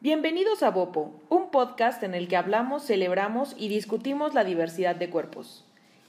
Bienvenidos 0.00 0.62
a 0.62 0.70
Bopo, 0.70 1.12
un 1.28 1.50
podcast 1.50 2.04
en 2.04 2.14
el 2.14 2.28
que 2.28 2.36
hablamos, 2.36 2.86
celebramos 2.86 3.56
y 3.58 3.68
discutimos 3.68 4.32
la 4.32 4.44
diversidad 4.44 4.94
de 4.94 5.10
cuerpos. 5.10 5.64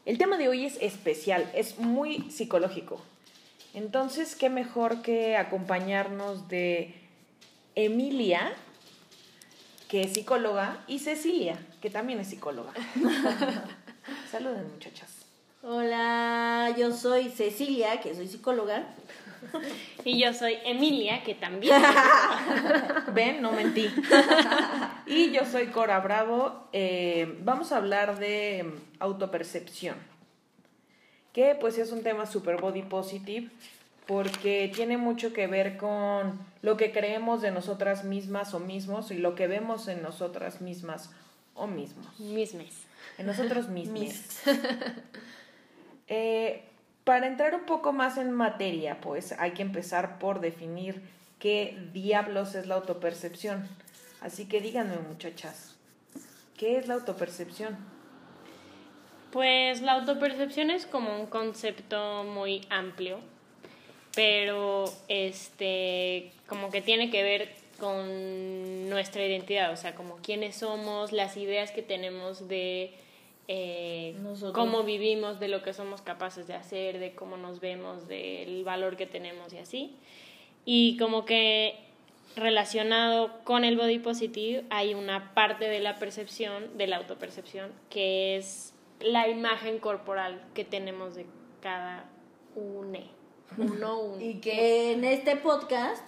El 0.05 0.19
tema 0.19 0.37
de 0.37 0.47
hoy 0.47 0.63
es 0.63 0.77
especial, 0.79 1.49
es 1.55 1.79
muy 1.79 2.29
psicológico. 2.29 3.01
Entonces, 3.73 4.35
¿qué 4.35 4.51
mejor 4.51 5.01
que 5.01 5.37
acompañarnos 5.37 6.47
de 6.49 6.93
Emilia, 7.73 8.53
que 9.87 10.01
es 10.01 10.13
psicóloga, 10.13 10.83
y 10.85 10.99
Cecilia, 10.99 11.57
que 11.81 11.89
también 11.89 12.19
es 12.19 12.27
psicóloga? 12.27 12.71
Saluden, 14.31 14.71
muchachas. 14.71 15.25
Hola, 15.63 16.75
yo 16.77 16.91
soy 16.91 17.29
Cecilia, 17.29 17.99
que 18.01 18.13
soy 18.13 18.27
psicóloga. 18.27 18.85
Y 20.05 20.21
yo 20.21 20.33
soy 20.33 20.57
Emilia, 20.65 21.23
que 21.23 21.35
también. 21.35 21.81
Ven, 23.13 23.41
no 23.41 23.51
mentí. 23.51 23.89
Y 25.05 25.31
yo 25.31 25.43
soy 25.45 25.67
Cora 25.67 25.99
Bravo. 25.99 26.67
Eh, 26.71 27.37
vamos 27.43 27.71
a 27.71 27.77
hablar 27.77 28.19
de 28.19 28.71
autopercepción, 28.99 29.95
que 31.33 31.57
pues 31.59 31.77
es 31.77 31.91
un 31.91 32.03
tema 32.03 32.25
super 32.27 32.61
body 32.61 32.83
positive 32.83 33.49
porque 34.05 34.71
tiene 34.73 34.97
mucho 34.97 35.33
que 35.33 35.45
ver 35.45 35.77
con 35.77 36.39
lo 36.63 36.77
que 36.77 36.91
creemos 36.91 37.41
de 37.41 37.51
nosotras 37.51 38.03
mismas 38.03 38.55
o 38.55 38.59
mismos 38.59 39.11
y 39.11 39.19
lo 39.19 39.35
que 39.35 39.45
vemos 39.47 39.87
en 39.87 40.01
nosotras 40.01 40.61
mismas 40.61 41.11
o 41.53 41.67
mismos. 41.67 42.19
Mismes. 42.19 42.87
En 43.17 43.27
nosotros 43.27 43.69
mismos. 43.69 44.39
Eh, 46.11 46.68
para 47.09 47.25
entrar 47.25 47.55
un 47.55 47.65
poco 47.65 47.91
más 47.91 48.19
en 48.19 48.31
materia, 48.31 49.01
pues 49.01 49.31
hay 49.39 49.53
que 49.53 49.63
empezar 49.63 50.19
por 50.19 50.41
definir 50.41 51.01
qué 51.39 51.75
diablos 51.91 52.53
es 52.53 52.67
la 52.67 52.75
autopercepción. 52.75 53.67
Así 54.21 54.47
que 54.47 54.61
díganme, 54.61 54.95
muchachas, 54.97 55.75
¿qué 56.55 56.77
es 56.77 56.87
la 56.87 56.93
autopercepción? 56.93 57.75
Pues 59.31 59.81
la 59.81 59.93
autopercepción 59.93 60.69
es 60.69 60.85
como 60.85 61.19
un 61.19 61.25
concepto 61.25 62.25
muy 62.25 62.67
amplio, 62.69 63.17
pero 64.13 64.85
este 65.07 66.31
como 66.45 66.69
que 66.69 66.83
tiene 66.83 67.09
que 67.09 67.23
ver 67.23 67.55
con 67.79 68.87
nuestra 68.87 69.25
identidad, 69.25 69.73
o 69.73 69.77
sea, 69.77 69.95
como 69.95 70.17
quiénes 70.17 70.57
somos, 70.57 71.11
las 71.11 71.37
ideas 71.37 71.71
que 71.71 71.81
tenemos 71.81 72.47
de 72.47 72.93
eh, 73.51 74.15
cómo 74.53 74.83
vivimos, 74.83 75.39
de 75.39 75.47
lo 75.47 75.63
que 75.63 75.73
somos 75.73 76.03
capaces 76.03 76.45
de 76.45 76.53
hacer, 76.53 76.99
de 76.99 77.15
cómo 77.15 77.35
nos 77.35 77.59
vemos, 77.59 78.07
del 78.07 78.63
valor 78.63 78.95
que 78.95 79.07
tenemos 79.07 79.51
y 79.53 79.57
así. 79.57 79.95
Y 80.65 80.97
como 80.97 81.25
que 81.25 81.79
relacionado 82.35 83.43
con 83.43 83.63
el 83.63 83.75
body 83.75 83.97
positive 83.97 84.65
hay 84.69 84.93
una 84.93 85.33
parte 85.33 85.65
de 85.65 85.79
la 85.79 85.95
percepción, 85.95 86.77
de 86.77 86.85
la 86.85 86.97
autopercepción, 86.97 87.71
que 87.89 88.37
es 88.37 88.75
la 88.99 89.27
imagen 89.27 89.79
corporal 89.79 90.43
que 90.53 90.63
tenemos 90.63 91.15
de 91.15 91.25
cada 91.59 92.05
une, 92.55 93.07
uno, 93.57 93.99
uno. 93.99 94.21
Y 94.21 94.35
que 94.41 94.91
en 94.91 95.03
este 95.03 95.35
podcast 95.37 96.07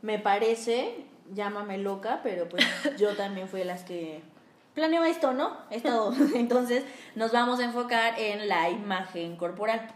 me 0.00 0.18
parece, 0.18 0.94
llámame 1.34 1.76
loca, 1.76 2.20
pero 2.22 2.48
pues 2.48 2.64
yo 2.98 3.14
también 3.16 3.48
fui 3.48 3.60
de 3.60 3.66
las 3.66 3.84
que 3.84 4.22
planeo 4.74 5.04
esto, 5.04 5.32
¿no? 5.32 5.56
Esto. 5.70 6.12
Entonces 6.34 6.84
nos 7.14 7.32
vamos 7.32 7.60
a 7.60 7.64
enfocar 7.64 8.18
en 8.18 8.48
la 8.48 8.70
imagen 8.70 9.36
corporal. 9.36 9.88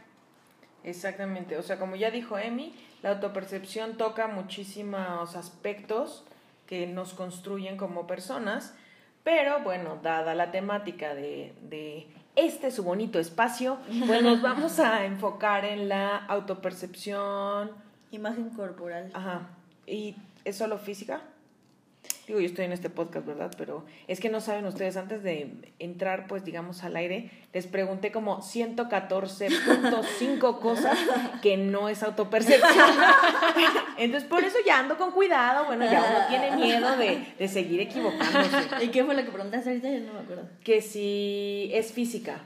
Exactamente, 0.83 1.57
o 1.57 1.63
sea, 1.63 1.79
como 1.79 1.97
ya 1.97 2.11
dijo 2.11 2.37
Emi, 2.37 2.75
la 3.03 3.11
autopercepción 3.11 3.97
toca 3.97 4.27
muchísimos 4.27 5.35
aspectos 5.35 6.25
que 6.67 6.87
nos 6.87 7.15
construyen 7.15 7.77
como 7.77 8.07
personas, 8.07 8.75
pero 9.23 9.61
bueno, 9.61 9.99
dada 10.03 10.35
la 10.35 10.51
temática 10.51 11.15
de, 11.15 11.55
de 11.63 12.07
este 12.37 12.71
su 12.71 12.83
bonito 12.83 13.19
espacio, 13.19 13.79
pues 14.07 14.23
nos 14.23 14.43
vamos 14.43 14.79
a 14.79 15.05
enfocar 15.05 15.65
en 15.65 15.89
la 15.89 16.17
autopercepción. 16.17 17.71
Imagen 18.11 18.51
corporal. 18.51 19.11
Ajá. 19.15 19.49
¿Y 19.87 20.17
es 20.45 20.57
solo 20.57 20.79
física? 20.79 21.23
Digo, 22.27 22.41
yo 22.41 22.47
estoy 22.47 22.65
en 22.65 22.73
este 22.73 22.89
podcast, 22.89 23.27
¿verdad? 23.27 23.53
Pero 23.59 23.85
es 24.09 24.19
que 24.19 24.31
no 24.31 24.41
saben 24.41 24.65
ustedes, 24.65 24.97
antes 24.97 25.23
de 25.23 25.75
entrar, 25.79 26.27
pues 26.27 26.43
digamos, 26.45 26.83
al 26.83 26.97
aire, 26.97 27.31
les 27.53 27.67
pregunté 27.67 28.13
como 28.13 28.41
114.5 28.41 30.59
cosas 30.61 30.99
que 31.43 31.59
no 31.59 31.91
es 31.91 32.03
autopercepción. 32.03 32.73
Entonces, 33.99 34.27
por 34.29 34.43
eso 34.43 34.57
ya 34.65 34.79
ando 34.79 34.97
con 34.97 35.11
cuidado, 35.11 35.67
bueno, 35.67 35.85
ya 35.85 36.03
uno 36.03 36.27
tiene 36.29 36.57
miedo 36.57 36.97
de, 36.97 37.35
de 37.39 37.49
seguir 37.49 37.81
equivocándose. 37.81 38.85
¿Y 38.85 38.89
qué 38.89 39.05
fue 39.05 39.15
lo 39.15 39.23
que 39.25 39.31
preguntaste 39.31 39.69
ahorita? 39.71 39.91
Yo 39.91 40.01
no 40.01 40.15
me 40.15 40.21
acuerdo. 40.21 40.49
Que 40.63 40.81
si 40.81 41.71
es 41.75 41.93
física, 41.93 42.41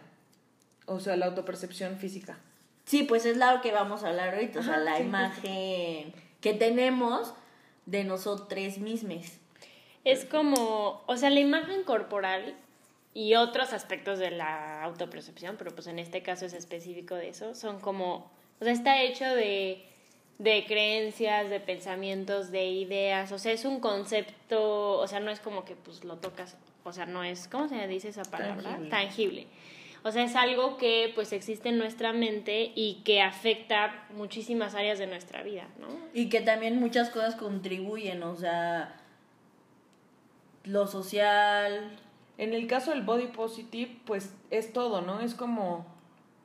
o 0.87 0.99
sea, 0.99 1.17
la 1.17 1.27
autopercepción 1.27 1.99
física. 1.99 2.39
Sí, 2.85 3.05
pues 3.05 3.27
es 3.27 3.37
lo 3.37 3.61
que 3.61 3.71
vamos 3.71 4.03
a 4.03 4.09
hablar 4.09 4.35
ahorita, 4.35 4.59
o 4.61 4.63
sea, 4.63 4.79
la 4.79 4.97
sí, 4.97 5.03
imagen 5.03 6.15
que 6.41 6.55
tenemos 6.55 7.35
de 7.87 8.05
nosotros 8.05 8.79
mismos. 8.79 9.39
Es 10.11 10.25
como, 10.25 11.03
o 11.07 11.17
sea, 11.17 11.31
la 11.31 11.41
imagen 11.41 11.85
corporal 11.85 12.55
y 13.15 13.35
otros 13.35 13.73
aspectos 13.73 14.19
de 14.19 14.31
la 14.31 14.83
autopercepción, 14.83 15.57
pero 15.59 15.75
pues 15.75 15.87
en 15.87 15.99
este 15.99 16.23
caso 16.23 16.47
es 16.47 16.53
específico 16.53 17.15
de 17.15 17.29
eso, 17.29 17.55
son 17.55 17.81
como, 17.81 18.31
o 18.61 18.65
sea, 18.65 18.73
está 18.73 19.03
hecho 19.03 19.25
de, 19.25 19.85
de 20.39 20.65
creencias, 20.67 21.51
de 21.51 21.61
pensamientos, 21.61 22.51
de 22.51 22.67
ideas, 22.67 23.33
o 23.33 23.39
sea, 23.39 23.53
es 23.53 23.65
un 23.65 23.81
concepto, 23.81 24.99
o 24.99 25.07
sea, 25.07 25.21
no 25.21 25.31
es 25.31 25.41
como 25.41 25.65
que 25.65 25.75
pues 25.75 26.05
lo 26.05 26.17
tocas, 26.17 26.57
o 26.85 26.93
sea, 26.93 27.07
no 27.07 27.25
es, 27.25 27.49
¿cómo 27.49 27.69
se 27.69 27.87
dice 27.89 28.09
esa 28.09 28.23
palabra? 28.23 28.63
Tangible. 28.63 28.91
Tangible. 28.91 29.47
O 30.05 30.13
sea, 30.13 30.23
es 30.23 30.37
algo 30.37 30.77
que 30.77 31.11
pues 31.15 31.33
existe 31.33 31.71
en 31.71 31.79
nuestra 31.79 32.13
mente 32.13 32.73
y 32.75 33.03
que 33.05 33.21
afecta 33.21 34.07
muchísimas 34.15 34.75
áreas 34.75 34.99
de 34.99 35.07
nuestra 35.07 35.43
vida, 35.43 35.67
¿no? 35.81 35.89
Y 36.15 36.29
que 36.29 36.41
también 36.41 36.79
muchas 36.79 37.11
cosas 37.11 37.35
contribuyen, 37.35 38.23
o 38.23 38.37
sea, 38.37 38.95
lo 40.69 40.87
social. 40.87 41.91
En 42.37 42.55
el 42.55 42.67
caso 42.67 42.93
del 42.93 43.03
body 43.03 43.29
positive, 43.29 43.97
pues 44.05 44.33
es 44.51 44.73
todo, 44.73 45.01
¿no? 45.01 45.21
Es 45.21 45.35
como, 45.35 45.87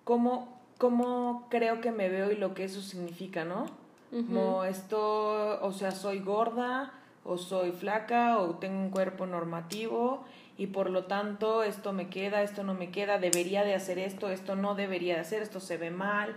como, 0.04 0.58
cómo 0.78 1.48
creo 1.50 1.82
que 1.82 1.92
me 1.92 2.10
veo 2.10 2.32
y 2.32 2.36
lo 2.36 2.54
que 2.54 2.64
eso 2.64 2.82
significa, 2.82 3.46
¿no? 3.46 3.66
Como 4.12 4.64
esto, 4.64 5.60
o 5.66 5.72
sea, 5.72 5.90
soy 5.90 6.20
gorda, 6.20 6.94
o 7.26 7.40
soy 7.40 7.72
flaca, 7.72 8.38
o 8.38 8.52
tengo 8.58 8.80
un 8.80 8.92
cuerpo 8.92 9.26
normativo, 9.26 10.24
y 10.56 10.68
por 10.68 10.92
lo 10.92 11.06
tanto 11.06 11.64
esto 11.64 11.94
me 11.94 12.10
queda, 12.10 12.44
esto 12.44 12.64
no 12.64 12.76
me 12.76 12.92
queda, 12.92 13.18
debería 13.18 13.64
de 13.64 13.74
hacer 13.74 13.98
esto, 13.98 14.30
esto 14.30 14.56
no 14.56 14.76
debería 14.76 15.16
de 15.16 15.22
hacer, 15.22 15.42
esto 15.42 15.60
se 15.60 15.78
ve 15.78 15.90
mal. 15.90 16.36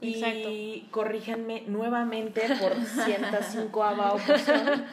Y 0.00 0.88
corríjanme 0.90 1.62
nuevamente 1.68 2.42
por 2.60 2.74
105 3.04 3.84
ocasión. 4.14 4.84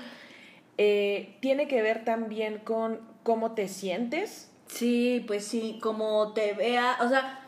Eh, 0.81 1.35
tiene 1.41 1.67
que 1.67 1.81
ver 1.81 2.05
también 2.05 2.59
con 2.59 3.01
cómo 3.23 3.51
te 3.51 3.67
sientes. 3.67 4.49
Sí, 4.67 5.21
pues 5.27 5.45
sí, 5.45 5.77
como 5.81 6.31
te 6.31 6.53
vea, 6.53 6.95
o 7.01 7.09
sea, 7.09 7.41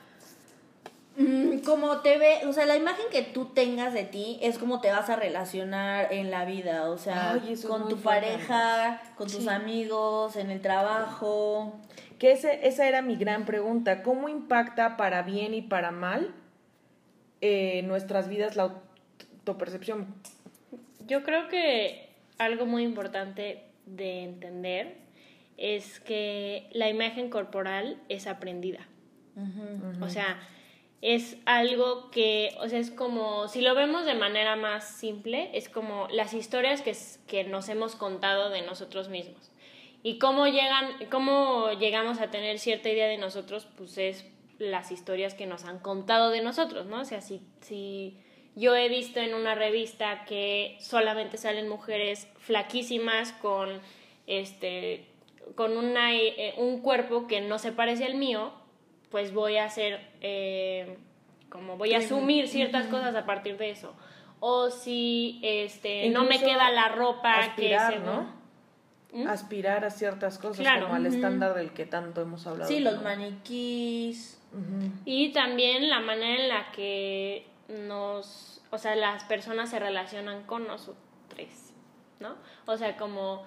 mm, 1.15 1.59
como 1.59 2.01
te 2.01 2.17
ve, 2.17 2.39
o 2.45 2.51
sea, 2.51 2.65
la 2.65 2.75
imagen 2.75 3.05
que 3.09 3.21
tú 3.21 3.45
tengas 3.45 3.93
de 3.93 4.03
ti 4.03 4.37
es 4.41 4.57
como 4.57 4.81
te 4.81 4.91
vas 4.91 5.09
a 5.09 5.15
relacionar 5.15 6.11
en 6.11 6.29
la 6.29 6.43
vida, 6.43 6.89
o 6.89 6.97
sea, 6.97 7.31
Ay, 7.31 7.55
con 7.65 7.87
tu 7.87 7.95
pareja, 8.01 9.01
con 9.15 9.27
tus 9.27 9.43
Sí. 9.43 9.47
amigos, 9.49 10.35
en 10.35 10.51
el 10.51 10.59
trabajo. 10.59 11.79
Que 12.19 12.33
ese, 12.33 12.67
esa 12.67 12.85
era 12.85 13.01
mi 13.01 13.15
gran 13.15 13.45
pregunta. 13.45 14.03
¿Cómo 14.03 14.27
impacta 14.27 14.97
para 14.97 15.21
bien 15.21 15.53
y 15.53 15.61
para 15.61 15.91
mal 15.91 16.33
eh, 17.39 17.81
nuestras 17.83 18.27
vidas 18.27 18.57
la 18.57 18.63
autopercepción? 19.43 20.13
Yo 21.07 21.23
creo 21.23 21.47
que 21.47 22.10
algo 22.45 22.65
muy 22.65 22.83
importante 22.83 23.63
de 23.85 24.23
entender 24.23 24.97
es 25.57 25.99
que 25.99 26.67
la 26.71 26.89
imagen 26.89 27.29
corporal 27.29 28.01
es 28.09 28.27
aprendida. 28.27 28.87
O 30.01 30.09
sea, 30.09 30.39
es 31.01 31.37
algo 31.45 32.11
que, 32.11 32.55
o 32.59 32.67
sea, 32.67 32.79
es 32.79 32.91
como, 32.91 33.47
si 33.47 33.61
lo 33.61 33.73
vemos 33.75 34.05
de 34.05 34.13
manera 34.13 34.55
más 34.55 34.87
simple, 34.87 35.49
es 35.53 35.69
como 35.69 36.07
las 36.11 36.33
historias 36.33 36.81
que, 36.81 36.95
que 37.27 37.43
nos 37.43 37.69
hemos 37.69 37.95
contado 37.95 38.49
de 38.49 38.61
nosotros 38.61 39.09
mismos. 39.09 39.51
Y 40.03 40.19
cómo, 40.19 40.47
llegan, 40.47 40.91
cómo 41.09 41.71
llegamos 41.73 42.19
a 42.19 42.31
tener 42.31 42.59
cierta 42.59 42.89
idea 42.89 43.07
de 43.07 43.17
nosotros, 43.17 43.67
pues 43.77 43.97
es 43.97 44.25
las 44.57 44.91
historias 44.91 45.33
que 45.33 45.47
nos 45.47 45.65
han 45.65 45.79
contado 45.79 46.29
de 46.29 46.41
nosotros, 46.41 46.85
¿no? 46.87 47.01
O 47.01 47.05
sea, 47.05 47.21
si, 47.21 47.41
si 47.61 48.17
yo 48.55 48.75
he 48.75 48.89
visto 48.89 49.19
en 49.19 49.33
una 49.33 49.55
revista 49.55 50.25
que 50.25 50.77
solamente 50.79 51.37
salen 51.37 51.69
mujeres 51.69 52.27
flaquísimas 52.39 53.31
con, 53.33 53.79
este, 54.27 55.07
con 55.55 55.77
una, 55.77 56.13
eh, 56.13 56.53
un 56.57 56.81
cuerpo 56.81 57.27
que 57.27 57.41
no 57.41 57.59
se 57.59 57.71
parece 57.71 58.05
al 58.05 58.15
mío, 58.15 58.51
pues 59.09 59.33
voy 59.33 59.57
a 59.57 59.65
hacer, 59.65 60.01
eh, 60.21 60.97
como 61.49 61.77
voy 61.77 61.93
a 61.93 61.99
asumir 61.99 62.47
ciertas 62.47 62.87
cosas 62.87 63.15
a 63.15 63.25
partir 63.25 63.57
de 63.57 63.71
eso. 63.71 63.93
O 64.39 64.69
si 64.69 65.39
este, 65.43 66.09
no 66.09 66.23
me 66.23 66.35
Incluso 66.35 66.53
queda 66.53 66.71
la 66.71 66.89
ropa 66.89 67.39
aspirar, 67.39 67.93
que 67.93 67.99
se... 67.99 68.05
¿no? 68.05 68.41
aspirar 69.27 69.83
a 69.83 69.89
ciertas 69.89 70.37
cosas 70.37 70.65
como 70.81 70.93
al 70.93 71.05
estándar 71.05 71.53
del 71.53 71.71
que 71.71 71.85
tanto 71.85 72.21
hemos 72.21 72.47
hablado. 72.47 72.69
Sí, 72.69 72.79
los 72.79 73.01
maniquís. 73.01 74.37
Y 75.05 75.31
también 75.31 75.89
la 75.89 75.99
manera 75.99 76.43
en 76.43 76.49
la 76.49 76.71
que 76.71 77.45
nos, 77.71 78.61
o 78.71 78.77
sea, 78.77 78.95
las 78.95 79.23
personas 79.25 79.69
se 79.69 79.79
relacionan 79.79 80.43
con 80.43 80.67
nosotros, 80.67 80.97
¿no? 82.19 82.35
O 82.65 82.77
sea, 82.77 82.97
como 82.97 83.43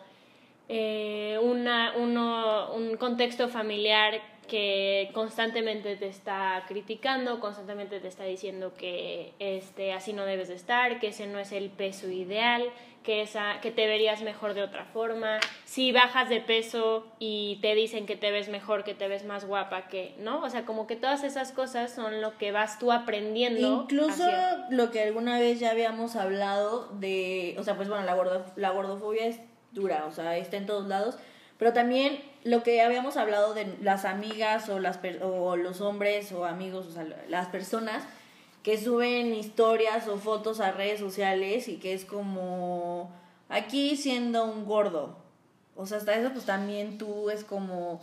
eh, 0.69 1.39
una, 1.43 1.95
uno, 1.97 2.73
un 2.73 2.97
contexto 2.97 3.49
familiar 3.49 4.21
que 4.49 5.11
constantemente 5.15 5.97
te 5.97 6.09
está 6.09 6.65
criticando, 6.69 7.41
constantemente 7.41 8.01
te 8.01 8.09
está 8.09 8.25
diciendo 8.25 8.75
que 8.75 9.33
este, 9.39 9.93
así 9.93 10.13
no 10.13 10.25
debes 10.25 10.49
de 10.49 10.55
estar, 10.55 11.01
que 11.01 11.09
ese 11.09 11.27
no 11.27 11.39
es 11.39 11.53
el 11.53 11.71
peso 11.71 12.11
ideal, 12.11 12.71
que, 13.05 13.23
esa, 13.23 13.61
que 13.61 13.71
te 13.71 13.87
verías 13.87 14.23
mejor 14.23 14.55
de 14.55 14.63
otra 14.63 14.85
forma. 14.87 15.39
Si 15.65 15.93
bajas 15.93 16.29
de 16.29 16.41
peso 16.41 17.07
y 17.21 17.61
te 17.63 17.77
dicen 17.77 18.07
que 18.07 18.17
te 18.17 18.33
ves 18.33 18.49
mejor, 18.49 18.83
que 18.83 18.95
te 18.95 19.07
ves 19.07 19.25
más 19.25 19.45
guapa, 19.45 19.87
que, 19.87 20.17
¿no? 20.19 20.43
O 20.43 20.51
sea, 20.51 20.65
como 20.65 20.89
que 20.89 20.97
todas 20.97 21.23
esas 21.23 21.53
cosas 21.53 21.95
son 21.95 22.21
lo 22.21 22.37
que 22.39 22.51
vas 22.51 22.81
tú 22.81 22.91
aprendiendo. 22.91 23.83
Incluso 23.83 24.25
lo 24.71 24.91
que 24.91 25.03
alguna 25.03 25.39
vez 25.39 25.61
ya 25.61 25.71
habíamos 25.71 26.17
hablado 26.17 26.89
de, 26.95 27.55
o 27.59 27.63
sea, 27.63 27.77
pues 27.77 27.89
bueno, 27.89 28.05
la, 28.05 28.45
la 28.57 28.71
gordofobia 28.71 29.27
es 29.27 29.41
dura, 29.71 30.07
o 30.07 30.11
sea, 30.11 30.37
está 30.37 30.57
en 30.57 30.67
todos 30.67 30.89
lados 30.89 31.17
pero 31.59 31.73
también 31.73 32.21
lo 32.43 32.63
que 32.63 32.83
habíamos 32.83 33.17
hablado 33.17 33.55
de 33.55 33.77
las 33.81 34.05
amigas 34.05 34.69
o, 34.69 34.81
las, 34.81 34.99
o 35.23 35.57
los 35.57 35.81
hombres 35.81 36.33
o 36.33 36.45
amigos, 36.45 36.87
o 36.87 36.91
sea, 36.91 37.07
las 37.29 37.49
personas 37.49 38.05
que 38.65 38.77
suben 38.77 39.33
historias 39.35 40.09
o 40.09 40.17
fotos 40.17 40.59
a 40.59 40.73
redes 40.73 40.99
sociales 40.99 41.69
y 41.69 41.77
que 41.77 41.95
es 41.95 42.05
como 42.05 43.13
aquí 43.49 43.97
siendo 43.97 44.45
un 44.47 44.65
gordo. 44.65 45.17
O 45.77 45.87
sea, 45.87 45.99
hasta 45.99 46.15
eso 46.15 46.33
pues 46.33 46.47
también 46.47 46.99
tú 46.99 47.31
es 47.31 47.45
como 47.45 48.01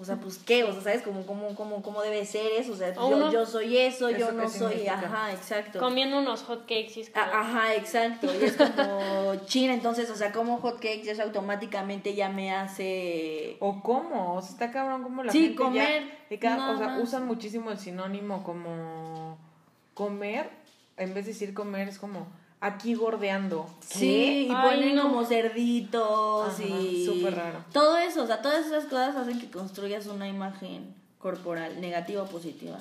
o 0.00 0.04
sea, 0.04 0.16
pues 0.16 0.38
qué, 0.38 0.64
o 0.64 0.72
sea, 0.72 0.80
¿sabes 0.80 1.02
cómo, 1.02 1.26
cómo, 1.26 1.54
cómo, 1.54 1.82
cómo 1.82 2.00
debe 2.00 2.24
ser 2.24 2.52
eso? 2.52 2.72
O 2.72 2.76
sea, 2.76 2.94
yo, 2.94 3.30
yo, 3.30 3.44
soy 3.44 3.76
eso, 3.76 4.08
yo 4.08 4.32
no 4.32 4.48
soy, 4.48 4.86
ajá, 4.86 5.30
exacto. 5.30 5.78
Comiendo 5.78 6.18
unos 6.18 6.42
hotcakes 6.44 6.92
y 6.96 7.00
es 7.02 7.10
como... 7.10 7.26
Ajá, 7.26 7.74
exacto, 7.74 8.26
y 8.34 8.44
es 8.44 8.56
como 8.56 9.34
china, 9.44 9.74
entonces, 9.74 10.08
o 10.08 10.16
sea, 10.16 10.32
como 10.32 10.56
hotcakes 10.56 11.06
eso 11.06 11.22
automáticamente 11.22 12.14
ya 12.14 12.30
me 12.30 12.50
hace... 12.50 13.58
O 13.60 13.82
cómo, 13.82 14.36
o 14.36 14.40
sea, 14.40 14.52
está 14.52 14.70
cabrón 14.70 15.02
como 15.02 15.22
la 15.22 15.32
sí, 15.32 15.42
gente 15.42 15.56
comer, 15.56 16.04
ya, 16.30 16.70
o 16.70 16.78
sea, 16.78 16.98
usan 16.98 17.26
muchísimo 17.26 17.70
el 17.70 17.78
sinónimo 17.78 18.42
como 18.42 19.36
comer, 20.00 20.48
en 20.96 21.12
vez 21.12 21.26
de 21.26 21.32
decir 21.34 21.52
comer, 21.52 21.86
es 21.86 21.98
como 21.98 22.26
aquí 22.58 22.94
gordeando. 22.94 23.66
Sí, 23.80 24.48
y 24.48 24.50
ponen 24.50 24.98
como 24.98 25.26
cerditos 25.26 26.58
y. 26.58 27.04
Súper 27.04 27.36
raro. 27.36 27.62
Todo 27.70 27.98
eso, 27.98 28.22
o 28.22 28.26
sea, 28.26 28.40
todas 28.40 28.64
esas 28.64 28.84
cosas 28.84 29.14
hacen 29.14 29.38
que 29.38 29.50
construyas 29.50 30.06
una 30.06 30.26
imagen 30.26 30.94
corporal, 31.18 31.82
negativa 31.82 32.22
o 32.22 32.26
positiva. 32.26 32.78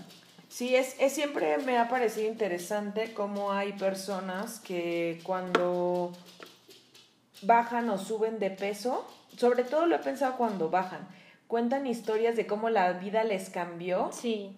Sí, 0.48 0.78
es, 0.78 0.96
es 0.98 1.12
siempre 1.12 1.58
me 1.58 1.78
ha 1.78 1.90
parecido 1.90 2.30
interesante 2.30 3.14
cómo 3.14 3.52
hay 3.52 3.74
personas 3.74 4.62
que 4.62 5.20
cuando 5.24 6.14
bajan 7.42 7.90
o 7.90 7.98
suben 7.98 8.40
de 8.40 8.50
peso, 8.50 9.06
sobre 9.36 9.66
todo 9.66 9.88
lo 9.88 9.98
he 9.98 10.00
pensado 10.00 10.38
cuando 10.38 10.70
bajan, 10.70 11.06
cuentan 11.48 11.86
historias 11.86 12.38
de 12.38 12.48
cómo 12.48 12.70
la 12.70 12.94
vida 12.94 13.26
les 13.26 13.50
cambió. 13.50 14.10
Sí 14.14 14.56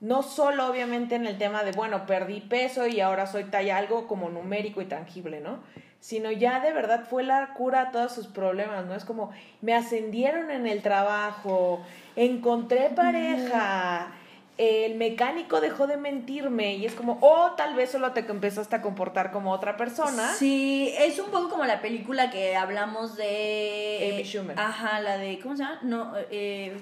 no 0.00 0.22
solo 0.22 0.66
obviamente 0.66 1.14
en 1.14 1.26
el 1.26 1.36
tema 1.36 1.62
de, 1.62 1.72
bueno, 1.72 2.06
perdí 2.06 2.40
peso 2.40 2.86
y 2.86 3.00
ahora 3.00 3.26
soy 3.26 3.44
talla, 3.44 3.76
algo 3.76 4.06
como 4.06 4.30
numérico 4.30 4.80
y 4.80 4.86
tangible, 4.86 5.40
¿no? 5.40 5.60
Sino 6.00 6.30
ya 6.30 6.60
de 6.60 6.72
verdad 6.72 7.04
fue 7.08 7.22
la 7.22 7.52
cura 7.52 7.82
a 7.82 7.90
todos 7.90 8.14
sus 8.14 8.26
problemas, 8.26 8.86
¿no? 8.86 8.94
Es 8.94 9.04
como, 9.04 9.30
me 9.60 9.74
ascendieron 9.74 10.50
en 10.50 10.66
el 10.66 10.80
trabajo, 10.80 11.84
encontré 12.16 12.88
pareja, 12.88 14.10
el 14.56 14.94
mecánico 14.94 15.60
dejó 15.60 15.86
de 15.86 15.98
mentirme 15.98 16.76
y 16.76 16.86
es 16.86 16.94
como, 16.94 17.18
oh, 17.20 17.52
tal 17.58 17.74
vez 17.74 17.90
solo 17.90 18.12
te 18.12 18.20
empezaste 18.20 18.76
a 18.76 18.80
comportar 18.80 19.32
como 19.32 19.52
otra 19.52 19.76
persona. 19.76 20.32
Sí, 20.32 20.94
es 20.98 21.18
un 21.18 21.30
poco 21.30 21.50
como 21.50 21.64
la 21.64 21.82
película 21.82 22.30
que 22.30 22.56
hablamos 22.56 23.16
de... 23.16 24.12
Amy 24.14 24.24
Schumer. 24.24 24.58
Ajá, 24.58 25.00
la 25.00 25.18
de, 25.18 25.38
¿cómo 25.40 25.54
se 25.54 25.64
llama? 25.64 25.78
No, 25.82 26.12
eh, 26.30 26.80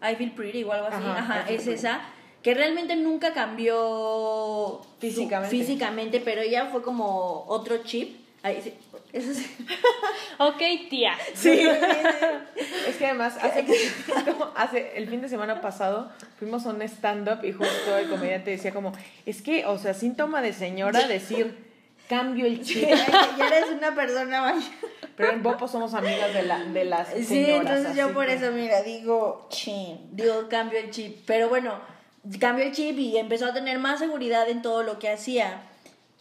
I 0.00 0.14
Feel 0.14 0.30
Pretty 0.30 0.62
o 0.62 0.72
algo 0.72 0.86
así. 0.86 1.02
Ajá, 1.04 1.44
es 1.48 1.66
esa 1.66 2.00
que 2.42 2.54
realmente 2.54 2.96
nunca 2.96 3.32
cambió 3.32 4.80
físicamente. 4.98 5.56
físicamente, 5.56 6.20
pero 6.20 6.40
ella 6.40 6.66
fue 6.66 6.82
como 6.82 7.44
otro 7.46 7.78
chip. 7.84 8.18
Ahí, 8.42 8.60
sí. 8.62 8.72
Eso 9.12 9.34
sí. 9.34 9.44
ok, 10.38 10.88
tía. 10.88 11.12
Sí. 11.34 11.50
es 12.88 12.96
que 12.96 13.06
además, 13.06 13.36
hace, 13.42 13.66
hace, 14.56 14.92
el 14.96 15.08
fin 15.08 15.20
de 15.20 15.28
semana 15.28 15.60
pasado 15.60 16.10
fuimos 16.38 16.64
a 16.64 16.70
un 16.70 16.80
stand-up 16.82 17.44
y 17.44 17.52
justo 17.52 17.98
el 17.98 18.08
comediante 18.08 18.50
decía 18.50 18.72
como, 18.72 18.92
es 19.26 19.42
que, 19.42 19.66
o 19.66 19.78
sea, 19.78 19.94
síntoma 19.94 20.40
de 20.40 20.52
señora 20.52 21.06
decir, 21.06 21.54
cambio 22.08 22.46
el 22.46 22.62
chip. 22.62 22.88
ya 23.36 23.46
eres 23.48 23.70
una 23.70 23.94
persona 23.94 24.40
mayor. 24.40 24.62
Pero 25.16 25.32
en 25.32 25.42
Bopo 25.42 25.68
somos 25.68 25.92
amigas 25.92 26.32
de, 26.32 26.44
la, 26.44 26.64
de 26.64 26.84
las 26.86 27.08
señoras. 27.08 27.28
Sí, 27.28 27.44
entonces 27.50 27.96
yo 27.96 28.14
por 28.14 28.26
eso, 28.30 28.52
mira, 28.52 28.82
digo, 28.82 29.48
chin, 29.50 30.08
digo, 30.12 30.48
cambio 30.48 30.78
el 30.78 30.90
chip. 30.90 31.24
Pero 31.26 31.50
bueno, 31.50 31.78
cambió 32.38 32.64
el 32.64 32.72
chip 32.72 32.98
y 32.98 33.16
empezó 33.16 33.46
a 33.46 33.52
tener 33.52 33.78
más 33.78 33.98
seguridad 33.98 34.48
en 34.48 34.62
todo 34.62 34.82
lo 34.82 34.98
que 34.98 35.10
hacía. 35.10 35.62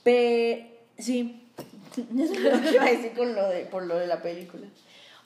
Pero, 0.04 0.66
sí, 0.98 1.44
eso 2.18 2.34
es 2.34 2.40
lo 2.40 2.62
que 2.62 2.72
iba 2.72 2.84
a 2.84 2.92
decir 2.92 3.14
con 3.14 3.36
lo 3.36 3.48
de, 3.50 3.66
por 3.66 3.84
lo 3.86 3.98
de 3.98 4.08
la 4.08 4.22
película. 4.22 4.68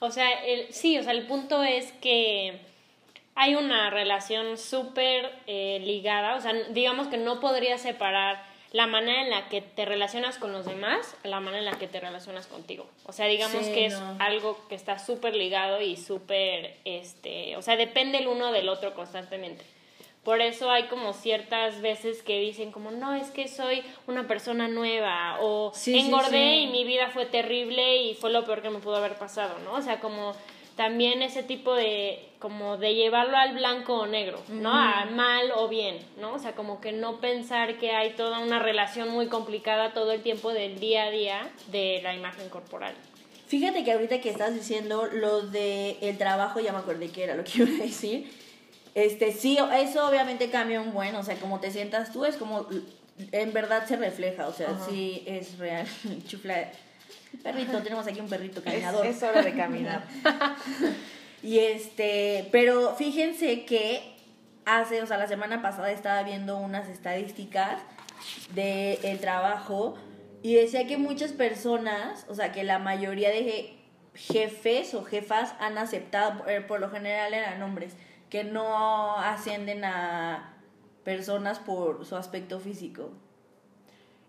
O 0.00 0.10
sea, 0.10 0.30
el, 0.44 0.72
sí, 0.72 0.98
o 0.98 1.02
sea, 1.02 1.12
el 1.12 1.26
punto 1.26 1.62
es 1.62 1.92
que 2.00 2.60
hay 3.34 3.54
una 3.54 3.90
relación 3.90 4.58
súper 4.58 5.30
eh, 5.46 5.80
ligada, 5.84 6.36
o 6.36 6.40
sea, 6.40 6.52
digamos 6.70 7.08
que 7.08 7.16
no 7.16 7.40
podría 7.40 7.78
separar 7.78 8.42
la 8.72 8.88
manera 8.88 9.22
en 9.22 9.30
la 9.30 9.48
que 9.48 9.60
te 9.60 9.84
relacionas 9.84 10.36
con 10.36 10.50
los 10.52 10.66
demás, 10.66 11.16
la 11.22 11.38
manera 11.38 11.60
en 11.60 11.64
la 11.64 11.78
que 11.78 11.86
te 11.86 12.00
relacionas 12.00 12.48
contigo. 12.48 12.88
O 13.06 13.12
sea, 13.12 13.26
digamos 13.26 13.64
que 13.68 13.86
es 13.86 13.94
algo 14.18 14.66
que 14.68 14.74
está 14.74 14.98
súper 14.98 15.36
ligado 15.36 15.80
y 15.80 15.96
súper, 15.96 16.76
este, 16.84 17.56
o 17.56 17.62
sea, 17.62 17.76
depende 17.76 18.18
el 18.18 18.26
uno 18.26 18.50
del 18.50 18.68
otro 18.68 18.92
constantemente. 18.94 19.64
Por 20.24 20.40
eso 20.40 20.70
hay 20.70 20.84
como 20.84 21.12
ciertas 21.12 21.82
veces 21.82 22.22
que 22.22 22.40
dicen 22.40 22.72
como, 22.72 22.90
no, 22.90 23.14
es 23.14 23.30
que 23.30 23.46
soy 23.46 23.82
una 24.06 24.26
persona 24.26 24.68
nueva 24.68 25.38
o 25.42 25.72
engordé 25.86 26.56
y 26.60 26.66
mi 26.68 26.84
vida 26.84 27.10
fue 27.10 27.26
terrible 27.26 27.98
y 27.98 28.14
fue 28.14 28.30
lo 28.30 28.44
peor 28.44 28.62
que 28.62 28.70
me 28.70 28.78
pudo 28.78 28.96
haber 28.96 29.16
pasado, 29.16 29.58
¿no? 29.58 29.74
O 29.74 29.82
sea, 29.82 30.00
como 30.00 30.34
también 30.76 31.22
ese 31.22 31.42
tipo 31.42 31.74
de, 31.74 32.26
como 32.38 32.78
de 32.78 32.94
llevarlo 32.94 33.36
al 33.36 33.54
blanco 33.54 33.98
o 33.98 34.06
negro, 34.06 34.40
¿no? 34.48 34.72
A 34.72 35.04
mal 35.04 35.52
o 35.56 35.68
bien, 35.68 35.98
¿no? 36.18 36.32
O 36.32 36.38
sea, 36.38 36.52
como 36.52 36.80
que 36.80 36.92
no 36.92 37.20
pensar 37.20 37.78
que 37.78 37.90
hay 37.90 38.12
toda 38.12 38.38
una 38.38 38.58
relación 38.58 39.10
muy 39.10 39.26
complicada 39.26 39.92
todo 39.92 40.10
el 40.12 40.22
tiempo 40.22 40.54
del 40.54 40.80
día 40.80 41.04
a 41.04 41.10
día 41.10 41.50
de 41.70 42.00
la 42.02 42.14
imagen 42.14 42.48
corporal. 42.48 42.94
Fíjate 43.46 43.84
que 43.84 43.92
ahorita 43.92 44.22
que 44.22 44.30
estás 44.30 44.54
diciendo 44.54 45.06
lo 45.12 45.42
de 45.42 45.98
el 46.00 46.16
trabajo, 46.16 46.60
ya 46.60 46.72
me 46.72 46.78
acordé 46.78 47.10
que 47.10 47.24
era 47.24 47.34
lo 47.34 47.44
que 47.44 47.58
iba 47.58 47.68
a 47.68 47.86
decir 47.86 48.43
este, 48.94 49.32
sí, 49.32 49.58
eso 49.76 50.08
obviamente 50.08 50.50
cambia 50.50 50.80
un 50.80 50.92
buen, 50.92 51.14
o 51.16 51.22
sea, 51.22 51.36
como 51.36 51.60
te 51.60 51.70
sientas 51.70 52.12
tú 52.12 52.24
es 52.24 52.36
como, 52.36 52.68
en 53.32 53.52
verdad 53.52 53.86
se 53.86 53.96
refleja, 53.96 54.46
o 54.46 54.52
sea, 54.52 54.78
sí 54.88 55.24
es 55.26 55.58
real. 55.58 55.86
Chufla, 56.26 56.70
perrito, 57.42 57.82
tenemos 57.82 58.06
aquí 58.06 58.20
un 58.20 58.28
perrito 58.28 58.62
caminador. 58.62 59.04
Es, 59.04 59.22
hora 59.22 59.42
de 59.42 59.54
caminar. 59.54 60.04
y 61.42 61.58
este, 61.58 62.48
pero 62.52 62.94
fíjense 62.94 63.64
que 63.64 64.14
hace, 64.64 65.02
o 65.02 65.06
sea, 65.06 65.18
la 65.18 65.26
semana 65.26 65.60
pasada 65.60 65.90
estaba 65.90 66.22
viendo 66.22 66.56
unas 66.56 66.88
estadísticas 66.88 67.80
del 68.54 68.98
el 69.02 69.18
trabajo 69.18 69.96
y 70.42 70.54
decía 70.54 70.86
que 70.86 70.96
muchas 70.96 71.32
personas, 71.32 72.26
o 72.28 72.34
sea, 72.34 72.52
que 72.52 72.64
la 72.64 72.78
mayoría 72.78 73.30
de 73.30 73.74
jefes 74.14 74.94
o 74.94 75.02
jefas 75.02 75.54
han 75.58 75.78
aceptado, 75.78 76.44
por 76.68 76.80
lo 76.80 76.90
general 76.90 77.34
eran 77.34 77.62
hombres, 77.62 77.94
que 78.34 78.42
no 78.42 79.16
ascienden 79.16 79.84
a 79.84 80.56
personas 81.04 81.60
por 81.60 82.04
su 82.04 82.16
aspecto 82.16 82.58
físico. 82.58 83.12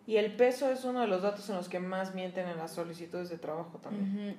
Y 0.05 0.17
el 0.17 0.35
peso 0.35 0.69
es 0.69 0.83
uno 0.83 1.01
de 1.01 1.07
los 1.07 1.24
datos 1.24 1.50
en 1.50 1.55
los 1.55 1.69
que 1.69 1.79
más 1.79 2.13
mienten 2.13 2.47
en 2.47 2.57
las 2.57 2.69
solicitudes 2.69 3.29
de 3.29 3.39
trabajo 3.39 3.79
también. 3.79 4.38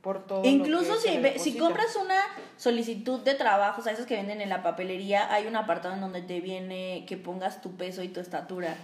Por 0.00 0.26
todo. 0.26 0.42
Incluso 0.46 0.96
si, 0.96 1.20
si 1.36 1.58
compras 1.58 1.94
una 2.02 2.18
solicitud 2.56 3.20
de 3.20 3.34
trabajo, 3.34 3.82
o 3.82 3.84
sea, 3.84 3.92
esas 3.92 4.06
que 4.06 4.16
venden 4.16 4.40
en 4.40 4.48
la 4.48 4.62
papelería, 4.62 5.30
hay 5.34 5.46
un 5.48 5.56
apartado 5.56 5.92
en 5.92 6.00
donde 6.00 6.22
te 6.22 6.40
viene 6.40 7.04
que 7.06 7.18
pongas 7.18 7.60
tu 7.60 7.76
peso 7.76 8.02
y 8.02 8.08
tu 8.08 8.20
estatura. 8.20 8.74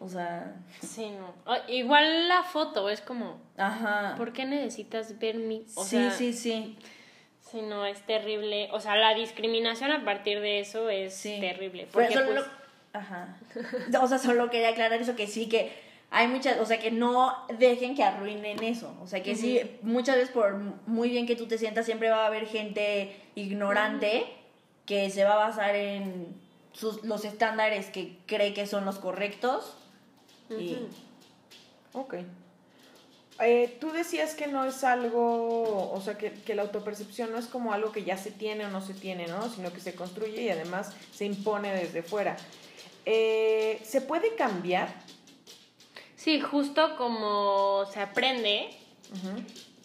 O 0.00 0.08
sea. 0.10 0.54
Sí, 0.82 1.12
no. 1.12 1.32
igual 1.68 2.28
la 2.28 2.42
foto 2.42 2.90
es 2.90 3.00
como. 3.00 3.40
Ajá. 3.56 4.16
¿Por 4.18 4.34
qué 4.34 4.44
necesitas 4.44 5.18
ver 5.18 5.36
mi.? 5.36 5.64
sí, 5.66 6.10
sí, 6.10 6.34
sí. 6.34 6.76
Sí, 7.54 7.62
no, 7.62 7.86
es 7.86 8.04
terrible. 8.04 8.68
O 8.72 8.80
sea, 8.80 8.96
la 8.96 9.14
discriminación 9.14 9.92
a 9.92 10.04
partir 10.04 10.40
de 10.40 10.58
eso 10.58 10.90
es 10.90 11.22
terrible. 11.22 11.86
Porque, 11.92 12.18
pues, 12.18 12.44
Ajá. 12.92 13.36
O 14.02 14.08
sea, 14.08 14.18
solo 14.18 14.50
quería 14.50 14.70
aclarar 14.70 15.00
eso 15.00 15.14
que 15.14 15.28
sí, 15.28 15.48
que 15.48 15.72
hay 16.10 16.26
muchas, 16.26 16.58
o 16.58 16.66
sea, 16.66 16.80
que 16.80 16.90
no 16.90 17.46
dejen 17.60 17.94
que 17.94 18.02
arruinen 18.02 18.60
eso. 18.64 18.92
O 19.00 19.06
sea, 19.06 19.22
que 19.22 19.36
sí, 19.36 19.60
muchas 19.82 20.16
veces 20.16 20.32
por 20.32 20.56
muy 20.86 21.10
bien 21.10 21.28
que 21.28 21.36
tú 21.36 21.46
te 21.46 21.56
sientas, 21.56 21.86
siempre 21.86 22.10
va 22.10 22.24
a 22.24 22.26
haber 22.26 22.46
gente 22.46 23.14
ignorante 23.36 24.26
que 24.84 25.08
se 25.10 25.22
va 25.22 25.34
a 25.34 25.48
basar 25.48 25.76
en 25.76 26.34
sus, 26.72 27.04
los 27.04 27.24
estándares 27.24 27.86
que 27.86 28.18
cree 28.26 28.52
que 28.52 28.66
son 28.66 28.84
los 28.84 28.98
correctos. 28.98 29.76
y, 30.50 30.76
Ok. 31.92 32.16
Eh, 33.40 33.76
tú 33.80 33.90
decías 33.90 34.34
que 34.34 34.46
no 34.46 34.64
es 34.64 34.84
algo, 34.84 35.92
o 35.92 36.00
sea, 36.00 36.16
que, 36.16 36.32
que 36.32 36.54
la 36.54 36.62
autopercepción 36.62 37.32
no 37.32 37.38
es 37.38 37.46
como 37.46 37.72
algo 37.72 37.90
que 37.90 38.04
ya 38.04 38.16
se 38.16 38.30
tiene 38.30 38.64
o 38.66 38.70
no 38.70 38.80
se 38.80 38.94
tiene, 38.94 39.26
¿no? 39.26 39.48
Sino 39.50 39.72
que 39.72 39.80
se 39.80 39.94
construye 39.94 40.42
y 40.42 40.48
además 40.50 40.92
se 41.12 41.24
impone 41.24 41.72
desde 41.72 42.02
fuera. 42.02 42.36
Eh, 43.06 43.80
¿Se 43.84 44.00
puede 44.00 44.34
cambiar? 44.36 44.94
Sí, 46.16 46.40
justo 46.40 46.96
como 46.96 47.84
se 47.92 48.00
aprende, 48.00 48.70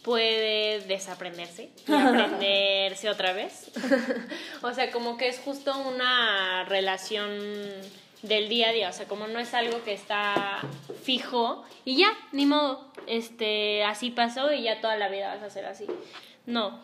puede 0.03 0.81
desaprenderse 0.81 1.69
y 1.87 1.93
aprenderse 1.93 3.09
otra 3.09 3.33
vez. 3.33 3.71
o 4.61 4.73
sea, 4.73 4.91
como 4.91 5.17
que 5.17 5.27
es 5.27 5.39
justo 5.39 5.77
una 5.77 6.65
relación 6.65 7.31
del 8.21 8.49
día 8.49 8.69
a 8.69 8.71
día, 8.71 8.89
o 8.89 8.93
sea, 8.93 9.07
como 9.07 9.27
no 9.27 9.39
es 9.39 9.53
algo 9.53 9.83
que 9.83 9.93
está 9.93 10.61
fijo 11.03 11.63
y 11.85 11.97
ya, 11.97 12.11
ni 12.31 12.45
modo, 12.45 12.91
este, 13.07 13.83
así 13.83 14.11
pasó 14.11 14.51
y 14.53 14.63
ya 14.63 14.81
toda 14.81 14.97
la 14.97 15.09
vida 15.09 15.33
vas 15.33 15.43
a 15.43 15.49
ser 15.49 15.65
así. 15.65 15.85
No, 16.45 16.79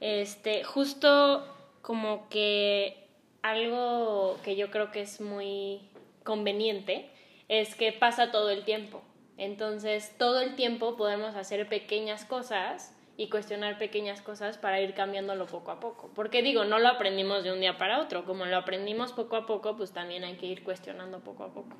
este, 0.00 0.64
justo 0.64 1.46
como 1.82 2.28
que 2.28 3.06
algo 3.42 4.38
que 4.44 4.56
yo 4.56 4.70
creo 4.70 4.90
que 4.90 5.02
es 5.02 5.20
muy 5.20 5.80
conveniente 6.24 7.10
es 7.48 7.74
que 7.74 7.92
pasa 7.92 8.30
todo 8.30 8.50
el 8.50 8.64
tiempo. 8.64 9.02
Entonces, 9.36 10.14
todo 10.18 10.40
el 10.40 10.54
tiempo 10.54 10.96
podemos 10.96 11.34
hacer 11.34 11.68
pequeñas 11.68 12.24
cosas 12.24 12.94
y 13.20 13.28
cuestionar 13.28 13.76
pequeñas 13.76 14.22
cosas 14.22 14.56
para 14.56 14.80
ir 14.80 14.94
cambiándolo 14.94 15.44
poco 15.44 15.72
a 15.72 15.78
poco. 15.78 16.08
Porque 16.14 16.40
digo, 16.42 16.64
no 16.64 16.78
lo 16.78 16.88
aprendimos 16.88 17.44
de 17.44 17.52
un 17.52 17.60
día 17.60 17.76
para 17.76 18.00
otro, 18.00 18.24
como 18.24 18.46
lo 18.46 18.56
aprendimos 18.56 19.12
poco 19.12 19.36
a 19.36 19.44
poco, 19.44 19.76
pues 19.76 19.92
también 19.92 20.24
hay 20.24 20.38
que 20.38 20.46
ir 20.46 20.64
cuestionando 20.64 21.20
poco 21.20 21.44
a 21.44 21.48
poco. 21.48 21.76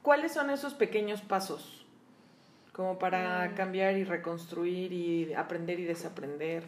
¿Cuáles 0.00 0.32
son 0.32 0.48
esos 0.48 0.72
pequeños 0.72 1.20
pasos? 1.20 1.84
Como 2.72 2.98
para 2.98 3.52
cambiar 3.56 3.98
y 3.98 4.04
reconstruir 4.04 4.90
y 4.90 5.34
aprender 5.34 5.80
y 5.80 5.84
desaprender. 5.84 6.64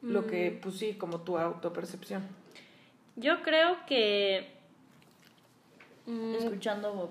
Lo 0.00 0.28
que, 0.28 0.56
pues 0.62 0.76
sí, 0.76 0.94
como 0.94 1.22
tu 1.22 1.38
autopercepción. 1.38 2.22
Yo 3.16 3.42
creo 3.42 3.78
que... 3.84 4.52
mm, 6.06 6.36
escuchando 6.36 6.92
Bobo. 6.92 7.10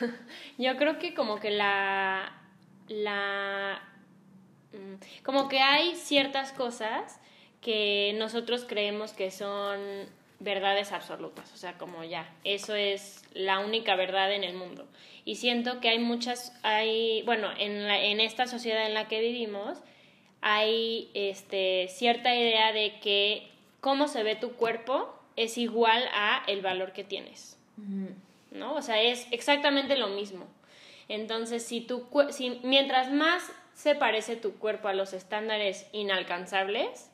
Yo 0.56 0.78
creo 0.78 0.98
que 0.98 1.12
como 1.12 1.38
que 1.38 1.50
la... 1.50 2.32
la 2.88 3.82
mm, 3.82 3.91
como 5.22 5.48
que 5.48 5.60
hay 5.60 5.94
ciertas 5.96 6.52
cosas 6.52 7.20
que 7.60 8.14
nosotros 8.18 8.64
creemos 8.66 9.12
que 9.12 9.30
son 9.30 9.80
verdades 10.40 10.92
absolutas, 10.92 11.52
o 11.52 11.56
sea, 11.56 11.78
como 11.78 12.02
ya, 12.02 12.28
eso 12.42 12.74
es 12.74 13.24
la 13.32 13.60
única 13.60 13.94
verdad 13.94 14.32
en 14.32 14.42
el 14.42 14.54
mundo. 14.54 14.86
Y 15.24 15.36
siento 15.36 15.80
que 15.80 15.88
hay 15.88 16.00
muchas, 16.00 16.52
hay, 16.62 17.22
bueno, 17.22 17.48
en, 17.56 17.86
la, 17.86 18.02
en 18.02 18.20
esta 18.20 18.48
sociedad 18.48 18.86
en 18.86 18.94
la 18.94 19.06
que 19.06 19.20
vivimos, 19.20 19.78
hay 20.40 21.10
este, 21.14 21.86
cierta 21.88 22.34
idea 22.34 22.72
de 22.72 22.98
que 23.00 23.48
cómo 23.80 24.08
se 24.08 24.24
ve 24.24 24.34
tu 24.34 24.54
cuerpo 24.54 25.14
es 25.36 25.56
igual 25.58 26.02
a 26.12 26.42
el 26.48 26.60
valor 26.60 26.92
que 26.92 27.04
tienes. 27.04 27.56
¿no? 28.50 28.74
O 28.74 28.82
sea, 28.82 29.00
es 29.00 29.26
exactamente 29.30 29.96
lo 29.96 30.08
mismo. 30.08 30.46
Entonces, 31.08 31.64
si 31.64 31.80
tu 31.80 32.06
si, 32.30 32.60
mientras 32.62 33.10
más 33.10 33.50
se 33.74 33.94
parece 33.94 34.36
tu 34.36 34.54
cuerpo 34.54 34.88
a 34.88 34.94
los 34.94 35.12
estándares 35.12 35.86
inalcanzables, 35.92 37.10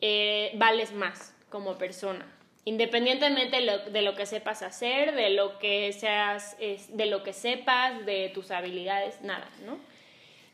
eh, 0.00 0.52
vales 0.54 0.92
más 0.92 1.34
como 1.50 1.78
persona. 1.78 2.26
Independientemente 2.64 3.56
de 3.56 3.62
lo, 3.62 3.78
de 3.90 4.02
lo, 4.02 4.14
que 4.14 4.26
sepas 4.26 4.62
hacer, 4.62 5.14
de 5.14 5.30
lo 5.30 5.58
que 5.58 5.92
seas, 5.92 6.56
de 6.58 7.06
lo 7.06 7.22
que 7.22 7.32
sepas, 7.32 8.04
de 8.04 8.30
tus 8.34 8.50
habilidades, 8.50 9.22
nada, 9.22 9.48
¿no? 9.64 9.78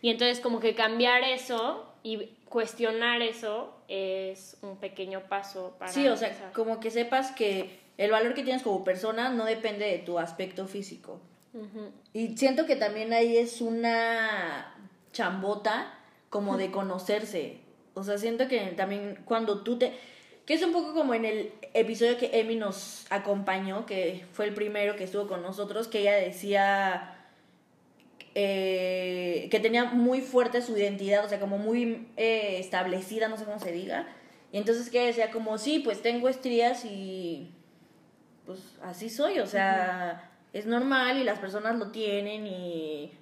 Y 0.01 0.11
entonces 0.11 0.41
como 0.41 0.61
que 0.61 0.75
cambiar 0.75 1.25
eso 1.25 1.93
y 2.03 2.29
cuestionar 2.49 3.23
eso 3.23 3.75
es 3.89 4.57
un 4.63 4.77
pequeño 4.77 5.23
paso 5.29 5.75
para... 5.79 5.91
Sí, 5.91 6.07
o 6.07 6.17
sea, 6.17 6.53
como 6.53 6.79
que 6.79 6.91
sepas 6.91 7.33
que 7.33 7.81
el 7.97 8.11
valor 8.11 8.35
que 8.35 8.43
tienes 8.43 8.63
como 8.63 8.85
persona 8.85 9.31
no 9.31 9.45
depende 9.45 9.87
de 9.87 9.99
tu 9.99 10.19
aspecto 10.19 10.67
físico. 10.69 11.21
Y 12.13 12.37
siento 12.37 12.67
que 12.67 12.75
también 12.75 13.13
ahí 13.13 13.37
es 13.37 13.61
una 13.61 14.74
chambota 15.15 15.95
como 16.29 16.59
de 16.59 16.71
conocerse. 16.71 17.61
O 17.95 18.05
sea, 18.05 18.19
siento 18.19 18.49
que 18.49 18.59
también 18.77 19.21
cuando 19.25 19.63
tú 19.63 19.79
te... 19.79 19.95
Que 20.45 20.53
es 20.53 20.63
un 20.63 20.73
poco 20.73 20.93
como 20.93 21.15
en 21.15 21.25
el 21.25 21.53
episodio 21.73 22.19
que 22.19 22.39
Emi 22.39 22.57
nos 22.57 23.07
acompañó, 23.09 23.87
que 23.87 24.27
fue 24.33 24.45
el 24.45 24.53
primero 24.53 24.95
que 24.95 25.05
estuvo 25.05 25.27
con 25.27 25.41
nosotros, 25.41 25.89
que 25.89 26.01
ella 26.01 26.17
decía 26.17 27.15
eh, 28.35 29.49
que 29.51 29.61
tenía 29.61 29.85
muy 29.85 30.21
fuerte 30.21 30.61
su 30.61 30.77
identidad, 30.77 31.25
o 31.25 31.29
sea, 31.29 31.39
como 31.39 31.57
muy 31.57 32.09
eh, 32.17 32.59
establecida, 32.59 33.29
no 33.29 33.37
sé 33.37 33.45
cómo 33.45 33.61
se 33.61 33.73
diga. 33.73 34.09
Y 34.53 34.59
entonces 34.59 34.91
que 34.91 35.07
decía 35.07 35.31
como, 35.31 35.57
sí, 35.57 35.79
pues 35.79 36.03
tengo 36.03 36.29
estrías 36.29 36.85
y 36.85 37.53
pues 38.45 38.59
así 38.83 39.09
soy, 39.09 39.39
o 39.39 39.47
sea, 39.47 40.31
es 40.53 40.67
normal 40.67 41.19
y 41.19 41.25
las 41.25 41.39
personas 41.39 41.77
lo 41.77 41.91
tienen 41.91 42.47
y 42.47 43.13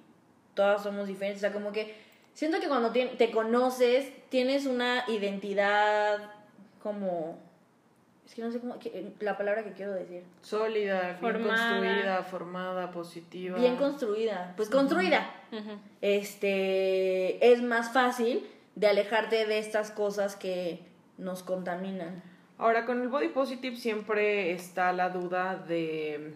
todas 0.53 0.83
somos 0.83 1.07
diferentes, 1.07 1.39
o 1.39 1.45
sea, 1.47 1.53
como 1.53 1.71
que 1.71 1.95
siento 2.33 2.59
que 2.59 2.67
cuando 2.67 2.91
te, 2.91 3.05
te 3.07 3.31
conoces 3.31 4.11
tienes 4.29 4.65
una 4.65 5.03
identidad 5.07 6.31
como 6.81 7.37
es 8.25 8.35
que 8.35 8.41
no 8.41 8.51
sé 8.51 8.59
cómo 8.59 8.77
la 9.19 9.37
palabra 9.37 9.63
que 9.63 9.73
quiero 9.73 9.93
decir. 9.93 10.23
Sólida, 10.41 11.17
bien 11.21 11.43
construida, 11.43 12.23
formada, 12.23 12.91
positiva. 12.91 13.59
Bien 13.59 13.75
construida, 13.75 14.53
pues 14.55 14.69
construida. 14.69 15.29
Este 16.01 17.51
es 17.51 17.61
más 17.61 17.91
fácil 17.93 18.47
de 18.75 18.87
alejarte 18.87 19.45
de 19.45 19.59
estas 19.59 19.91
cosas 19.91 20.35
que 20.35 20.79
nos 21.17 21.43
contaminan. 21.43 22.23
Ahora, 22.57 22.85
con 22.85 23.01
el 23.01 23.09
body 23.09 23.29
positive 23.29 23.75
siempre 23.75 24.51
está 24.51 24.93
la 24.93 25.09
duda 25.09 25.55
de 25.55 26.33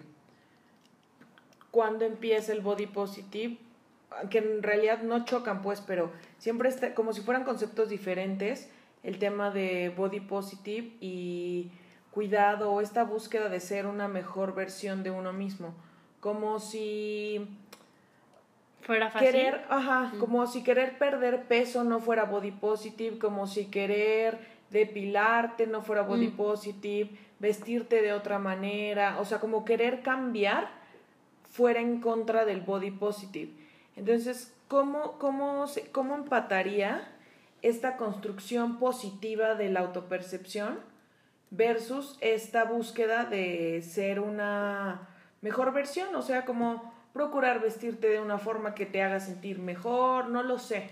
cuándo 1.72 2.06
empieza 2.06 2.52
el 2.52 2.62
body 2.62 2.88
positive, 2.88 3.58
que 4.30 4.38
en 4.40 4.64
realidad 4.64 5.02
no 5.04 5.26
chocan, 5.26 5.62
pues, 5.62 5.82
pero 5.82 6.12
siempre 6.38 6.70
está 6.70 6.94
como 6.94 7.14
si 7.14 7.22
fueran 7.22 7.44
conceptos 7.44 7.90
diferentes 7.90 8.70
el 9.04 9.20
tema 9.20 9.52
de 9.52 9.94
body 9.96 10.22
positive 10.22 10.92
y 11.00 11.72
cuidado 12.12 12.72
o 12.72 12.82
esta 12.82 13.04
búsqueda 13.04 13.48
de 13.48 13.60
ser 13.60 13.86
una 13.86 14.08
mejor 14.08 14.56
versión 14.56 15.04
de 15.04 15.12
uno 15.12 15.34
mismo, 15.34 15.74
como 16.20 16.60
si 16.60 17.48
fuera 18.82 19.12
fácil. 19.12 19.32
Querer, 19.32 19.66
ajá, 19.70 20.14
como 20.20 20.48
si 20.48 20.64
querer 20.64 20.98
perder 20.98 21.44
peso 21.44 21.84
no 21.84 22.00
fuera 22.00 22.26
body 22.26 22.52
positive, 22.52 23.20
como 23.20 23.46
si 23.46 23.66
querer 23.66 24.40
depilarte, 24.72 25.68
no 25.68 25.82
fuera 25.82 26.02
body 26.02 26.30
mm. 26.30 26.38
positive, 26.38 27.12
vestirte 27.40 28.02
de 28.02 28.14
otra 28.14 28.40
manera, 28.40 29.20
o 29.20 29.26
sea, 29.26 29.40
como 29.40 29.64
querer 29.64 30.02
cambiar 30.02 30.70
fuera 31.44 31.80
en 31.80 32.02
contra 32.02 32.46
del 32.46 32.62
body 32.62 32.92
positive. 32.92 33.52
Entonces, 33.98 34.54
¿cómo, 34.68 35.18
cómo, 35.18 35.66
cómo 35.92 36.16
empataría 36.16 37.08
esta 37.64 37.98
construcción 37.98 38.78
positiva 38.78 39.56
de 39.56 39.70
la 39.70 39.82
autopercepción 39.82 40.80
versus 41.50 42.18
esta 42.22 42.64
búsqueda 42.64 43.26
de 43.26 43.82
ser 43.82 44.20
una 44.20 45.10
mejor 45.42 45.74
versión? 45.74 46.16
O 46.16 46.22
sea, 46.22 46.46
como 46.46 46.94
procurar 47.12 47.60
vestirte 47.60 48.08
de 48.08 48.20
una 48.20 48.38
forma 48.38 48.76
que 48.76 48.86
te 48.86 49.02
haga 49.02 49.20
sentir 49.20 49.58
mejor, 49.58 50.30
no 50.30 50.44
lo 50.44 50.60
sé. 50.60 50.92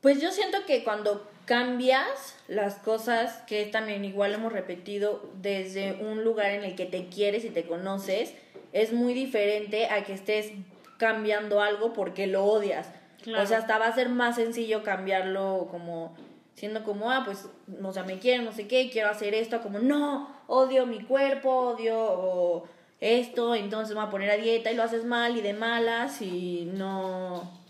Pues 0.00 0.20
yo 0.20 0.32
siento 0.32 0.58
que 0.66 0.82
cuando 0.82 1.30
cambias 1.46 2.36
las 2.48 2.74
cosas 2.74 3.36
que 3.46 3.66
también 3.66 4.04
igual 4.04 4.34
hemos 4.34 4.52
repetido 4.52 5.30
desde 5.40 5.92
un 6.02 6.24
lugar 6.24 6.50
en 6.50 6.64
el 6.64 6.74
que 6.74 6.86
te 6.86 7.06
quieres 7.06 7.44
y 7.44 7.50
te 7.50 7.64
conoces, 7.64 8.34
es 8.72 8.92
muy 8.92 9.14
diferente 9.14 9.86
a 9.86 10.02
que 10.02 10.12
estés 10.12 10.50
cambiando 10.98 11.60
algo 11.60 11.92
porque 11.92 12.26
lo 12.26 12.44
odias. 12.44 12.88
O 13.26 13.46
sea, 13.46 13.58
hasta 13.58 13.78
va 13.78 13.88
a 13.88 13.94
ser 13.94 14.08
más 14.08 14.36
sencillo 14.36 14.82
cambiarlo 14.82 15.68
como 15.70 16.14
siendo 16.56 16.82
como, 16.84 17.10
ah, 17.10 17.22
pues, 17.24 17.46
no 17.66 17.92
sea, 17.92 18.02
me 18.02 18.18
quiero, 18.18 18.42
no 18.42 18.52
sé 18.52 18.66
qué, 18.66 18.88
quiero 18.90 19.10
hacer 19.10 19.34
esto, 19.34 19.60
como, 19.60 19.78
no, 19.78 20.34
odio 20.46 20.86
mi 20.86 21.00
cuerpo, 21.00 21.50
odio 21.50 22.64
esto, 22.98 23.54
entonces 23.54 23.94
me 23.94 24.00
voy 24.00 24.08
a 24.08 24.10
poner 24.10 24.30
a 24.30 24.36
dieta 24.38 24.72
y 24.72 24.74
lo 24.74 24.82
haces 24.82 25.04
mal 25.04 25.36
y 25.36 25.42
de 25.42 25.52
malas 25.52 26.22
y 26.22 26.64
no... 26.72 27.64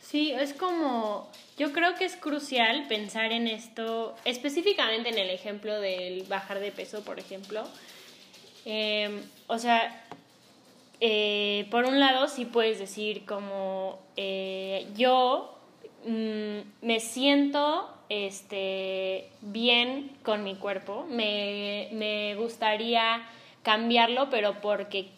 Sí, 0.00 0.32
es 0.32 0.52
como, 0.52 1.30
yo 1.56 1.72
creo 1.72 1.94
que 1.94 2.04
es 2.04 2.16
crucial 2.16 2.86
pensar 2.88 3.32
en 3.32 3.46
esto, 3.46 4.16
específicamente 4.24 5.08
en 5.08 5.18
el 5.18 5.30
ejemplo 5.30 5.80
del 5.80 6.24
bajar 6.24 6.58
de 6.58 6.72
peso, 6.72 7.04
por 7.04 7.18
ejemplo. 7.20 7.64
Em, 8.64 9.22
o 9.46 9.58
sea, 9.58 10.04
eh, 11.00 11.66
por 11.70 11.84
un 11.84 12.00
lado 12.00 12.28
sí 12.28 12.44
puedes 12.44 12.78
decir 12.78 13.24
como 13.24 13.98
eh, 14.16 14.86
yo 14.96 15.58
mm, 16.06 16.86
me 16.86 17.00
siento 17.00 17.90
este, 18.08 19.30
bien 19.40 20.10
con 20.22 20.44
mi 20.44 20.54
cuerpo, 20.54 21.06
me, 21.08 21.88
me 21.92 22.34
gustaría 22.36 23.26
cambiarlo, 23.62 24.30
pero 24.30 24.60
porque 24.60 25.08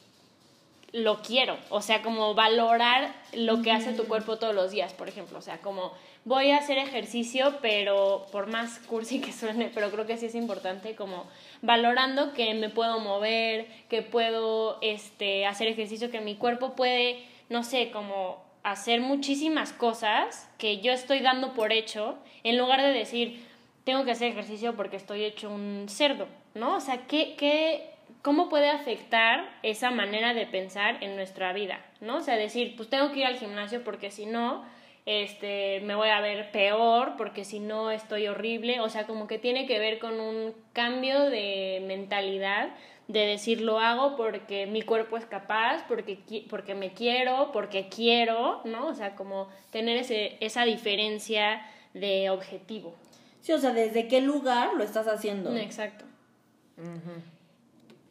lo 0.97 1.21
quiero, 1.21 1.59
o 1.69 1.83
sea, 1.83 2.01
como 2.01 2.33
valorar 2.33 3.15
lo 3.35 3.61
que 3.61 3.71
hace 3.71 3.93
tu 3.93 4.05
cuerpo 4.05 4.39
todos 4.39 4.55
los 4.55 4.71
días, 4.71 4.95
por 4.95 5.11
ejemplo, 5.11 5.39
o 5.39 5.43
sea, 5.43 5.59
como 5.59 5.93
voy 6.25 6.53
a 6.53 6.57
hacer 6.57 6.79
ejercicio, 6.79 7.59
pero 7.61 8.27
por 8.33 8.47
más 8.47 8.79
cursi 8.79 9.21
que 9.21 9.31
suene, 9.31 9.71
pero 9.75 9.91
creo 9.91 10.07
que 10.07 10.17
sí 10.17 10.25
es 10.25 10.35
importante 10.35 10.95
como 10.97 11.27
valorando 11.61 12.33
que 12.33 12.55
me 12.55 12.71
puedo 12.71 12.99
mover, 12.99 13.67
que 13.91 14.01
puedo 14.01 14.79
este 14.81 15.45
hacer 15.45 15.69
ejercicio, 15.69 16.11
que 16.11 16.23
mi 16.23 16.37
cuerpo 16.37 16.75
puede, 16.75 17.23
no 17.51 17.63
sé, 17.63 17.91
como 17.91 18.43
hacer 18.63 19.03
muchísimas 19.03 19.75
cosas 19.75 20.49
que 20.57 20.81
yo 20.81 20.93
estoy 20.93 21.19
dando 21.19 21.53
por 21.53 21.73
hecho, 21.73 22.17
en 22.43 22.57
lugar 22.57 22.81
de 22.81 22.89
decir, 22.89 23.47
tengo 23.85 24.07
que 24.07 24.13
hacer 24.13 24.33
ejercicio 24.33 24.75
porque 24.77 24.97
estoy 24.97 25.25
hecho 25.25 25.51
un 25.51 25.91
cerdo, 25.91 26.27
¿no? 26.55 26.77
O 26.77 26.81
sea, 26.81 27.07
¿qué, 27.07 27.35
qué 27.37 27.96
cómo 28.27 28.49
puede 28.49 28.71
afectar 28.71 29.49
esa 29.63 29.93
manera 29.93 30.35
de 30.35 30.47
pensar 30.47 31.01
en 31.01 31.15
nuestra 31.15 31.53
vida, 31.53 31.79
¿no? 32.01 32.17
O 32.17 32.21
sea, 32.23 32.35
decir, 32.35 32.75
pues 32.75 32.91
tengo 32.91 33.13
que 33.13 33.21
ir 33.21 33.27
al 33.27 33.37
gimnasio 33.37 33.85
porque 33.85 34.11
si 34.11 34.27
no, 34.27 34.65
este, 35.07 35.81
me 35.83 35.95
voy 35.95 36.09
a 36.09 36.21
ver 36.21 36.51
peor, 36.51 37.15
porque 37.17 37.45
si 37.45 37.61
no 37.61 37.93
estoy 37.93 38.27
horrible, 38.27 38.81
o 38.81 38.89
sea, 38.89 39.07
como 39.07 39.29
que 39.29 39.39
tiene 39.39 39.65
que 39.65 39.79
ver 39.79 40.01
con 40.01 40.19
un 40.19 40.55
cambio 40.73 41.21
de 41.31 41.85
mentalidad, 41.87 42.71
de 43.07 43.27
decir 43.27 43.61
lo 43.61 43.79
hago 43.79 44.17
porque 44.17 44.67
mi 44.67 44.83
cuerpo 44.83 45.17
es 45.17 45.25
capaz, 45.25 45.85
porque, 45.87 46.19
porque 46.51 46.75
me 46.75 46.95
quiero, 46.95 47.53
porque 47.53 47.89
quiero, 47.89 48.61
¿no? 48.65 48.89
O 48.89 48.95
sea, 48.95 49.15
como 49.15 49.47
tener 49.71 49.99
ese, 49.99 50.37
esa 50.41 50.65
diferencia 50.65 51.65
de 51.95 52.31
objetivo. 52.31 52.97
Sí, 53.41 53.53
o 53.53 53.59
sea, 53.59 53.73
desde 53.73 54.09
qué 54.09 54.21
lugar 54.21 54.75
lo 54.75 54.83
estás 54.83 55.07
haciendo. 55.07 55.57
Exacto. 55.57 56.05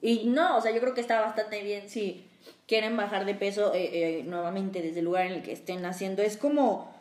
Y 0.05 0.25
no, 0.25 0.57
o 0.57 0.61
sea, 0.61 0.71
yo 0.71 0.79
creo 0.81 0.93
que 0.93 1.01
está 1.01 1.19
bastante 1.19 1.63
bien 1.63 1.89
si 1.89 2.27
quieren 2.67 2.95
bajar 2.95 3.25
de 3.25 3.33
peso 3.33 3.73
eh, 3.73 4.19
eh, 4.19 4.23
nuevamente 4.23 4.83
desde 4.83 4.99
el 4.99 5.05
lugar 5.05 5.25
en 5.25 5.33
el 5.33 5.41
que 5.41 5.51
estén 5.51 5.83
haciendo. 5.83 6.21
Es 6.21 6.37
como, 6.37 6.93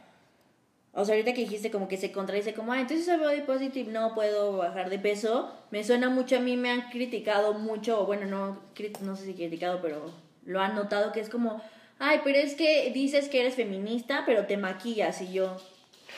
o 0.94 1.04
sea, 1.04 1.14
ahorita 1.14 1.34
que 1.34 1.42
dijiste 1.42 1.70
como 1.70 1.86
que 1.86 1.98
se 1.98 2.12
contradice, 2.12 2.54
como, 2.54 2.72
ah, 2.72 2.80
entonces 2.80 3.04
soy 3.04 3.18
body 3.18 3.42
positive, 3.42 3.92
no 3.92 4.14
puedo 4.14 4.56
bajar 4.56 4.88
de 4.88 4.98
peso. 4.98 5.52
Me 5.70 5.84
suena 5.84 6.08
mucho, 6.08 6.38
a 6.38 6.40
mí 6.40 6.56
me 6.56 6.70
han 6.70 6.88
criticado 6.88 7.52
mucho, 7.52 8.06
bueno, 8.06 8.24
no, 8.24 8.58
no 9.02 9.16
sé 9.16 9.26
si 9.26 9.34
criticado, 9.34 9.82
pero 9.82 10.10
lo 10.46 10.62
han 10.62 10.74
notado 10.74 11.12
que 11.12 11.20
es 11.20 11.28
como, 11.28 11.60
ay, 11.98 12.22
pero 12.24 12.38
es 12.38 12.54
que 12.54 12.90
dices 12.94 13.28
que 13.28 13.40
eres 13.40 13.54
feminista, 13.54 14.22
pero 14.24 14.46
te 14.46 14.56
maquillas 14.56 15.20
y 15.20 15.30
yo... 15.30 15.58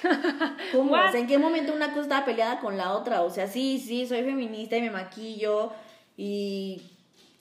¿Cómo? 0.72 0.92
O 0.92 1.10
sea, 1.10 1.18
¿en 1.18 1.26
qué 1.26 1.38
momento 1.38 1.72
una 1.72 1.88
cosa 1.88 2.02
está 2.02 2.24
peleada 2.24 2.60
con 2.60 2.76
la 2.76 2.92
otra? 2.92 3.22
O 3.22 3.30
sea, 3.30 3.48
sí, 3.48 3.82
sí, 3.84 4.06
soy 4.06 4.22
feminista 4.22 4.76
y 4.76 4.82
me 4.82 4.90
maquillo, 4.90 5.72
y 6.16 6.82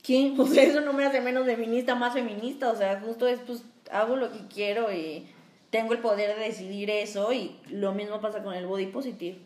¿quién? 0.04 0.36
Pues 0.36 0.56
eso 0.58 0.82
no 0.82 0.94
me 0.94 1.06
hace 1.06 1.22
menos 1.22 1.46
feminista, 1.46 1.96
más 1.96 2.14
feminista. 2.14 2.72
O 2.72 2.76
sea, 2.76 3.00
justo 3.00 3.28
es, 3.28 3.40
pues, 3.40 3.64
hago 3.92 4.16
lo 4.16 4.32
que 4.32 4.40
quiero 4.54 4.92
y 4.92 5.26
tengo 5.70 5.94
el 5.94 6.00
poder 6.00 6.36
de 6.36 6.46
decidir 6.46 6.90
eso. 6.90 7.34
Y 7.34 7.56
lo 7.70 7.94
mismo 7.94 8.22
pasa 8.22 8.44
con 8.44 8.54
el 8.54 8.66
body 8.66 8.88
positive. 8.88 9.38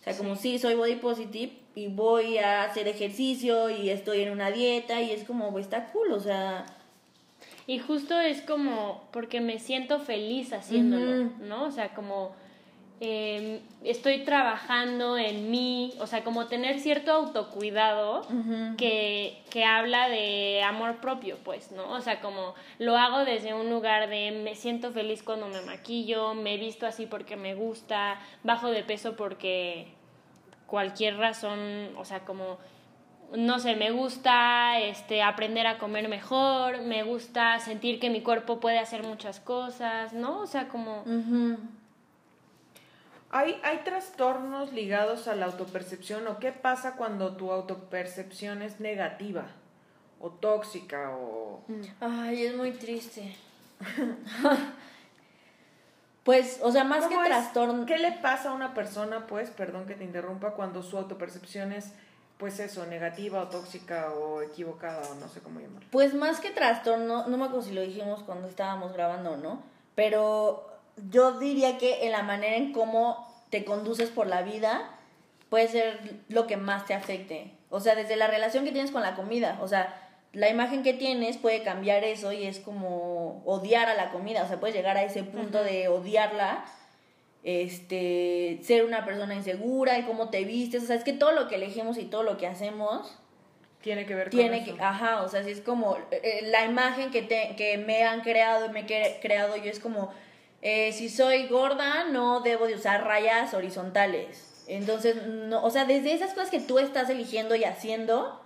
O 0.00 0.04
sea, 0.04 0.16
como 0.16 0.36
sí, 0.36 0.58
soy 0.58 0.74
body 0.74 0.96
positive 0.96 1.52
y 1.74 1.88
voy 1.88 2.38
a 2.38 2.62
hacer 2.62 2.88
ejercicio 2.88 3.70
y 3.70 3.90
estoy 3.90 4.22
en 4.22 4.30
una 4.30 4.50
dieta 4.50 5.02
y 5.02 5.10
es 5.10 5.24
como, 5.24 5.50
pues, 5.52 5.66
está 5.66 5.86
cool, 5.86 6.12
o 6.12 6.20
sea... 6.20 6.66
Y 7.68 7.80
justo 7.80 8.20
es 8.20 8.42
como, 8.42 9.08
porque 9.10 9.40
me 9.40 9.58
siento 9.58 9.98
feliz 9.98 10.52
haciéndolo, 10.52 11.32
¿no? 11.40 11.64
O 11.64 11.72
sea, 11.72 11.94
como 11.94 12.30
Em, 12.98 13.60
estoy 13.84 14.24
trabajando 14.24 15.18
en 15.18 15.50
mí, 15.50 15.92
o 16.00 16.06
sea, 16.06 16.24
como 16.24 16.46
tener 16.46 16.80
cierto 16.80 17.12
autocuidado 17.12 18.26
que, 18.78 19.42
que 19.50 19.64
habla 19.66 20.08
de 20.08 20.62
amor 20.62 20.96
propio, 21.02 21.36
pues, 21.44 21.72
¿no? 21.72 21.90
O 21.90 22.00
sea, 22.00 22.20
como 22.22 22.54
lo 22.78 22.96
hago 22.96 23.26
desde 23.26 23.52
un 23.52 23.68
lugar 23.68 24.08
de 24.08 24.30
me 24.30 24.54
siento 24.54 24.92
feliz 24.92 25.22
cuando 25.22 25.46
me 25.48 25.60
maquillo, 25.60 26.32
me 26.32 26.56
visto 26.56 26.86
así 26.86 27.04
porque 27.04 27.36
me 27.36 27.54
gusta, 27.54 28.18
bajo 28.44 28.70
de 28.70 28.82
peso 28.82 29.14
porque 29.14 29.88
cualquier 30.66 31.18
razón, 31.18 31.90
o 31.98 32.04
sea, 32.06 32.20
como 32.20 32.56
no 33.34 33.58
sé, 33.58 33.76
me 33.76 33.90
gusta 33.90 34.78
este 34.80 35.22
aprender 35.22 35.66
a 35.66 35.78
comer 35.78 36.08
mejor, 36.08 36.80
me 36.82 37.02
gusta 37.02 37.58
sentir 37.58 37.98
que 37.98 38.08
mi 38.08 38.22
cuerpo 38.22 38.60
puede 38.60 38.78
hacer 38.78 39.02
muchas 39.02 39.40
cosas, 39.40 40.12
¿no? 40.12 40.40
O 40.40 40.46
sea, 40.46 40.68
como 40.68 41.02
¿Hay, 43.36 43.60
¿Hay 43.64 43.80
trastornos 43.84 44.72
ligados 44.72 45.28
a 45.28 45.34
la 45.34 45.44
autopercepción 45.44 46.26
o 46.26 46.38
qué 46.38 46.52
pasa 46.52 46.96
cuando 46.96 47.36
tu 47.36 47.52
autopercepción 47.52 48.62
es 48.62 48.80
negativa 48.80 49.44
o 50.18 50.30
tóxica 50.30 51.10
o... 51.10 51.62
Ay, 52.00 52.46
es 52.46 52.56
muy 52.56 52.70
triste. 52.70 53.36
pues, 56.24 56.60
o 56.62 56.72
sea, 56.72 56.84
más 56.84 57.08
que 57.08 57.14
trastorno... 57.14 57.84
¿Qué 57.84 57.98
le 57.98 58.12
pasa 58.12 58.52
a 58.52 58.54
una 58.54 58.72
persona, 58.72 59.26
pues, 59.26 59.50
perdón 59.50 59.84
que 59.84 59.96
te 59.96 60.04
interrumpa, 60.04 60.52
cuando 60.52 60.82
su 60.82 60.96
autopercepción 60.96 61.72
es, 61.72 61.92
pues 62.38 62.58
eso, 62.58 62.86
negativa 62.86 63.42
o 63.42 63.48
tóxica 63.48 64.12
o 64.12 64.40
equivocada 64.40 65.10
o 65.10 65.14
no 65.16 65.28
sé 65.28 65.40
cómo 65.40 65.60
llamarlo? 65.60 65.86
Pues 65.90 66.14
más 66.14 66.40
que 66.40 66.52
trastorno, 66.52 67.28
no 67.28 67.36
me 67.36 67.44
acuerdo 67.44 67.66
si 67.66 67.74
lo 67.74 67.82
dijimos 67.82 68.22
cuando 68.22 68.48
estábamos 68.48 68.94
grabando, 68.94 69.36
¿no? 69.36 69.62
Pero 69.94 70.72
yo 71.10 71.38
diría 71.38 71.76
que 71.76 72.06
en 72.06 72.12
la 72.12 72.22
manera 72.22 72.56
en 72.56 72.72
cómo 72.72 73.25
te 73.50 73.64
conduces 73.64 74.10
por 74.10 74.26
la 74.26 74.42
vida 74.42 74.90
puede 75.48 75.68
ser 75.68 76.00
lo 76.28 76.46
que 76.46 76.56
más 76.56 76.86
te 76.86 76.94
afecte. 76.94 77.52
O 77.70 77.80
sea, 77.80 77.94
desde 77.94 78.16
la 78.16 78.26
relación 78.26 78.64
que 78.64 78.72
tienes 78.72 78.90
con 78.90 79.02
la 79.02 79.14
comida, 79.14 79.58
o 79.60 79.68
sea, 79.68 80.02
la 80.32 80.50
imagen 80.50 80.82
que 80.82 80.92
tienes 80.92 81.38
puede 81.38 81.62
cambiar 81.62 82.04
eso 82.04 82.32
y 82.32 82.44
es 82.44 82.60
como 82.60 83.42
odiar 83.44 83.88
a 83.88 83.94
la 83.94 84.10
comida, 84.10 84.44
o 84.44 84.48
sea, 84.48 84.60
puedes 84.60 84.76
llegar 84.76 84.96
a 84.96 85.04
ese 85.04 85.22
punto 85.22 85.62
de 85.62 85.88
odiarla, 85.88 86.64
este, 87.42 88.58
ser 88.62 88.84
una 88.84 89.04
persona 89.04 89.34
insegura 89.34 89.98
y 89.98 90.02
cómo 90.02 90.30
te 90.30 90.44
vistes, 90.44 90.82
o 90.82 90.86
sea, 90.86 90.96
es 90.96 91.04
que 91.04 91.12
todo 91.12 91.32
lo 91.32 91.48
que 91.48 91.54
elegimos 91.54 91.96
y 91.96 92.04
todo 92.04 92.22
lo 92.22 92.36
que 92.36 92.46
hacemos 92.46 93.18
tiene 93.80 94.04
que 94.04 94.16
ver 94.16 94.30
con 94.30 94.40
tiene 94.40 94.64
que 94.64 94.74
ajá 94.80 95.22
o 95.22 95.28
sea 95.28 95.44
si 95.44 95.50
es 95.50 95.60
como 95.60 95.96
eh, 96.10 96.40
la 96.46 96.64
imagen 96.64 97.12
que 97.12 97.22
te, 97.22 97.54
que 97.56 97.78
me 97.78 98.02
han 98.02 98.22
creado 98.22 98.68
me 98.70 98.80
he 98.80 99.20
creado 99.20 99.56
yo 99.56 99.70
es 99.70 99.78
como 99.78 100.12
eh, 100.62 100.92
si 100.92 101.08
soy 101.08 101.48
gorda, 101.48 102.04
no 102.04 102.40
debo 102.40 102.66
de 102.66 102.74
usar 102.74 103.04
rayas 103.04 103.54
horizontales. 103.54 104.64
Entonces, 104.66 105.26
no, 105.26 105.62
o 105.62 105.70
sea, 105.70 105.84
desde 105.84 106.12
esas 106.12 106.32
cosas 106.32 106.50
que 106.50 106.60
tú 106.60 106.78
estás 106.78 107.08
eligiendo 107.08 107.54
y 107.54 107.64
haciendo, 107.64 108.42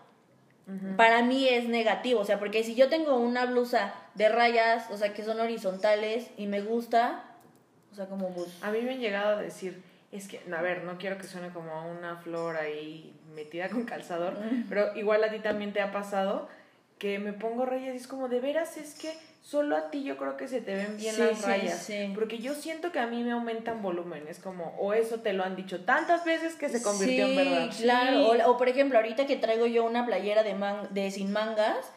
para 0.97 1.23
mí 1.23 1.49
es 1.49 1.69
negativo. 1.69 2.21
O 2.21 2.25
sea, 2.25 2.39
porque 2.39 2.63
si 2.63 2.75
yo 2.75 2.89
tengo 2.89 3.17
una 3.17 3.47
blusa 3.47 3.95
de 4.15 4.29
rayas, 4.29 4.91
o 4.91 4.97
sea, 4.97 5.15
que 5.15 5.25
son 5.25 5.41
horizontales 5.41 6.31
y 6.37 6.47
me 6.47 6.61
gusta, 6.61 7.25
o 7.91 7.95
sea, 7.95 8.07
como 8.07 8.29
pues... 8.35 8.49
A 8.63 8.71
mí 8.71 8.81
me 8.83 8.93
han 8.93 9.01
llegado 9.01 9.39
a 9.39 9.43
decir, 9.43 9.83
es 10.13 10.29
que, 10.29 10.41
a 10.53 10.63
ver, 10.63 10.85
no 10.85 10.99
quiero 10.99 11.19
que 11.19 11.25
suene 11.25 11.51
como 11.51 11.91
una 11.91 12.17
flor 12.17 12.57
ahí 12.57 13.15
metida 13.35 13.69
con 13.69 13.85
calzador, 13.85 14.37
pero 14.69 14.95
igual 14.97 15.25
a 15.25 15.31
ti 15.31 15.39
también 15.39 15.73
te 15.73 15.81
ha 15.81 15.93
pasado 15.93 16.49
que 17.01 17.19
me 17.19 17.33
pongo 17.33 17.65
rayas 17.65 17.95
y 17.95 17.97
es 17.97 18.07
como, 18.07 18.29
de 18.29 18.41
veras, 18.41 18.77
es 18.77 18.95
que 18.95 19.11
solo 19.43 19.75
a 19.75 19.91
ti 19.91 20.05
yo 20.05 20.19
creo 20.19 20.37
que 20.37 20.47
se 20.47 20.61
te 20.61 20.75
ven 20.75 20.99
bien 20.99 21.19
las 21.19 21.43
rayas. 21.43 21.91
Porque 22.15 22.39
yo 22.39 22.55
siento 22.55 22.93
que 22.93 22.99
a 23.01 23.07
mí 23.07 23.25
me 23.25 23.33
aumentan 23.33 23.83
volumen. 23.83 24.25
Es 24.29 24.39
como, 24.39 24.77
o 24.79 24.93
eso 24.93 25.21
te 25.21 25.33
lo 25.33 25.43
han 25.43 25.57
dicho 25.57 25.81
tantas 25.81 26.27
veces 26.27 26.55
que 26.57 26.69
se 26.69 26.83
convirtió 26.83 27.27
en 27.27 27.37
verdad. 27.37 27.71
Claro, 27.81 28.51
o, 28.51 28.59
por 28.59 28.69
ejemplo, 28.69 28.99
ahorita 28.99 29.27
que 29.27 29.37
traigo 29.37 29.67
yo 29.67 29.85
una 29.85 30.05
playera 30.05 30.43
de, 30.43 30.55
man 30.55 30.89
de 30.91 31.11
sin 31.11 31.33
mangas. 31.33 31.91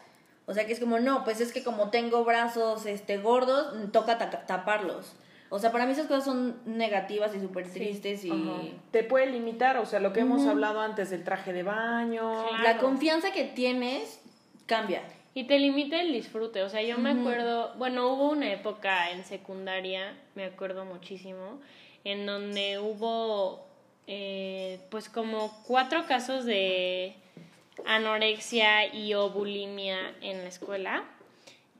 O 0.46 0.54
sea 0.54 0.66
que 0.66 0.72
es 0.72 0.80
como, 0.80 0.98
no, 0.98 1.22
pues 1.22 1.40
es 1.42 1.52
que 1.52 1.62
como 1.62 1.90
tengo 1.90 2.24
brazos 2.24 2.86
este, 2.86 3.18
gordos, 3.18 3.74
toca 3.92 4.18
taparlos. 4.46 5.12
O 5.50 5.58
sea, 5.58 5.70
para 5.70 5.84
mí 5.84 5.92
esas 5.92 6.06
cosas 6.06 6.24
son 6.24 6.56
negativas 6.64 7.34
y 7.34 7.40
súper 7.40 7.70
tristes 7.70 8.24
y... 8.24 8.74
Te 8.90 9.04
puede 9.04 9.26
limitar, 9.26 9.76
o 9.76 9.84
sea, 9.84 10.00
lo 10.00 10.14
que 10.14 10.20
hemos 10.20 10.46
hablado 10.46 10.80
antes 10.80 11.10
del 11.10 11.24
traje 11.24 11.52
de 11.52 11.62
baño. 11.62 12.46
La 12.62 12.78
confianza 12.78 13.32
que 13.32 13.44
tienes 13.44 14.23
cambia. 14.66 15.02
Y 15.34 15.44
te 15.44 15.58
limita 15.58 16.00
el 16.00 16.12
disfrute, 16.12 16.62
o 16.62 16.68
sea, 16.68 16.82
yo 16.82 16.96
me 16.98 17.10
acuerdo, 17.10 17.74
bueno, 17.76 18.08
hubo 18.12 18.30
una 18.30 18.52
época 18.52 19.10
en 19.10 19.24
secundaria, 19.24 20.16
me 20.36 20.44
acuerdo 20.44 20.84
muchísimo, 20.84 21.60
en 22.04 22.24
donde 22.24 22.78
hubo 22.78 23.66
eh, 24.06 24.78
pues 24.90 25.08
como 25.08 25.52
cuatro 25.66 26.06
casos 26.06 26.44
de 26.44 27.14
anorexia 27.84 28.94
y 28.94 29.14
o 29.14 29.30
bulimia 29.30 30.14
en 30.20 30.42
la 30.42 30.48
escuela. 30.48 31.04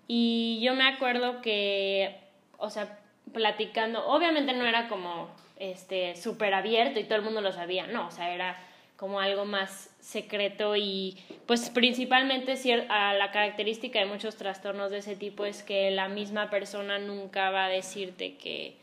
Y 0.08 0.60
yo 0.60 0.74
me 0.74 0.88
acuerdo 0.88 1.40
que, 1.40 2.16
o 2.58 2.70
sea, 2.70 2.98
platicando, 3.32 4.06
obviamente 4.06 4.52
no 4.52 4.66
era 4.66 4.88
como 4.88 5.28
este 5.56 6.16
súper 6.16 6.54
abierto 6.54 6.98
y 6.98 7.04
todo 7.04 7.16
el 7.16 7.24
mundo 7.24 7.40
lo 7.40 7.52
sabía, 7.52 7.86
no, 7.86 8.08
o 8.08 8.10
sea, 8.10 8.34
era 8.34 8.58
como 9.04 9.20
algo 9.20 9.44
más 9.44 9.90
secreto 10.00 10.76
y 10.76 11.18
pues 11.44 11.68
principalmente 11.68 12.54
a 12.88 13.12
la 13.12 13.32
característica 13.32 13.98
de 13.98 14.06
muchos 14.06 14.36
trastornos 14.36 14.90
de 14.90 14.96
ese 14.96 15.14
tipo 15.14 15.44
es 15.44 15.62
que 15.62 15.90
la 15.90 16.08
misma 16.08 16.48
persona 16.48 16.98
nunca 16.98 17.50
va 17.50 17.66
a 17.66 17.68
decirte 17.68 18.36
que 18.36 18.76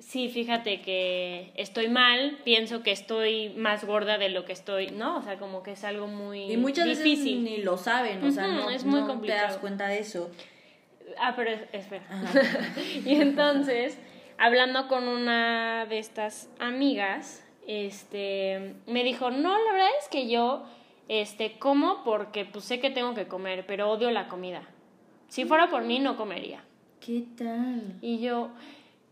sí, 0.00 0.30
fíjate 0.30 0.80
que 0.80 1.52
estoy 1.54 1.86
mal, 1.86 2.38
pienso 2.42 2.82
que 2.82 2.90
estoy 2.90 3.50
más 3.50 3.84
gorda 3.84 4.18
de 4.18 4.30
lo 4.30 4.44
que 4.44 4.52
estoy, 4.52 4.88
¿no? 4.88 5.18
O 5.18 5.22
sea, 5.22 5.38
como 5.38 5.62
que 5.62 5.70
es 5.70 5.84
algo 5.84 6.08
muy 6.08 6.50
y 6.50 6.56
muchas 6.56 6.88
difícil. 6.88 7.44
veces 7.44 7.58
ni 7.58 7.62
lo 7.62 7.76
saben, 7.76 8.24
o 8.24 8.32
sea, 8.32 8.48
no, 8.48 8.68
es 8.68 8.82
muy 8.82 9.02
complicado. 9.02 9.42
te 9.42 9.46
das 9.52 9.58
cuenta 9.58 9.86
de 9.86 10.00
eso. 10.00 10.28
Ah, 11.20 11.34
pero 11.36 11.52
espera. 11.70 12.02
y 13.04 13.14
entonces, 13.20 13.96
hablando 14.38 14.88
con 14.88 15.06
una 15.06 15.86
de 15.86 16.00
estas 16.00 16.50
amigas, 16.58 17.45
este, 17.66 18.74
me 18.86 19.04
dijo, 19.04 19.30
no, 19.30 19.50
la 19.50 19.72
verdad 19.72 19.88
es 20.00 20.08
que 20.08 20.28
yo, 20.28 20.64
este, 21.08 21.58
como 21.58 22.04
porque 22.04 22.44
pues 22.44 22.64
sé 22.64 22.80
que 22.80 22.90
tengo 22.90 23.14
que 23.14 23.26
comer, 23.26 23.64
pero 23.66 23.90
odio 23.90 24.10
la 24.10 24.28
comida. 24.28 24.62
Si 25.28 25.44
fuera 25.44 25.68
por 25.68 25.82
mí, 25.82 25.98
no 25.98 26.16
comería. 26.16 26.64
¿Qué 27.00 27.24
tal? 27.36 27.98
Y 28.00 28.20
yo, 28.20 28.50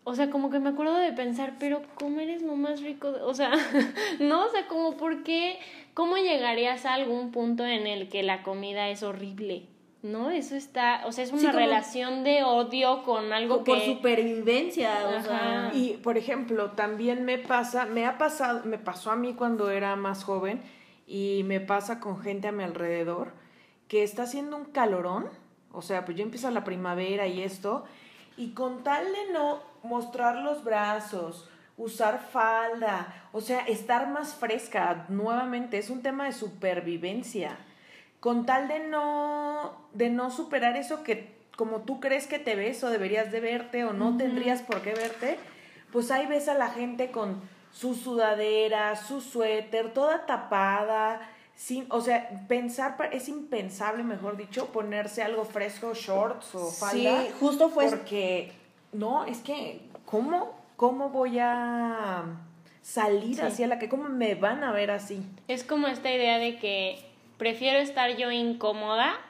o 0.05 0.15
sea, 0.15 0.31
como 0.31 0.51
que 0.51 0.61
me 0.61 0.71
acuerdo 0.71 0.97
de 0.97 1.13
pensar, 1.13 1.55
pero 1.59 1.83
comer 1.95 2.31
es 2.31 2.43
lo 2.43 2.57
más 2.57 2.81
rico, 2.83 3.13
o 3.23 3.35
sea, 3.35 3.53
no, 4.21 4.47
o 4.47 4.49
sea, 4.51 4.67
como 4.69 4.97
por 4.97 5.23
qué, 5.23 5.59
cómo 5.95 6.17
llegarías 6.17 6.85
a 6.87 6.95
algún 6.95 7.31
punto 7.31 7.65
en 7.65 7.87
el 7.87 8.09
que 8.09 8.23
la 8.23 8.43
comida 8.43 8.89
es 8.89 9.03
horrible. 9.03 9.67
¿No? 10.05 10.31
Eso 10.31 10.55
está, 10.55 11.01
o 11.07 11.13
sea, 11.13 11.25
es 11.25 11.33
una 11.33 11.51
relación 11.51 12.25
de 12.25 12.45
odio 12.45 13.03
con 13.05 13.33
algo 13.33 13.57
por 13.57 13.65
que... 13.65 13.71
Por 13.73 13.81
supervivencia, 13.97 15.09
o 15.09 15.23
sea... 15.23 15.71
Y, 15.73 15.95
por 15.95 16.19
ejemplo, 16.19 16.73
también 16.73 17.25
me 17.25 17.39
pasa, 17.39 17.87
me 17.87 18.05
ha 18.05 18.19
pasado, 18.19 18.61
me 18.65 18.79
pasó 18.79 19.11
a 19.11 19.17
mí 19.17 19.33
cuando 19.33 19.71
era 19.71 19.97
más 19.97 20.23
joven 20.23 20.63
y 21.07 21.43
me 21.47 21.59
pasa 21.59 22.01
con 22.01 22.21
gente 22.21 22.49
a 22.49 22.53
mi 22.53 22.63
alrededor 22.63 23.33
que 23.89 24.03
está 24.03 24.25
haciendo 24.25 24.59
un 24.59 24.67
calorón, 24.67 25.31
o 25.73 25.81
sea, 25.81 26.05
pues 26.05 26.19
ya 26.19 26.23
empieza 26.23 26.51
la 26.51 26.65
primavera 26.65 27.27
y 27.27 27.43
esto, 27.43 27.85
y 28.37 28.51
con 28.51 28.85
tal 28.85 29.07
de 29.07 29.33
no 29.33 29.63
mostrar 29.83 30.37
los 30.37 30.65
brazos, 30.65 31.49
usar 31.79 32.21
falda, 32.31 33.29
o 33.33 33.41
sea, 33.41 33.61
estar 33.61 34.09
más 34.09 34.35
fresca, 34.35 35.07
nuevamente, 35.09 35.79
es 35.79 35.89
un 35.89 36.03
tema 36.03 36.27
de 36.27 36.33
supervivencia 36.33 37.57
con 38.25 38.47
tal 38.47 38.69
de 38.69 38.79
no, 38.79 39.75
de 39.93 40.09
no 40.09 40.31
superar 40.31 40.79
eso 40.79 41.03
que 41.03 41.35
como 41.57 41.83
tú 41.83 42.01
crees 42.01 42.27
que 42.27 42.39
te 42.39 42.55
ves 42.57 42.83
o 42.83 42.89
deberías 42.89 43.31
de 43.31 43.39
verte 43.41 43.85
o 43.85 43.93
no 43.93 44.17
tendrías 44.17 44.63
por 44.63 44.81
qué 44.81 44.95
verte, 44.95 45.37
pues 45.93 46.11
ahí 46.11 46.25
ves 46.25 46.49
a 46.49 46.55
la 46.55 46.71
gente 46.71 47.11
con 47.11 47.43
su 47.71 47.95
sudadera, 47.95 48.97
su 48.97 49.21
suéter, 49.21 49.93
toda 49.93 50.25
tapada, 50.25 51.21
sin, 51.55 51.85
o 51.91 52.01
sea, 52.01 52.47
pensar, 52.49 52.97
es 53.13 53.29
impensable, 53.29 54.03
mejor 54.05 54.39
dicho, 54.39 54.69
ponerse 54.69 55.23
algo 55.23 55.45
fresco, 55.45 55.93
shorts 55.93 56.55
o 56.55 56.71
falda. 56.71 57.25
Sí, 57.25 57.31
justo 57.39 57.69
fue. 57.69 57.91
Porque, 57.91 58.53
no, 58.95 59.27
es 59.27 59.41
que, 59.41 59.83
¿cómo, 60.07 60.59
cómo 60.77 61.11
voy 61.11 61.41
a 61.41 62.25
salir 62.81 63.43
hacia 63.43 63.67
la 63.67 63.79
que, 63.79 63.91
cómo 63.91 64.09
me 64.09 64.35
van 64.35 64.65
a 64.65 64.73
ver 64.73 64.91
así? 64.91 65.21
Es 65.47 65.63
como 65.63 65.89
esta 65.89 66.11
idea 66.11 66.39
de 66.39 66.57
que 66.57 67.13
prefiero 67.45 67.79
estar 67.79 68.17
yo 68.17 68.31
incómoda 68.31 69.21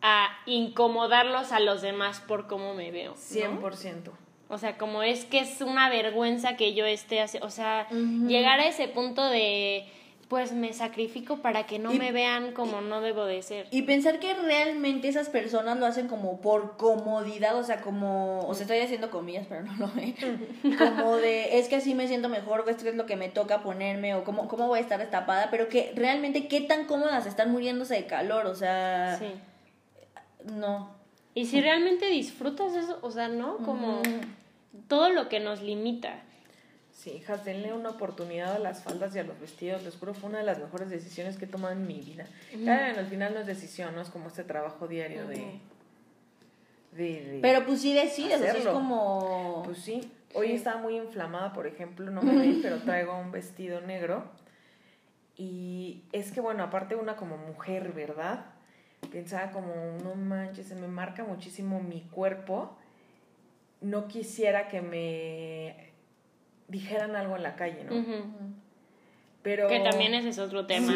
a 0.00 0.28
incomodarlos 0.46 1.50
a 1.50 1.58
los 1.58 1.82
demás 1.82 2.20
por 2.20 2.46
cómo 2.46 2.74
me 2.74 2.92
veo. 2.92 3.10
¿no? 3.10 3.16
100%. 3.16 4.12
O 4.48 4.56
sea, 4.56 4.78
como 4.78 5.02
es 5.02 5.24
que 5.24 5.40
es 5.40 5.60
una 5.62 5.90
vergüenza 5.90 6.56
que 6.56 6.74
yo 6.74 6.86
esté 6.86 7.20
así, 7.20 7.38
o 7.42 7.50
sea, 7.50 7.88
llegar 8.28 8.60
a 8.60 8.68
ese 8.68 8.86
punto 8.86 9.28
de 9.28 9.84
pues 10.28 10.52
me 10.52 10.72
sacrifico 10.72 11.36
para 11.38 11.66
que 11.66 11.78
no 11.78 11.92
me 11.92 12.10
vean 12.10 12.52
como 12.52 12.80
no 12.80 13.00
debo 13.00 13.26
de 13.26 13.42
ser. 13.42 13.68
Y 13.70 13.82
pensar 13.82 14.18
que 14.18 14.34
realmente 14.34 15.08
esas 15.08 15.28
personas 15.28 15.78
lo 15.78 15.86
hacen 15.86 16.08
como 16.08 16.40
por 16.40 16.76
comodidad, 16.76 17.56
o 17.56 17.62
sea, 17.62 17.80
como, 17.80 18.40
o 18.40 18.54
sea, 18.54 18.62
estoy 18.62 18.78
haciendo 18.80 19.10
comillas, 19.10 19.46
pero 19.48 19.62
no 19.62 19.76
lo 19.76 19.88
ve, 19.92 20.14
como 20.78 21.16
de, 21.16 21.58
es 21.58 21.68
que 21.68 21.76
así 21.76 21.94
me 21.94 22.08
siento 22.08 22.28
mejor, 22.28 22.60
o 22.60 22.68
esto 22.68 22.88
es 22.88 22.96
lo 22.96 23.06
que 23.06 23.16
me 23.16 23.28
toca 23.28 23.62
ponerme, 23.62 24.14
o 24.16 24.24
cómo, 24.24 24.48
cómo 24.48 24.66
voy 24.66 24.80
a 24.80 24.82
estar 24.82 24.98
destapada, 24.98 25.48
pero 25.50 25.68
que 25.68 25.92
realmente 25.94 26.48
qué 26.48 26.60
tan 26.60 26.86
cómodas 26.86 27.26
están 27.26 27.52
muriéndose 27.52 27.94
de 27.94 28.06
calor, 28.06 28.46
o 28.46 28.54
sea, 28.54 29.18
sí. 29.18 29.26
no. 30.52 30.96
Y 31.34 31.46
si 31.46 31.60
realmente 31.60 32.06
disfrutas 32.06 32.74
eso, 32.74 32.98
o 33.02 33.10
sea, 33.10 33.28
¿no? 33.28 33.58
Como 33.58 34.00
todo 34.88 35.10
lo 35.10 35.28
que 35.28 35.38
nos 35.38 35.62
limita. 35.62 36.22
Sí, 36.96 37.10
hijas, 37.10 37.44
denle 37.44 37.74
una 37.74 37.90
oportunidad 37.90 38.54
a 38.54 38.58
las 38.58 38.82
faldas 38.82 39.14
y 39.14 39.18
a 39.18 39.22
los 39.22 39.38
vestidos. 39.38 39.82
Les 39.82 39.96
juro, 39.96 40.14
fue 40.14 40.30
una 40.30 40.38
de 40.38 40.44
las 40.44 40.58
mejores 40.58 40.88
decisiones 40.88 41.36
que 41.36 41.44
he 41.44 41.48
tomado 41.48 41.74
en 41.74 41.86
mi 41.86 42.00
vida. 42.00 42.24
Claro, 42.62 42.98
al 42.98 43.06
final 43.06 43.34
no 43.34 43.40
es 43.40 43.46
decisión, 43.46 43.94
no 43.94 44.00
es 44.00 44.08
como 44.08 44.28
este 44.28 44.44
trabajo 44.44 44.88
diario 44.88 45.26
de, 45.26 45.60
Pero 47.42 47.66
pues 47.66 47.82
sí 47.82 47.92
decides, 47.92 48.40
es 48.40 48.66
como... 48.66 49.62
Pues 49.66 49.78
sí. 49.78 50.10
Hoy 50.32 50.52
estaba 50.52 50.80
muy 50.80 50.96
inflamada, 50.96 51.52
por 51.52 51.66
ejemplo, 51.66 52.10
no 52.10 52.22
me 52.22 52.34
ven, 52.40 52.60
pero 52.62 52.78
traigo 52.78 53.18
un 53.18 53.30
vestido 53.30 53.82
negro. 53.82 54.24
Y 55.36 56.02
es 56.12 56.32
que, 56.32 56.40
bueno, 56.40 56.64
aparte 56.64 56.94
una 56.94 57.16
como 57.16 57.36
mujer, 57.36 57.92
¿verdad? 57.92 58.46
Pensaba 59.12 59.50
como, 59.50 59.74
no 60.02 60.14
manches, 60.14 60.68
se 60.68 60.74
me 60.74 60.88
marca 60.88 61.24
muchísimo 61.24 61.78
mi 61.78 62.00
cuerpo. 62.00 62.74
No 63.82 64.08
quisiera 64.08 64.68
que 64.68 64.80
me 64.80 65.94
dijeran 66.68 67.16
algo 67.16 67.36
en 67.36 67.42
la 67.42 67.56
calle, 67.56 67.84
¿no? 67.84 68.04
Pero, 69.42 69.68
que 69.68 69.78
también 69.78 70.12
ese 70.14 70.30
es 70.30 70.40
otro 70.40 70.66
tema 70.66 70.92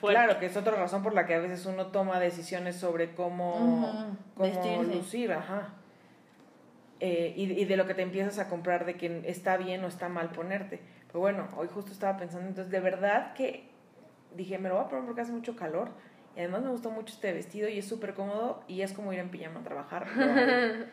Claro, 0.00 0.38
que 0.38 0.46
es 0.46 0.56
otra 0.56 0.76
razón 0.76 1.02
por 1.02 1.14
la 1.14 1.26
que 1.26 1.34
a 1.34 1.40
veces 1.40 1.64
uno 1.64 1.86
toma 1.86 2.20
decisiones 2.20 2.76
sobre 2.76 3.14
cómo, 3.14 4.14
cómo 4.34 4.82
lucir, 4.82 5.32
ajá. 5.32 5.70
Eh, 7.00 7.32
y, 7.36 7.52
y, 7.52 7.64
de 7.64 7.76
lo 7.76 7.86
que 7.86 7.94
te 7.94 8.02
empiezas 8.02 8.38
a 8.38 8.48
comprar 8.48 8.84
de 8.84 8.96
que 8.96 9.22
está 9.26 9.56
bien 9.56 9.82
o 9.84 9.86
está 9.86 10.08
mal 10.08 10.30
ponerte. 10.30 10.80
Pero 11.06 11.20
bueno, 11.20 11.48
hoy 11.56 11.68
justo 11.68 11.92
estaba 11.92 12.18
pensando, 12.18 12.48
entonces 12.48 12.70
de 12.70 12.80
verdad 12.80 13.32
que 13.32 13.68
dije, 14.34 14.58
me 14.58 14.68
lo 14.68 14.76
voy 14.76 14.84
a 14.84 14.88
poner 14.88 15.04
porque 15.04 15.22
hace 15.22 15.32
mucho 15.32 15.56
calor. 15.56 15.90
Y 16.36 16.40
además 16.40 16.62
me 16.62 16.70
gustó 16.70 16.90
mucho 16.90 17.14
este 17.14 17.32
vestido 17.32 17.68
y 17.68 17.78
es 17.78 17.86
súper 17.86 18.12
cómodo 18.12 18.62
y 18.68 18.82
es 18.82 18.92
como 18.92 19.12
ir 19.12 19.20
en 19.20 19.30
pijama 19.30 19.60
a 19.60 19.64
trabajar. 19.64 20.06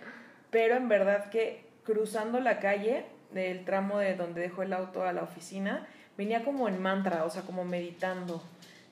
Pero 0.51 0.75
en 0.75 0.87
verdad 0.87 1.29
que 1.29 1.67
cruzando 1.83 2.39
la 2.39 2.59
calle 2.59 3.05
del 3.33 3.65
tramo 3.65 3.99
de 3.99 4.15
donde 4.15 4.41
dejó 4.41 4.63
el 4.63 4.73
auto 4.73 5.03
a 5.03 5.13
la 5.13 5.23
oficina, 5.23 5.87
venía 6.17 6.43
como 6.43 6.67
en 6.67 6.81
mantra, 6.81 7.25
o 7.25 7.29
sea, 7.29 7.43
como 7.43 7.65
meditando. 7.65 8.43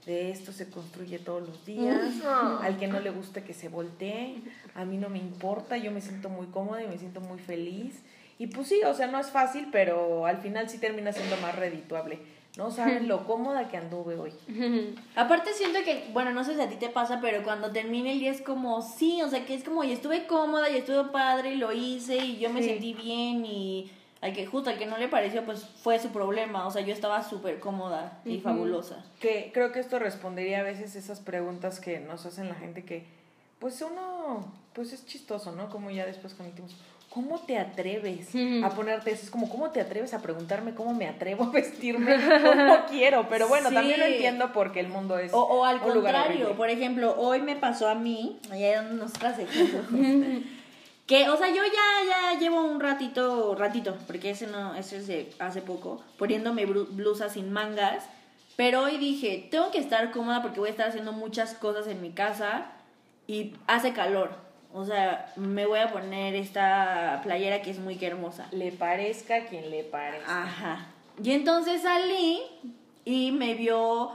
De 0.05 0.31
esto 0.31 0.51
se 0.51 0.67
construye 0.67 1.19
todos 1.19 1.47
los 1.47 1.63
días, 1.63 2.15
al 2.25 2.77
que 2.77 2.87
no 2.87 2.99
le 2.99 3.11
guste 3.11 3.43
que 3.43 3.53
se 3.53 3.69
voltee, 3.69 4.41
a 4.73 4.83
mí 4.83 4.97
no 4.97 5.09
me 5.09 5.19
importa, 5.19 5.77
yo 5.77 5.91
me 5.91 6.01
siento 6.01 6.27
muy 6.27 6.47
cómoda 6.47 6.81
y 6.83 6.87
me 6.87 6.97
siento 6.97 7.21
muy 7.21 7.37
feliz. 7.37 8.01
Y 8.39 8.47
pues 8.47 8.69
sí, 8.69 8.81
o 8.83 8.95
sea, 8.95 9.05
no 9.05 9.19
es 9.19 9.27
fácil, 9.29 9.67
pero 9.71 10.25
al 10.25 10.37
final 10.37 10.67
sí 10.69 10.79
termina 10.79 11.13
siendo 11.13 11.37
más 11.37 11.55
redituable. 11.55 12.17
No 12.57 12.71
saben 12.71 13.07
lo 13.07 13.27
cómoda 13.27 13.69
que 13.69 13.77
anduve 13.77 14.15
hoy. 14.15 14.33
Aparte 15.15 15.53
siento 15.53 15.79
que, 15.85 16.09
bueno, 16.11 16.31
no 16.31 16.43
sé 16.43 16.55
si 16.55 16.61
a 16.61 16.67
ti 16.67 16.75
te 16.75 16.89
pasa, 16.89 17.19
pero 17.21 17.43
cuando 17.43 17.71
termina 17.71 18.11
el 18.11 18.19
día 18.19 18.31
es 18.31 18.41
como, 18.41 18.81
sí, 18.81 19.21
o 19.21 19.29
sea, 19.29 19.45
que 19.45 19.53
es 19.53 19.63
como, 19.63 19.83
y 19.83 19.91
estuve 19.91 20.25
cómoda, 20.25 20.69
y 20.69 20.77
estuve 20.77 21.11
padre, 21.11 21.53
y 21.53 21.57
lo 21.57 21.71
hice, 21.71 22.17
y 22.17 22.39
yo 22.39 22.49
me 22.49 22.63
sentí 22.63 22.93
bien, 22.95 23.45
y 23.45 23.91
al 24.21 24.33
que 24.33 24.45
justo 24.45 24.69
al 24.69 24.77
que 24.77 24.85
no 24.85 24.97
le 24.99 25.07
pareció, 25.07 25.43
pues 25.43 25.65
fue 25.65 25.97
su 25.99 26.09
problema. 26.09 26.67
O 26.67 26.71
sea, 26.71 26.83
yo 26.83 26.93
estaba 26.93 27.23
súper 27.23 27.59
cómoda 27.59 28.21
y 28.23 28.39
fabulosa. 28.39 29.03
Que 29.19 29.49
creo 29.51 29.71
que 29.71 29.79
esto 29.79 29.97
respondería 29.97 30.59
a 30.59 30.63
veces 30.63 30.95
esas 30.95 31.19
preguntas 31.19 31.79
que 31.79 31.99
nos 31.99 32.25
hacen 32.27 32.47
la 32.47 32.55
gente 32.55 32.85
que, 32.85 33.07
pues 33.57 33.81
uno, 33.81 34.53
pues 34.73 34.93
es 34.93 35.07
chistoso, 35.07 35.51
¿no? 35.51 35.69
Como 35.69 35.89
ya 35.89 36.05
después 36.05 36.35
conectamos. 36.35 36.77
¿Cómo 37.09 37.39
te 37.39 37.57
atreves 37.57 38.29
a 38.63 38.69
ponerte 38.69 39.11
eso? 39.11 39.23
Es 39.23 39.31
como, 39.31 39.49
¿cómo 39.49 39.71
te 39.71 39.81
atreves 39.81 40.13
a 40.13 40.21
preguntarme 40.21 40.73
cómo 40.73 40.93
me 40.93 41.07
atrevo 41.07 41.43
a 41.43 41.49
vestirme? 41.49 42.15
¿Cómo 42.15 42.75
quiero? 42.89 43.27
Pero 43.27 43.49
bueno, 43.49 43.69
también 43.69 43.99
lo 43.99 44.05
entiendo 44.05 44.53
porque 44.53 44.79
el 44.79 44.87
mundo 44.87 45.17
es. 45.17 45.33
O, 45.33 45.41
o 45.41 45.65
al 45.65 45.81
contrario, 45.81 46.55
por 46.55 46.69
ejemplo, 46.69 47.15
hoy 47.17 47.41
me 47.41 47.57
pasó 47.57 47.89
a 47.89 47.95
mí, 47.95 48.39
allá 48.49 48.83
nos 48.83 49.11
traje 49.11 49.45
Que, 51.11 51.27
o 51.27 51.35
sea, 51.35 51.49
yo 51.49 51.61
ya, 51.65 52.31
ya 52.31 52.39
llevo 52.39 52.61
un 52.61 52.79
ratito, 52.79 53.53
ratito, 53.55 53.97
porque 54.07 54.29
ese 54.29 54.47
no, 54.47 54.75
ese 54.75 54.95
es 54.95 55.07
de 55.07 55.29
hace 55.39 55.61
poco, 55.61 56.01
poniéndome 56.17 56.65
blusa 56.65 57.27
sin 57.27 57.51
mangas. 57.51 58.05
Pero 58.55 58.83
hoy 58.83 58.95
dije, 58.97 59.45
tengo 59.51 59.71
que 59.71 59.79
estar 59.79 60.11
cómoda 60.11 60.41
porque 60.41 60.61
voy 60.61 60.69
a 60.69 60.71
estar 60.71 60.87
haciendo 60.87 61.11
muchas 61.11 61.53
cosas 61.53 61.87
en 61.87 62.01
mi 62.01 62.11
casa 62.11 62.71
y 63.27 63.55
hace 63.67 63.91
calor. 63.91 64.37
O 64.73 64.85
sea, 64.85 65.33
me 65.35 65.65
voy 65.65 65.79
a 65.79 65.91
poner 65.91 66.33
esta 66.33 67.19
playera 67.25 67.61
que 67.61 67.71
es 67.71 67.79
muy 67.79 68.01
hermosa. 68.01 68.47
Le 68.51 68.71
parezca 68.71 69.35
a 69.35 69.45
quien 69.47 69.69
le 69.69 69.83
parezca. 69.83 70.43
Ajá. 70.43 70.87
Y 71.21 71.31
entonces 71.31 71.81
salí 71.81 72.39
y 73.03 73.33
me 73.33 73.55
vio 73.55 74.13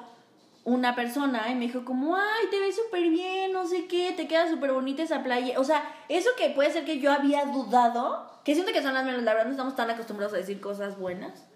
una 0.67 0.97
persona 0.97 1.49
y 1.51 1.55
me 1.55 1.67
dijo 1.67 1.85
como, 1.85 2.17
ay, 2.17 2.47
te 2.51 2.59
ves 2.59 2.75
súper 2.75 3.09
bien, 3.09 3.53
no 3.53 3.67
sé 3.67 3.87
qué, 3.87 4.13
te 4.17 4.27
queda 4.27 4.51
súper 4.51 4.73
bonita 4.73 5.05
esa 5.05 5.23
playa. 5.23 5.59
O 5.61 5.65
sea, 5.65 5.89
eso 6.09 6.31
que 6.37 6.51
puede 6.51 6.73
ser 6.73 6.85
que 6.85 6.99
yo 6.99 7.13
había 7.13 7.45
dudado, 7.47 8.29
que 8.45 8.55
siento 8.55 8.73
que 8.73 8.83
son 8.83 8.93
las 8.93 9.05
menos, 9.05 9.23
la 9.23 9.33
verdad 9.33 9.47
no 9.47 9.53
estamos 9.53 9.77
tan 9.77 9.91
acostumbrados 9.91 10.35
a 10.35 10.39
decir 10.39 10.61
cosas 10.61 10.99
buenas, 10.99 11.47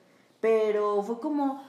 pero 0.40 1.02
fue 1.02 1.18
como, 1.18 1.60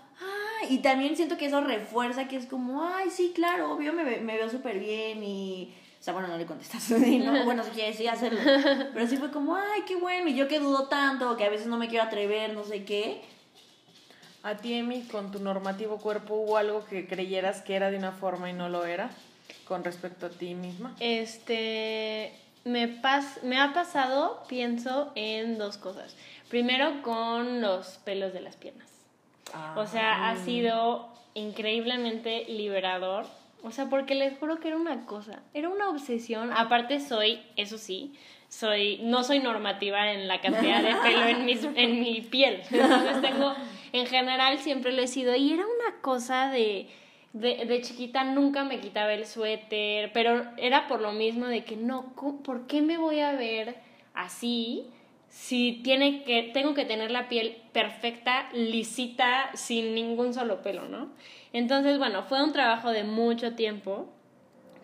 y 0.70 0.80
también 0.80 1.16
siento 1.16 1.36
que 1.36 1.48
eso 1.48 1.62
refuerza 1.62 2.28
que 2.28 2.38
es 2.38 2.46
como, 2.46 2.84
ay, 2.84 3.10
sí, 3.10 3.32
claro, 3.34 3.74
obvio 3.74 3.92
me, 3.92 4.04
me 4.04 4.38
veo 4.38 4.48
súper 4.48 4.80
bien 4.80 5.24
y... 5.24 5.76
O 6.00 6.04
sea, 6.04 6.14
bueno, 6.14 6.30
no 6.30 6.38
le 6.38 6.46
contestas, 6.46 6.92
¿no? 6.92 6.98
bueno, 7.46 7.64
si 7.64 7.72
quieres, 7.72 7.96
sí, 7.96 8.08
hacerlo. 8.08 8.40
Pero 8.94 9.08
sí 9.08 9.18
fue 9.18 9.32
como, 9.32 9.56
ay, 9.56 9.82
qué 9.88 9.96
bueno, 9.96 10.30
y 10.30 10.36
yo 10.36 10.48
que 10.48 10.60
dudo 10.60 10.88
tanto, 10.88 11.38
que 11.38 11.46
a 11.46 11.50
veces 11.50 11.68
no 11.68 11.78
me 11.78 11.88
quiero 11.88 12.06
atrever, 12.06 12.54
no 12.54 12.64
sé 12.64 12.86
qué. 12.86 13.22
¿A 14.44 14.56
ti, 14.56 14.74
Emi, 14.74 15.04
con 15.04 15.32
tu 15.32 15.40
normativo 15.40 15.98
cuerpo 15.98 16.36
hubo 16.36 16.58
algo 16.58 16.86
que 16.86 17.08
creyeras 17.08 17.62
que 17.62 17.76
era 17.76 17.92
de 17.92 17.98
una 17.98 18.12
forma 18.12 18.50
y 18.50 18.54
no 18.54 18.70
lo 18.70 18.86
era? 18.86 19.12
Con 19.68 19.84
respecto 19.84 20.26
a 20.26 20.30
ti 20.30 20.56
misma. 20.56 20.96
Este, 21.00 22.34
me, 22.64 22.88
pas 22.88 23.44
me 23.44 23.60
ha 23.60 23.74
pasado, 23.74 24.44
pienso, 24.48 25.12
en 25.16 25.58
dos 25.58 25.78
cosas. 25.78 26.16
Primero, 26.50 27.02
con 27.04 27.62
los 27.62 28.00
pelos 28.04 28.34
de 28.34 28.42
las 28.42 28.56
piernas. 28.56 28.90
O 29.76 29.86
sea, 29.86 30.30
ha 30.30 30.38
sido 30.38 31.10
increíblemente 31.34 32.46
liberador. 32.46 33.26
O 33.64 33.72
sea, 33.72 33.90
porque 33.90 34.16
les 34.16 34.38
juro 34.40 34.60
que 34.60 34.70
era 34.70 34.78
una 34.78 35.06
cosa, 35.06 35.44
era 35.54 35.70
una 35.70 35.90
obsesión. 35.90 36.52
Aparte 36.52 37.00
soy, 37.00 37.42
eso 37.58 37.78
sí, 37.78 38.16
soy, 38.50 39.00
no 39.04 39.24
soy 39.24 39.40
normativa 39.40 40.12
en 40.12 40.28
la 40.28 40.42
cantidad 40.42 40.82
de 40.82 40.96
pelo 40.96 41.26
en, 41.26 41.46
mis, 41.46 41.64
en 41.64 42.00
mi 42.00 42.22
piel. 42.22 42.64
Entonces 42.72 43.22
tengo, 43.22 43.54
en 43.94 44.06
general 44.08 44.60
siempre 44.60 44.92
lo 44.92 45.02
he 45.02 45.08
sido. 45.08 45.36
Y 45.36 45.54
era 45.54 45.64
una 45.64 46.02
cosa 46.02 46.50
de, 46.50 46.88
de, 47.34 47.66
de 47.66 47.82
chiquita 47.82 48.24
nunca 48.24 48.64
me 48.64 48.80
quitaba 48.80 49.14
el 49.14 49.26
suéter, 49.26 50.12
pero 50.14 50.46
era 50.58 50.88
por 50.88 51.02
lo 51.02 51.12
mismo 51.12 51.48
de 51.48 51.64
que 51.64 51.76
no, 51.76 52.14
¿por 52.44 52.68
qué 52.68 52.82
me 52.82 52.98
voy 52.98 53.20
a 53.20 53.34
ver 53.34 53.76
así? 54.14 54.88
si 55.32 55.80
tiene 55.82 56.24
que, 56.24 56.44
tengo 56.54 56.74
que 56.74 56.84
tener 56.84 57.10
la 57.10 57.30
piel 57.30 57.56
perfecta, 57.72 58.50
lisita, 58.52 59.50
sin 59.54 59.96
ningún 59.96 60.34
solo 60.34 60.62
pelo, 60.62 60.90
¿no? 60.90 61.10
Entonces, 61.54 61.98
bueno, 61.98 62.24
fue 62.24 62.44
un 62.44 62.52
trabajo 62.52 62.92
de 62.92 63.06
mucho 63.06 63.56
tiempo, 63.56 64.10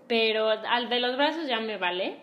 pero 0.08 0.50
al 0.50 0.88
de 0.88 1.02
los 1.02 1.18
brazos 1.18 1.48
ya 1.48 1.60
me 1.60 1.78
vale. 1.78 2.16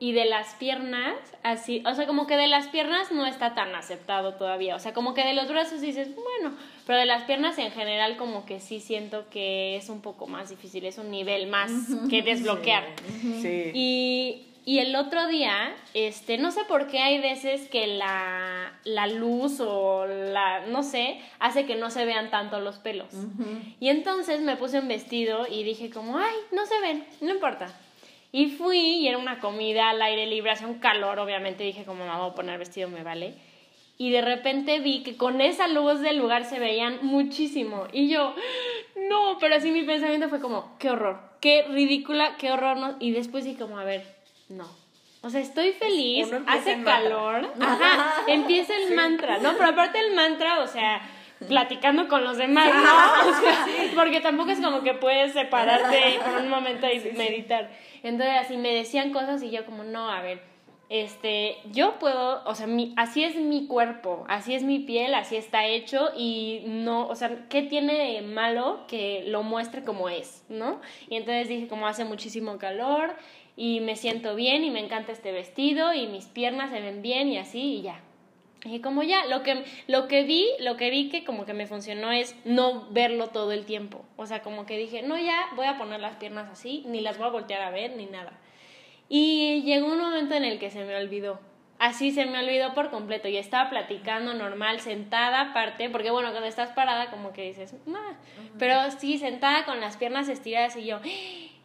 Y 0.00 0.12
de 0.12 0.26
las 0.26 0.54
piernas, 0.54 1.16
así, 1.42 1.82
o 1.84 1.94
sea, 1.94 2.06
como 2.06 2.26
que 2.26 2.36
de 2.36 2.46
las 2.46 2.68
piernas 2.68 3.10
no 3.10 3.26
está 3.26 3.54
tan 3.54 3.74
aceptado 3.74 4.34
todavía. 4.34 4.76
O 4.76 4.78
sea, 4.78 4.94
como 4.94 5.12
que 5.12 5.24
de 5.24 5.34
los 5.34 5.48
brazos 5.48 5.80
dices, 5.80 6.14
bueno, 6.14 6.56
pero 6.86 6.98
de 6.98 7.06
las 7.06 7.24
piernas 7.24 7.58
en 7.58 7.72
general 7.72 8.16
como 8.16 8.46
que 8.46 8.60
sí 8.60 8.78
siento 8.80 9.28
que 9.28 9.76
es 9.76 9.88
un 9.88 10.00
poco 10.00 10.26
más 10.28 10.50
difícil, 10.50 10.84
es 10.84 10.98
un 10.98 11.10
nivel 11.10 11.48
más 11.48 11.72
que 12.08 12.22
desbloquear. 12.22 12.84
Sí. 13.42 13.72
Y 13.74 14.44
y 14.68 14.80
el 14.80 14.94
otro 14.96 15.28
día, 15.28 15.74
este, 15.94 16.36
no 16.36 16.50
sé 16.50 16.60
por 16.68 16.88
qué 16.88 16.98
hay 16.98 17.22
veces 17.22 17.70
que 17.70 17.86
la, 17.86 18.78
la 18.84 19.06
luz 19.06 19.60
o 19.60 20.04
la, 20.06 20.66
no 20.66 20.82
sé, 20.82 21.18
hace 21.38 21.64
que 21.64 21.74
no 21.74 21.88
se 21.88 22.04
vean 22.04 22.28
tanto 22.28 22.60
los 22.60 22.76
pelos. 22.76 23.08
Y 23.80 23.88
entonces 23.88 24.42
me 24.42 24.56
puse 24.56 24.78
un 24.78 24.86
vestido 24.86 25.46
y 25.50 25.62
dije 25.62 25.88
como, 25.88 26.18
ay, 26.18 26.34
no 26.52 26.66
se 26.66 26.78
ven, 26.82 27.06
no 27.22 27.30
importa. 27.32 27.74
Y 28.30 28.50
fui 28.50 28.78
y 28.78 29.08
era 29.08 29.18
una 29.18 29.40
comida 29.40 29.90
al 29.90 30.02
aire 30.02 30.26
libre, 30.26 30.50
hacía 30.50 30.66
un 30.66 30.78
calor, 30.78 31.18
obviamente 31.18 31.64
dije 31.64 31.84
como, 31.84 32.04
me 32.04 32.14
voy 32.14 32.30
a 32.30 32.34
poner 32.34 32.58
vestido, 32.58 32.88
me 32.88 33.02
vale. 33.02 33.34
Y 33.96 34.10
de 34.10 34.20
repente 34.20 34.78
vi 34.78 35.02
que 35.02 35.16
con 35.16 35.40
esa 35.40 35.66
luz 35.66 36.00
del 36.00 36.18
lugar 36.18 36.44
se 36.44 36.60
veían 36.60 36.98
muchísimo. 37.02 37.88
Y 37.92 38.08
yo, 38.08 38.34
no, 39.08 39.38
pero 39.40 39.56
así 39.56 39.70
mi 39.70 39.82
pensamiento 39.82 40.28
fue 40.28 40.40
como, 40.40 40.76
qué 40.78 40.90
horror, 40.90 41.18
qué 41.40 41.64
ridícula, 41.68 42.36
qué 42.36 42.52
horror. 42.52 42.76
No. 42.76 42.96
Y 43.00 43.10
después 43.10 43.44
dije 43.44 43.58
como, 43.58 43.78
a 43.78 43.84
ver, 43.84 44.06
no. 44.48 44.68
O 45.22 45.30
sea, 45.30 45.40
estoy 45.40 45.72
feliz, 45.72 46.28
hace 46.46 46.82
calor. 46.84 47.52
Ajá, 47.60 48.22
empieza 48.28 48.72
el 48.76 48.94
mantra, 48.96 49.38
¿no? 49.38 49.54
Pero 49.54 49.70
aparte 49.70 49.98
el 49.98 50.14
mantra, 50.14 50.60
o 50.60 50.66
sea, 50.68 51.00
platicando 51.46 52.08
con 52.08 52.24
los 52.24 52.36
demás, 52.36 52.72
¿no? 52.74 53.94
porque 53.94 54.20
tampoco 54.20 54.50
es 54.50 54.60
como 54.60 54.82
que 54.82 54.94
puedes 54.94 55.32
separarte 55.32 56.18
por 56.24 56.42
un 56.42 56.48
momento 56.50 56.86
y 56.86 57.00
meditar. 57.16 57.70
Entonces, 58.02 58.36
así 58.40 58.56
me 58.56 58.74
decían 58.74 59.12
cosas 59.12 59.42
y 59.42 59.50
yo 59.50 59.64
como, 59.64 59.84
no, 59.84 60.10
a 60.10 60.20
ver, 60.20 60.42
este, 60.88 61.58
yo 61.70 61.98
puedo, 61.98 62.42
o 62.44 62.54
sea, 62.54 62.66
mi, 62.66 62.94
así 62.96 63.22
es 63.22 63.36
mi 63.36 63.66
cuerpo, 63.66 64.24
así 64.28 64.54
es 64.54 64.62
mi 64.62 64.78
piel, 64.78 65.14
así 65.14 65.36
está 65.36 65.66
hecho 65.66 66.10
y 66.16 66.62
no, 66.66 67.06
o 67.06 67.14
sea, 67.14 67.46
¿qué 67.48 67.62
tiene 67.62 67.94
de 67.94 68.22
malo 68.22 68.84
que 68.88 69.24
lo 69.26 69.42
muestre 69.42 69.84
como 69.84 70.08
es, 70.08 70.44
no? 70.48 70.80
Y 71.08 71.16
entonces 71.16 71.48
dije, 71.48 71.68
como 71.68 71.86
hace 71.86 72.04
muchísimo 72.04 72.58
calor, 72.58 73.14
y 73.54 73.80
me 73.80 73.96
siento 73.96 74.36
bien 74.36 74.62
y 74.62 74.70
me 74.70 74.78
encanta 74.78 75.10
este 75.10 75.32
vestido 75.32 75.92
y 75.92 76.06
mis 76.06 76.26
piernas 76.26 76.70
se 76.70 76.80
ven 76.80 77.02
bien 77.02 77.28
y 77.28 77.38
así 77.38 77.60
y 77.60 77.82
ya. 77.82 78.00
Y 78.64 78.80
como 78.80 79.02
ya, 79.02 79.26
lo 79.26 79.42
que, 79.42 79.64
lo 79.86 80.08
que 80.08 80.24
vi, 80.24 80.48
lo 80.58 80.76
que 80.76 80.90
vi 80.90 81.08
que 81.08 81.24
como 81.24 81.46
que 81.46 81.54
me 81.54 81.66
funcionó 81.66 82.10
es 82.10 82.34
no 82.44 82.88
verlo 82.90 83.28
todo 83.28 83.52
el 83.52 83.64
tiempo. 83.64 84.04
O 84.16 84.26
sea, 84.26 84.42
como 84.42 84.66
que 84.66 84.76
dije, 84.76 85.02
no, 85.02 85.16
ya 85.16 85.46
voy 85.54 85.66
a 85.66 85.78
poner 85.78 86.00
las 86.00 86.16
piernas 86.16 86.48
así, 86.50 86.82
ni 86.86 87.00
las 87.00 87.18
voy 87.18 87.28
a 87.28 87.30
voltear 87.30 87.62
a 87.62 87.70
ver, 87.70 87.96
ni 87.96 88.06
nada. 88.06 88.32
Y 89.08 89.62
llegó 89.62 89.86
un 89.86 89.98
momento 89.98 90.34
en 90.34 90.44
el 90.44 90.58
que 90.58 90.70
se 90.70 90.84
me 90.84 90.96
olvidó. 90.96 91.40
Así 91.78 92.10
se 92.10 92.26
me 92.26 92.40
olvidó 92.40 92.74
por 92.74 92.90
completo. 92.90 93.28
Y 93.28 93.36
estaba 93.36 93.70
platicando 93.70 94.34
normal, 94.34 94.80
sentada 94.80 95.40
aparte, 95.40 95.88
porque 95.88 96.10
bueno, 96.10 96.30
cuando 96.30 96.48
estás 96.48 96.72
parada 96.72 97.10
como 97.10 97.32
que 97.32 97.42
dices, 97.42 97.76
no. 97.86 98.00
Pero 98.58 98.90
sí, 98.98 99.18
sentada 99.18 99.64
con 99.64 99.80
las 99.80 99.96
piernas 99.96 100.28
estiradas 100.28 100.76
y 100.76 100.84
yo, 100.84 100.98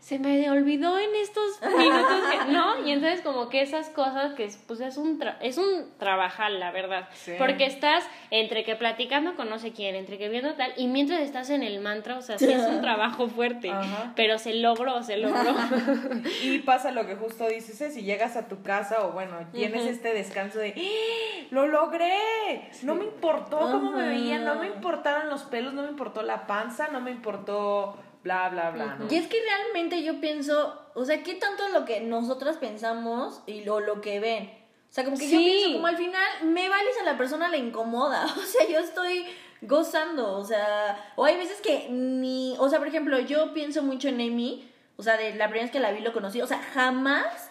se 0.04 0.20
me 0.20 0.52
olvidó 0.52 1.00
en 1.00 1.16
estos 1.16 1.62
minutos 1.62 2.22
que, 2.30 2.52
no 2.52 2.86
y 2.86 2.92
entonces 2.92 3.22
como 3.22 3.48
que 3.48 3.62
esas 3.62 3.88
cosas 3.90 4.34
que 4.34 4.50
pues 4.68 4.82
es 4.82 4.98
un 4.98 5.18
es 5.40 5.58
un 5.58 5.98
trabajar 5.98 6.52
la 6.52 6.72
verdad. 6.72 7.08
Porque 7.38 7.66
estás 7.66 8.04
entre 8.30 8.66
que 8.66 8.76
platicando 8.76 9.38
con 9.38 9.50
no 9.50 9.60
sé 9.60 9.72
quién 9.72 9.96
entre 9.96 10.18
que 10.18 10.28
viendo 10.28 10.56
tal 10.56 10.74
y 10.76 10.88
mientras 10.88 11.22
estás 11.22 11.50
en 11.50 11.64
el 11.64 11.80
mantra 11.80 12.18
o 12.18 12.22
sea 12.22 12.38
sí 12.38 12.52
es 12.52 12.64
un 12.64 12.82
trabajo 12.82 13.30
fuerte 13.30 13.72
pero 14.18 14.40
se 14.40 14.56
logró 14.56 15.02
se 15.04 15.16
logró. 15.16 15.56
Y 16.44 16.60
pasa 16.60 16.92
lo 16.92 17.08
que 17.08 17.16
justo 17.16 17.48
dices 17.48 17.80
¿eh? 17.80 17.90
si 17.90 18.04
llegas 18.04 18.36
a 18.36 18.50
tu 18.50 18.62
casa 18.62 19.06
o 19.06 19.14
bueno 19.14 19.38
tienes 19.54 19.86
este 19.86 20.14
descanso 20.14 20.60
de 20.60 20.74
¡Ah! 20.76 21.48
lo 21.50 21.68
logré 21.68 22.70
no 22.82 22.96
me 22.96 23.06
importó 23.06 23.58
cómo 23.58 23.92
me 23.92 24.10
veían 24.10 24.44
no 24.44 24.56
me 24.56 24.68
importaron 24.68 25.30
los 25.30 25.44
pelos 25.44 25.74
no 25.74 25.84
me 25.84 25.90
importó 25.90 26.24
la 26.24 26.46
panza 26.46 26.90
no 26.90 27.00
me 27.00 27.12
importó 27.12 27.98
bla, 28.24 28.50
bla, 28.50 28.72
bla. 28.72 28.98
Y 29.10 29.16
es 29.16 29.28
que 29.28 29.38
realmente 29.42 30.02
yo 30.04 30.20
pienso, 30.20 30.82
o 30.96 31.06
sea, 31.06 31.22
¿qué 31.24 31.36
tanto 31.36 31.68
lo 31.70 31.86
que 31.86 32.02
nosotras 32.02 32.58
pensamos 32.58 33.42
y 33.46 33.64
lo, 33.64 33.80
lo 33.80 34.02
que 34.02 34.20
ven? 34.20 34.46
O 34.90 34.94
sea, 34.94 35.04
como 35.04 35.18
que 35.18 35.30
yo 35.30 35.38
pienso, 35.38 35.74
como 35.74 35.88
al 35.88 35.98
final, 35.98 36.24
me 36.44 36.70
vale 36.70 36.94
si 36.94 37.00
a 37.00 37.04
la 37.04 37.18
persona 37.18 37.50
le 37.50 37.58
incomoda. 37.58 38.26
O 38.38 38.42
sea, 38.42 38.68
yo 38.68 38.80
estoy 38.80 39.26
gozando, 39.62 40.34
o 40.34 40.44
sea, 40.44 41.14
o 41.16 41.26
hay 41.26 41.38
veces 41.38 41.62
que 41.62 41.88
ni, 41.90 42.56
o 42.60 42.70
sea, 42.70 42.80
por 42.80 42.88
ejemplo, 42.88 43.20
yo 43.20 43.54
pienso 43.54 43.82
mucho 43.82 44.10
en 44.10 44.16
Amy, 44.16 44.70
o 44.98 45.04
sea, 45.04 45.18
de 45.18 45.34
la 45.36 45.46
primera 45.46 45.64
vez 45.64 45.72
que 45.72 45.80
la 45.80 45.92
vi 45.92 46.02
lo 46.02 46.14
conocí, 46.14 46.42
o 46.42 46.48
sea, 46.48 46.60
jamás 46.74 47.50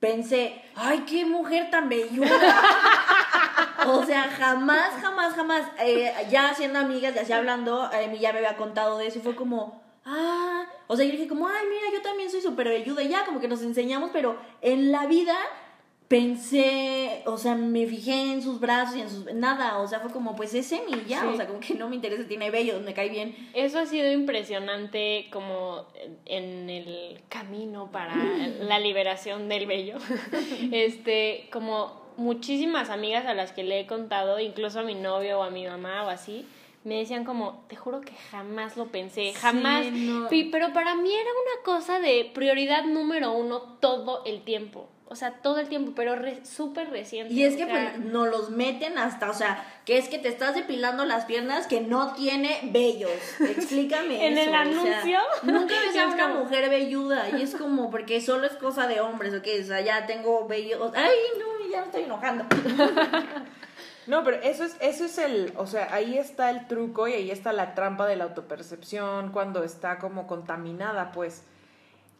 pensé, 0.00 0.62
ay, 0.74 1.04
qué 1.06 1.24
mujer 1.24 1.70
tan 1.70 1.88
belluda. 1.88 2.62
o 3.86 4.04
sea, 4.04 4.24
jamás, 4.24 5.00
jamás, 5.00 5.34
jamás, 5.34 5.66
eh, 5.78 6.12
ya 6.30 6.54
siendo 6.54 6.78
amigas, 6.78 7.14
ya 7.14 7.22
así 7.22 7.32
hablando, 7.32 7.82
Amy 7.84 8.18
ya 8.18 8.32
me 8.32 8.38
había 8.38 8.56
contado 8.56 8.98
de 8.98 9.06
eso 9.06 9.18
y 9.18 9.22
fue 9.22 9.36
como, 9.36 9.82
ah, 10.04 10.66
o 10.86 10.96
sea, 10.96 11.04
yo 11.04 11.12
dije 11.12 11.28
como, 11.28 11.48
ay, 11.48 11.66
mira, 11.68 11.92
yo 11.92 12.02
también 12.02 12.30
soy 12.30 12.40
súper 12.40 12.68
velluda, 12.68 13.02
ya 13.02 13.24
como 13.24 13.40
que 13.40 13.48
nos 13.48 13.62
enseñamos, 13.62 14.10
pero 14.12 14.38
en 14.60 14.92
la 14.92 15.06
vida 15.06 15.36
pensé, 16.10 17.22
o 17.26 17.38
sea, 17.38 17.54
me 17.54 17.86
fijé 17.86 18.32
en 18.32 18.42
sus 18.42 18.58
brazos 18.58 18.96
y 18.96 19.00
en 19.00 19.08
sus... 19.08 19.32
Nada, 19.32 19.78
o 19.78 19.86
sea, 19.86 20.00
fue 20.00 20.10
como, 20.10 20.34
pues 20.34 20.52
es 20.54 20.66
semi, 20.66 21.04
ya, 21.06 21.28
o 21.28 21.36
sea, 21.36 21.46
como 21.46 21.60
que 21.60 21.74
no 21.74 21.88
me 21.88 21.94
interesa, 21.94 22.26
tiene 22.26 22.50
vellos, 22.50 22.82
me 22.82 22.94
cae 22.94 23.10
bien. 23.10 23.36
Eso 23.54 23.78
ha 23.78 23.86
sido 23.86 24.10
impresionante 24.10 25.28
como 25.32 25.86
en 26.26 26.68
el 26.68 27.20
camino 27.28 27.92
para 27.92 28.16
la 28.60 28.80
liberación 28.80 29.48
del 29.48 29.66
vello. 29.66 29.98
este, 30.72 31.48
como 31.52 32.00
muchísimas 32.16 32.90
amigas 32.90 33.26
a 33.26 33.34
las 33.34 33.52
que 33.52 33.62
le 33.62 33.78
he 33.78 33.86
contado, 33.86 34.40
incluso 34.40 34.80
a 34.80 34.82
mi 34.82 34.96
novio 34.96 35.38
o 35.38 35.42
a 35.44 35.50
mi 35.50 35.64
mamá 35.64 36.04
o 36.04 36.08
así, 36.08 36.44
me 36.82 36.96
decían 36.96 37.24
como, 37.24 37.64
te 37.68 37.76
juro 37.76 38.00
que 38.00 38.12
jamás 38.30 38.76
lo 38.76 38.86
pensé, 38.86 39.32
jamás. 39.34 39.86
Pero 40.30 40.72
para 40.72 40.94
mí 40.94 41.12
era 41.12 41.30
una 41.30 41.62
cosa 41.64 42.00
de 42.00 42.30
prioridad 42.34 42.84
número 42.84 43.32
uno 43.32 43.60
todo 43.80 44.24
el 44.24 44.42
tiempo. 44.42 44.88
O 45.12 45.16
sea, 45.16 45.32
todo 45.42 45.58
el 45.58 45.68
tiempo, 45.68 45.90
pero 45.96 46.14
súper 46.44 46.88
reciente. 46.90 47.34
Y 47.34 47.42
es 47.42 47.56
que 47.56 47.66
pues, 47.66 47.98
nos 47.98 48.28
los 48.28 48.50
meten 48.50 48.96
hasta, 48.96 49.28
o 49.28 49.34
sea, 49.34 49.66
que 49.84 49.98
es 49.98 50.08
que 50.08 50.20
te 50.20 50.28
estás 50.28 50.54
depilando 50.54 51.04
las 51.04 51.24
piernas 51.24 51.66
que 51.66 51.80
no 51.80 52.14
tiene 52.14 52.60
vellos. 52.70 53.10
Explícame 53.40 54.24
¿En 54.24 54.38
el 54.38 54.54
anuncio? 54.54 55.18
nunca 55.42 55.74
ves 55.86 55.96
a 55.96 56.06
una 56.06 56.28
mujer 56.28 56.70
velluda 56.70 57.28
y 57.36 57.42
es 57.42 57.56
como, 57.56 57.90
porque 57.90 58.20
solo 58.20 58.46
es 58.46 58.52
cosa 58.52 58.86
de 58.86 59.00
hombres, 59.00 59.34
¿ok? 59.34 59.48
O 59.60 59.64
sea, 59.64 59.80
ya 59.80 60.06
tengo 60.06 60.46
vellos. 60.46 60.92
Ay, 60.94 61.10
no, 61.40 61.68
ya 61.68 61.80
me 61.80 61.86
estoy 61.86 62.02
enojando. 62.04 62.44
No, 64.10 64.24
pero 64.24 64.38
eso 64.42 64.64
es, 64.64 64.76
eso 64.80 65.04
es 65.04 65.18
el, 65.18 65.52
o 65.56 65.68
sea, 65.68 65.94
ahí 65.94 66.18
está 66.18 66.50
el 66.50 66.66
truco 66.66 67.06
y 67.06 67.12
ahí 67.12 67.30
está 67.30 67.52
la 67.52 67.76
trampa 67.76 68.08
de 68.08 68.16
la 68.16 68.24
autopercepción 68.24 69.30
cuando 69.30 69.62
está 69.62 70.00
como 70.00 70.26
contaminada, 70.26 71.12
pues, 71.12 71.44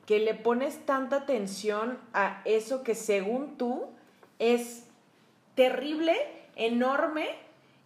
que 0.06 0.20
le 0.20 0.34
pones 0.34 0.86
tanta 0.86 1.16
atención 1.16 1.98
a 2.12 2.42
eso 2.44 2.84
que 2.84 2.94
según 2.94 3.58
tú 3.58 3.88
es 4.38 4.86
terrible, 5.56 6.16
enorme 6.54 7.26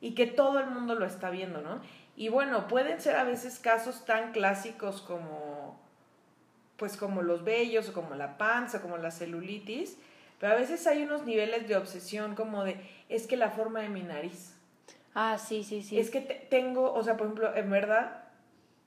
y 0.03 0.15
que 0.15 0.27
todo 0.27 0.61
el 0.61 0.67
mundo 0.67 0.97
lo 0.97 1.07
está 1.07 1.31
viendo, 1.31 1.63
¿no? 1.63 1.81
Y 2.15 2.29
bueno, 2.29 2.69
pueden 2.69 3.01
ser 3.01 3.17
a 3.17 3.25
veces 3.25 3.59
casos 3.59 4.05
tan 4.05 4.33
clásicos 4.33 5.01
como, 5.01 5.81
pues 6.77 6.99
como 6.99 7.23
los 7.23 7.43
vellos, 7.43 7.89
o 7.89 7.95
como 7.95 8.17
la 8.17 8.37
panza, 8.37 8.83
como 8.83 8.99
la 8.99 9.11
celulitis, 9.11 9.97
pero 10.45 10.53
a 10.53 10.57
veces 10.57 10.87
hay 10.87 11.03
unos 11.05 11.25
niveles 11.25 11.69
de 11.69 11.77
obsesión 11.77 12.35
como 12.35 12.65
de, 12.65 12.77
es 13.15 13.27
que 13.27 13.37
la 13.37 13.51
forma 13.51 13.81
de 13.81 13.89
mi 13.89 14.03
nariz. 14.03 14.55
Ah, 15.15 15.39
sí, 15.39 15.63
sí, 15.63 15.83
sí. 15.83 15.99
Es 15.99 16.11
que 16.11 16.21
tengo, 16.21 16.93
o 16.93 17.03
sea, 17.03 17.17
por 17.17 17.27
ejemplo, 17.27 17.55
en 17.55 17.71
verdad, 17.71 18.25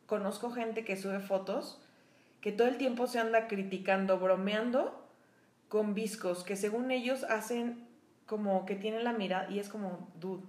conozco 0.06 0.52
gente 0.52 0.84
que 0.84 0.98
sube 0.98 1.20
fotos 1.20 1.80
que 2.42 2.52
todo 2.52 2.68
el 2.68 2.78
tiempo 2.78 3.08
se 3.08 3.20
anda 3.20 3.48
criticando, 3.48 4.20
bromeando 4.20 5.06
con 5.70 5.94
viscos, 5.94 6.44
que 6.44 6.56
según 6.56 6.92
ellos 6.92 7.24
hacen 7.26 7.88
como 8.26 8.66
que 8.66 8.76
tienen 8.76 9.04
la 9.04 9.14
mirada 9.14 9.50
y 9.50 9.60
es 9.60 9.70
como, 9.70 10.08
dude. 10.20 10.44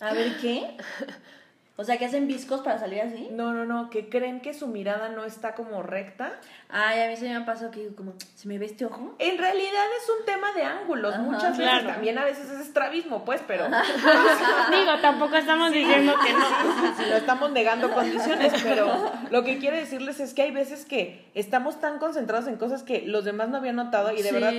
A 0.00 0.12
ver, 0.12 0.36
¿qué? 0.40 0.76
O 1.78 1.84
sea, 1.84 1.98
que 1.98 2.06
hacen 2.06 2.26
viscos 2.26 2.62
para 2.62 2.78
salir 2.78 3.02
así. 3.02 3.28
No, 3.30 3.52
no, 3.52 3.66
no, 3.66 3.90
que 3.90 4.08
creen 4.08 4.40
que 4.40 4.54
su 4.54 4.66
mirada 4.66 5.10
no 5.10 5.26
está 5.26 5.54
como 5.54 5.82
recta. 5.82 6.32
Ay, 6.70 7.02
a 7.02 7.08
mí 7.08 7.16
se 7.16 7.28
me 7.28 7.36
ha 7.36 7.44
pasado 7.44 7.70
que 7.70 7.94
como, 7.94 8.14
¿se 8.34 8.48
me 8.48 8.56
ve 8.58 8.64
este 8.64 8.86
ojo? 8.86 9.14
En 9.18 9.36
realidad 9.36 9.84
es 10.02 10.08
un 10.18 10.24
tema 10.24 10.52
de 10.52 10.62
ángulos. 10.62 11.18
Muchas 11.18 11.58
veces 11.58 11.86
también 11.86 12.16
a 12.16 12.24
veces 12.24 12.50
es 12.50 12.60
estrabismo, 12.60 13.26
pues, 13.26 13.42
pero. 13.46 13.66
Digo, 14.70 14.98
tampoco 15.02 15.36
estamos 15.36 15.70
diciendo 15.70 16.14
que 16.24 16.32
no. 16.32 17.08
lo 17.10 17.16
estamos 17.16 17.52
negando 17.52 17.90
condiciones, 17.90 18.54
pero 18.62 19.12
lo 19.30 19.44
que 19.44 19.58
quiero 19.58 19.76
decirles 19.76 20.18
es 20.20 20.32
que 20.32 20.42
hay 20.42 20.52
veces 20.52 20.86
que 20.86 21.30
estamos 21.34 21.78
tan 21.78 21.98
concentrados 21.98 22.48
en 22.48 22.56
cosas 22.56 22.82
que 22.84 23.02
los 23.02 23.26
demás 23.26 23.50
no 23.50 23.58
habían 23.58 23.76
notado 23.76 24.12
y 24.12 24.22
de 24.22 24.32
verdad 24.32 24.54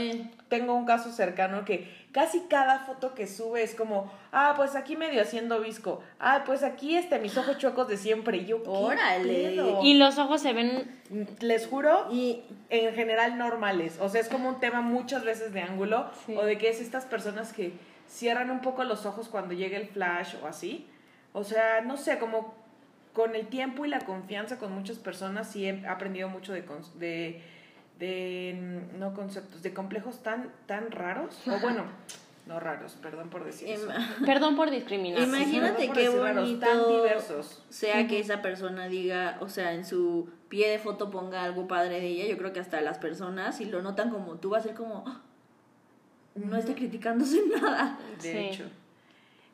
tengo 0.49 0.75
un 0.75 0.85
caso 0.85 1.11
cercano 1.11 1.65
que 1.65 2.07
casi 2.11 2.41
cada 2.49 2.79
foto 2.79 3.13
que 3.13 3.27
sube 3.27 3.61
es 3.61 3.75
como, 3.75 4.11
ah, 4.31 4.53
pues 4.55 4.75
aquí 4.75 4.95
medio 4.95 5.21
haciendo 5.21 5.59
visco, 5.59 6.01
ah, 6.19 6.43
pues 6.45 6.63
aquí 6.63 6.97
este, 7.07 7.19
mis 7.19 7.37
ojos 7.37 7.57
chuecos 7.57 7.87
de 7.87 7.97
siempre, 7.97 8.37
y 8.37 8.45
yo, 8.45 8.61
¡Órale! 8.65 9.55
Y 9.83 9.95
los 9.95 10.17
ojos 10.17 10.41
se 10.41 10.53
ven, 10.53 10.99
les 11.39 11.67
juro, 11.67 12.07
y 12.11 12.43
en 12.69 12.93
general 12.93 13.37
normales, 13.37 13.97
o 13.99 14.09
sea, 14.09 14.21
es 14.21 14.29
como 14.29 14.49
un 14.49 14.59
tema 14.59 14.81
muchas 14.81 15.23
veces 15.23 15.53
de 15.53 15.61
ángulo, 15.61 16.09
o 16.35 16.43
de 16.43 16.57
que 16.57 16.69
es 16.69 16.81
estas 16.81 17.05
personas 17.05 17.53
que 17.53 17.73
cierran 18.07 18.49
un 18.51 18.61
poco 18.61 18.83
los 18.83 19.05
ojos 19.05 19.29
cuando 19.29 19.53
llega 19.53 19.77
el 19.77 19.87
flash 19.87 20.35
o 20.41 20.47
así, 20.47 20.87
o 21.33 21.43
sea, 21.43 21.81
no 21.81 21.97
sé, 21.97 22.19
como 22.19 22.53
con 23.13 23.35
el 23.35 23.47
tiempo 23.47 23.85
y 23.85 23.89
la 23.89 24.01
confianza 24.01 24.59
con 24.59 24.71
muchas 24.73 24.97
personas 24.97 25.51
sí 25.51 25.65
he 25.65 25.87
aprendido 25.87 26.29
mucho 26.29 26.53
de, 26.53 26.63
de 26.99 27.41
de 27.99 28.83
no 28.97 29.13
conceptos, 29.13 29.63
de 29.63 29.73
complejos 29.73 30.21
tan, 30.21 30.51
tan 30.65 30.91
raros, 30.91 31.41
o 31.47 31.59
bueno, 31.61 31.85
no 32.47 32.59
raros, 32.59 32.93
perdón 33.01 33.29
por 33.29 33.43
decir 33.43 33.69
eso. 33.69 33.87
Perdón 34.25 34.55
por 34.55 34.71
discriminar. 34.71 35.21
Imagínate 35.21 35.89
qué 35.89 36.09
bonito 36.09 36.65
tan 36.65 36.87
diversos. 36.87 37.63
sea 37.69 38.07
que 38.07 38.19
esa 38.19 38.41
persona 38.41 38.87
diga, 38.87 39.37
o 39.41 39.49
sea, 39.49 39.73
en 39.73 39.85
su 39.85 40.29
pie 40.47 40.69
de 40.69 40.79
foto 40.79 41.11
ponga 41.11 41.43
algo 41.43 41.67
padre 41.67 41.99
de 41.99 42.07
ella, 42.07 42.25
yo 42.25 42.37
creo 42.37 42.53
que 42.53 42.59
hasta 42.59 42.79
las 42.81 42.99
personas, 42.99 43.57
si 43.57 43.65
lo 43.65 43.81
notan 43.81 44.09
como 44.09 44.35
tú, 44.35 44.51
va 44.51 44.59
a 44.59 44.61
ser 44.61 44.75
como, 44.75 45.03
ah, 45.05 45.21
no 46.35 46.55
está 46.55 46.73
criticándose 46.73 47.41
nada. 47.61 47.99
De 48.21 48.47
hecho. 48.47 48.63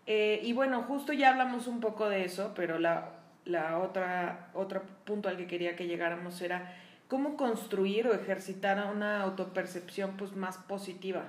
Eh, 0.06 0.42
y 0.44 0.54
bueno, 0.54 0.84
justo 0.84 1.14
ya 1.14 1.30
hablamos 1.30 1.68
un 1.68 1.80
poco 1.80 2.10
de 2.10 2.26
eso, 2.26 2.52
pero 2.56 2.78
la, 2.78 3.10
la 3.46 3.80
otra, 3.80 4.50
otro 4.54 4.84
punto 5.06 5.30
al 5.30 5.38
que 5.38 5.48
quería 5.48 5.76
que 5.76 5.88
llegáramos 5.88 6.42
era 6.42 6.76
cómo 7.08 7.38
construir 7.38 8.08
o 8.08 8.14
ejercitar 8.14 8.92
una 8.94 9.22
autopercepción 9.22 10.16
pues, 10.18 10.36
más 10.36 10.58
positiva. 10.58 11.24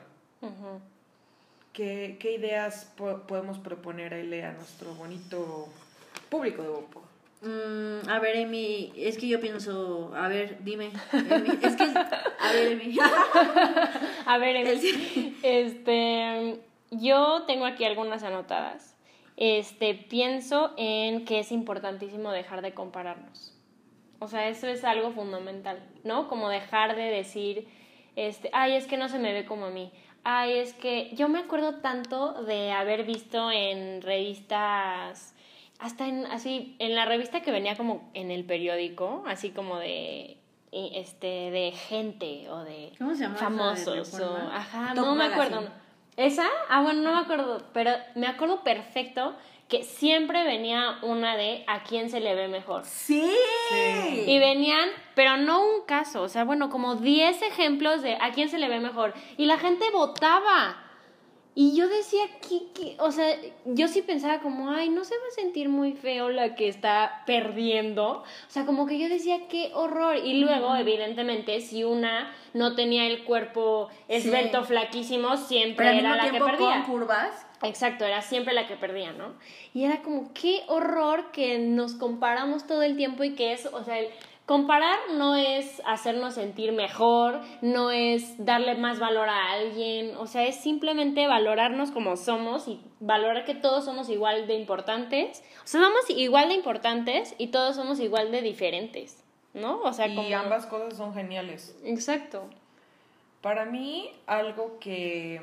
¿Qué, 1.74 2.36
ideas 2.38 2.94
podemos 3.26 3.58
proponer 3.58 4.14
a 4.14 4.52
nuestro 4.52 4.94
bonito 4.94 5.68
público 6.30 6.62
de 6.62 6.68
Bopo? 6.68 7.02
Mm, 7.42 8.08
a 8.08 8.20
ver, 8.20 8.36
Emi, 8.36 8.92
es 8.96 9.18
que 9.18 9.26
yo 9.26 9.40
pienso, 9.40 10.12
a 10.14 10.28
ver, 10.28 10.58
dime, 10.62 10.92
es 11.62 11.74
que, 11.74 11.82
a 11.82 12.52
ver, 12.52 12.72
Emi. 12.72 12.96
a 14.26 14.38
ver, 14.38 14.54
Emi, 14.54 15.36
este, 15.42 16.60
yo 16.92 17.42
tengo 17.48 17.66
aquí 17.66 17.84
algunas 17.84 18.22
anotadas. 18.22 18.96
Este, 19.36 19.94
pienso 19.94 20.74
en 20.76 21.24
que 21.24 21.40
es 21.40 21.50
importantísimo 21.50 22.30
dejar 22.30 22.62
de 22.62 22.72
compararnos. 22.72 23.52
O 24.20 24.28
sea, 24.28 24.48
eso 24.48 24.68
es 24.68 24.84
algo 24.84 25.10
fundamental, 25.10 25.82
¿no? 26.04 26.28
Como 26.28 26.48
dejar 26.48 26.94
de 26.94 27.02
decir, 27.02 27.66
este, 28.14 28.48
ay, 28.52 28.76
es 28.76 28.86
que 28.86 28.96
no 28.96 29.08
se 29.08 29.18
me 29.18 29.32
ve 29.32 29.44
como 29.44 29.66
a 29.66 29.70
mí. 29.70 29.90
Ay, 30.24 30.58
es 30.58 30.72
que 30.72 31.10
yo 31.14 31.28
me 31.28 31.38
acuerdo 31.38 31.76
tanto 31.76 32.44
de 32.44 32.72
haber 32.72 33.04
visto 33.04 33.50
en 33.50 34.00
revistas, 34.00 35.34
hasta 35.78 36.08
en, 36.08 36.24
así, 36.26 36.76
en 36.78 36.94
la 36.94 37.04
revista 37.04 37.42
que 37.42 37.52
venía 37.52 37.76
como 37.76 38.10
en 38.14 38.30
el 38.30 38.44
periódico, 38.44 39.22
así 39.26 39.50
como 39.50 39.78
de 39.78 40.38
este 40.74 41.50
de 41.50 41.72
gente 41.72 42.48
o 42.50 42.64
de 42.64 42.92
famosos 43.36 44.18
o 44.18 44.36
ajá 44.50 44.92
no 44.94 45.14
me 45.14 45.26
acuerdo. 45.26 45.68
Esa 46.16 46.46
ah 46.68 46.82
bueno 46.82 47.02
no 47.02 47.12
me 47.12 47.20
acuerdo 47.20 47.62
pero 47.72 47.92
me 48.16 48.26
acuerdo 48.26 48.64
perfecto 48.64 49.36
que 49.68 49.82
siempre 49.82 50.44
venía 50.44 50.98
una 51.02 51.36
de 51.36 51.64
a 51.66 51.84
quién 51.84 52.10
se 52.10 52.20
le 52.20 52.34
ve 52.34 52.48
mejor. 52.48 52.84
Sí. 52.84 53.30
Y 54.26 54.38
venían, 54.38 54.88
pero 55.14 55.36
no 55.36 55.64
un 55.64 55.82
caso, 55.86 56.22
o 56.22 56.28
sea, 56.28 56.44
bueno, 56.44 56.68
como 56.70 56.96
10 56.96 57.42
ejemplos 57.42 58.02
de 58.02 58.16
a 58.20 58.32
quién 58.32 58.48
se 58.48 58.58
le 58.58 58.68
ve 58.68 58.80
mejor. 58.80 59.14
Y 59.36 59.46
la 59.46 59.58
gente 59.58 59.90
votaba. 59.90 60.80
Y 61.56 61.76
yo 61.76 61.88
decía, 61.88 62.24
que, 62.40 62.96
o 62.98 63.12
sea, 63.12 63.36
yo 63.64 63.86
sí 63.86 64.02
pensaba 64.02 64.40
como, 64.40 64.70
ay, 64.70 64.90
no 64.90 65.04
se 65.04 65.14
va 65.14 65.22
a 65.28 65.40
sentir 65.40 65.68
muy 65.68 65.92
feo 65.92 66.28
la 66.28 66.56
que 66.56 66.66
está 66.66 67.22
perdiendo. 67.26 68.24
O 68.24 68.50
sea, 68.50 68.66
como 68.66 68.86
que 68.86 68.98
yo 68.98 69.08
decía, 69.08 69.46
qué 69.48 69.70
horror. 69.72 70.16
Y 70.16 70.40
luego, 70.40 70.74
evidentemente, 70.74 71.60
si 71.60 71.84
una 71.84 72.34
no 72.54 72.74
tenía 72.74 73.06
el 73.06 73.22
cuerpo 73.22 73.88
esbelto, 74.08 74.64
flaquísimo, 74.64 75.36
siempre 75.36 75.96
era 75.96 76.16
la 76.16 76.32
que 76.32 76.40
perdía. 76.40 76.82
con 76.82 76.92
curvas. 76.92 77.46
Exacto, 77.64 78.04
era 78.04 78.20
siempre 78.20 78.54
la 78.54 78.66
que 78.66 78.76
perdía, 78.76 79.12
¿no? 79.12 79.34
Y 79.72 79.84
era 79.84 80.02
como, 80.02 80.32
qué 80.34 80.62
horror 80.68 81.30
que 81.32 81.58
nos 81.58 81.94
comparamos 81.94 82.66
todo 82.66 82.82
el 82.82 82.96
tiempo 82.96 83.24
y 83.24 83.34
que 83.34 83.52
es, 83.52 83.66
o 83.66 83.82
sea, 83.82 83.96
comparar 84.46 84.98
no 85.14 85.36
es 85.36 85.80
hacernos 85.86 86.34
sentir 86.34 86.72
mejor, 86.72 87.40
no 87.62 87.90
es 87.90 88.44
darle 88.44 88.74
más 88.74 88.98
valor 89.00 89.28
a 89.28 89.52
alguien, 89.52 90.16
o 90.16 90.26
sea, 90.26 90.44
es 90.44 90.56
simplemente 90.56 91.26
valorarnos 91.26 91.90
como 91.90 92.16
somos 92.16 92.68
y 92.68 92.80
valorar 93.00 93.44
que 93.44 93.54
todos 93.54 93.86
somos 93.86 94.10
igual 94.10 94.46
de 94.46 94.54
importantes. 94.54 95.42
O 95.64 95.66
sea, 95.66 95.80
somos 95.80 96.10
igual 96.10 96.48
de 96.48 96.54
importantes 96.54 97.34
y 97.38 97.48
todos 97.48 97.76
somos 97.76 98.00
igual 98.00 98.30
de 98.30 98.42
diferentes, 98.42 99.24
¿no? 99.54 99.80
O 99.80 99.92
sea, 99.92 100.06
y 100.06 100.32
ambas 100.32 100.66
cosas 100.66 100.96
son 100.96 101.14
geniales. 101.14 101.78
Exacto. 101.84 102.44
Para 103.40 103.66
mí, 103.66 104.10
algo 104.26 104.78
que 104.78 105.40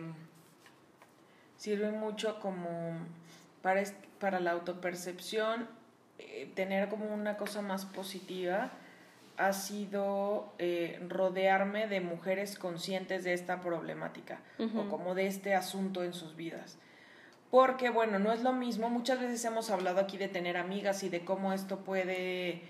sirve 1.62 1.92
mucho 1.92 2.40
como 2.40 2.98
para, 3.62 3.84
para 4.20 4.40
la 4.40 4.50
autopercepción, 4.50 5.68
eh, 6.18 6.52
tener 6.56 6.90
como 6.90 7.14
una 7.14 7.38
cosa 7.38 7.62
más 7.62 7.86
positiva, 7.86 8.72
ha 9.38 9.54
sido 9.54 10.54
eh, 10.58 11.00
rodearme 11.08 11.88
de 11.88 12.02
mujeres 12.02 12.58
conscientes 12.58 13.24
de 13.24 13.34
esta 13.34 13.62
problemática 13.62 14.40
o 14.76 14.90
como 14.90 15.14
de 15.14 15.28
este 15.28 15.54
asunto 15.54 16.04
en 16.04 16.14
sus 16.14 16.36
vidas. 16.36 16.80
Porque, 17.52 17.92
bueno, 17.92 18.18
no 18.18 18.34
es 18.34 18.42
lo 18.42 18.54
mismo, 18.54 18.90
muchas 18.90 19.20
veces 19.20 19.46
hemos 19.46 19.70
hablado 19.70 20.00
aquí 20.00 20.18
de 20.18 20.30
tener 20.30 20.58
amigas 20.58 21.04
y 21.04 21.10
de 21.10 21.24
cómo 21.24 21.54
esto 21.54 21.82
puede 21.82 22.64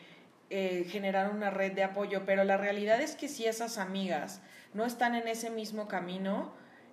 eh, 0.50 0.86
generar 0.90 1.32
una 1.32 1.50
red 1.50 1.72
de 1.72 1.84
apoyo, 1.84 2.24
pero 2.26 2.44
la 2.44 2.58
realidad 2.58 3.00
es 3.00 3.16
que 3.16 3.30
si 3.30 3.46
esas 3.46 3.78
amigas 3.78 4.42
no 4.74 4.86
están 4.86 5.16
en 5.16 5.30
ese 5.30 5.50
mismo 5.50 5.88
camino, 5.88 6.52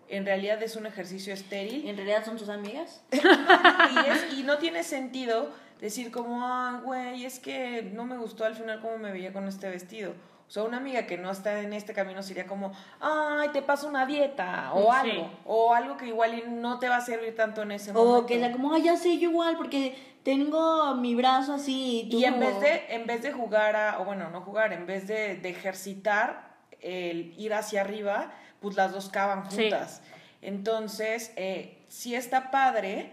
en 0.09 0.25
realidad 0.25 0.63
es 0.63 0.77
un 0.77 0.87
ejercicio 0.87 1.33
estéril. 1.35 1.87
¿En 1.89 1.97
realidad 1.97 2.25
son 2.25 2.37
tus 2.37 2.49
amigas? 2.49 3.03
y, 4.37 4.43
no 4.43 4.59
tiene 4.59 4.83
sentido 4.83 5.51
decir 5.81 6.11
como, 6.11 6.47
ah, 6.47 6.81
güey, 6.83 7.25
es 7.25 7.39
que 7.39 7.83
no 7.95 8.05
me 8.05 8.17
gustó 8.17 8.45
al 8.45 8.55
final 8.55 8.81
cómo 8.81 8.99
me 8.99 9.13
veía 9.13 9.33
con 9.33 9.47
este 9.47 9.69
vestido. 9.69 10.15
O 10.49 10.51
sea, 10.51 10.63
una 10.63 10.79
amiga 10.79 11.07
que 11.07 11.19
no 11.19 11.31
está 11.31 11.61
en 11.61 11.75
este 11.75 11.93
camino 11.93 12.23
sería 12.23 12.47
como, 12.47 12.73
ay, 13.01 13.51
te 13.53 13.61
paso 13.61 13.87
una 13.87 14.07
dieta 14.07 14.73
o 14.73 14.91
algo. 14.91 15.31
O 15.45 15.75
algo 15.75 15.99
que 15.99 16.07
igual 16.07 16.63
no 16.63 16.79
te 16.79 16.89
va 16.89 16.97
a 16.97 17.01
servir 17.03 17.37
tanto 17.37 17.63
en 17.63 17.73
ese 17.73 17.93
momento. 17.93 18.21
O 18.21 18.27
que 18.27 18.39
sea 18.39 18.51
como, 18.51 18.73
ay, 18.73 18.85
ya 18.85 18.97
sé, 18.97 19.19
yo 19.19 19.29
igual, 19.29 19.59
porque 19.59 19.95
tengo 20.23 20.95
mi 20.95 21.15
brazo 21.15 21.53
así. 21.53 22.09
Y, 22.11 22.25
en, 22.25 22.41
vez 22.41 22.59
de, 22.61 22.87
en 22.89 23.07
vez 23.07 23.21
de 23.21 23.31
jugar 23.31 23.77
a, 23.77 24.01
o 24.01 24.07
bueno, 24.07 24.31
no 24.31 24.41
jugar, 24.41 24.73
en 24.73 24.87
vez 24.87 25.07
de, 25.07 25.37
de 25.37 25.51
ejercitar 25.51 26.49
el 26.81 27.35
ir 27.37 27.53
hacia 27.53 27.83
arriba, 27.83 28.33
pues 28.61 28.77
las 28.77 28.93
dos 28.93 29.09
caban 29.09 29.45
juntas. 29.45 30.03
Entonces, 30.43 31.33
eh, 31.37 31.79
si 31.89 32.15
está 32.15 32.51
padre, 32.51 33.13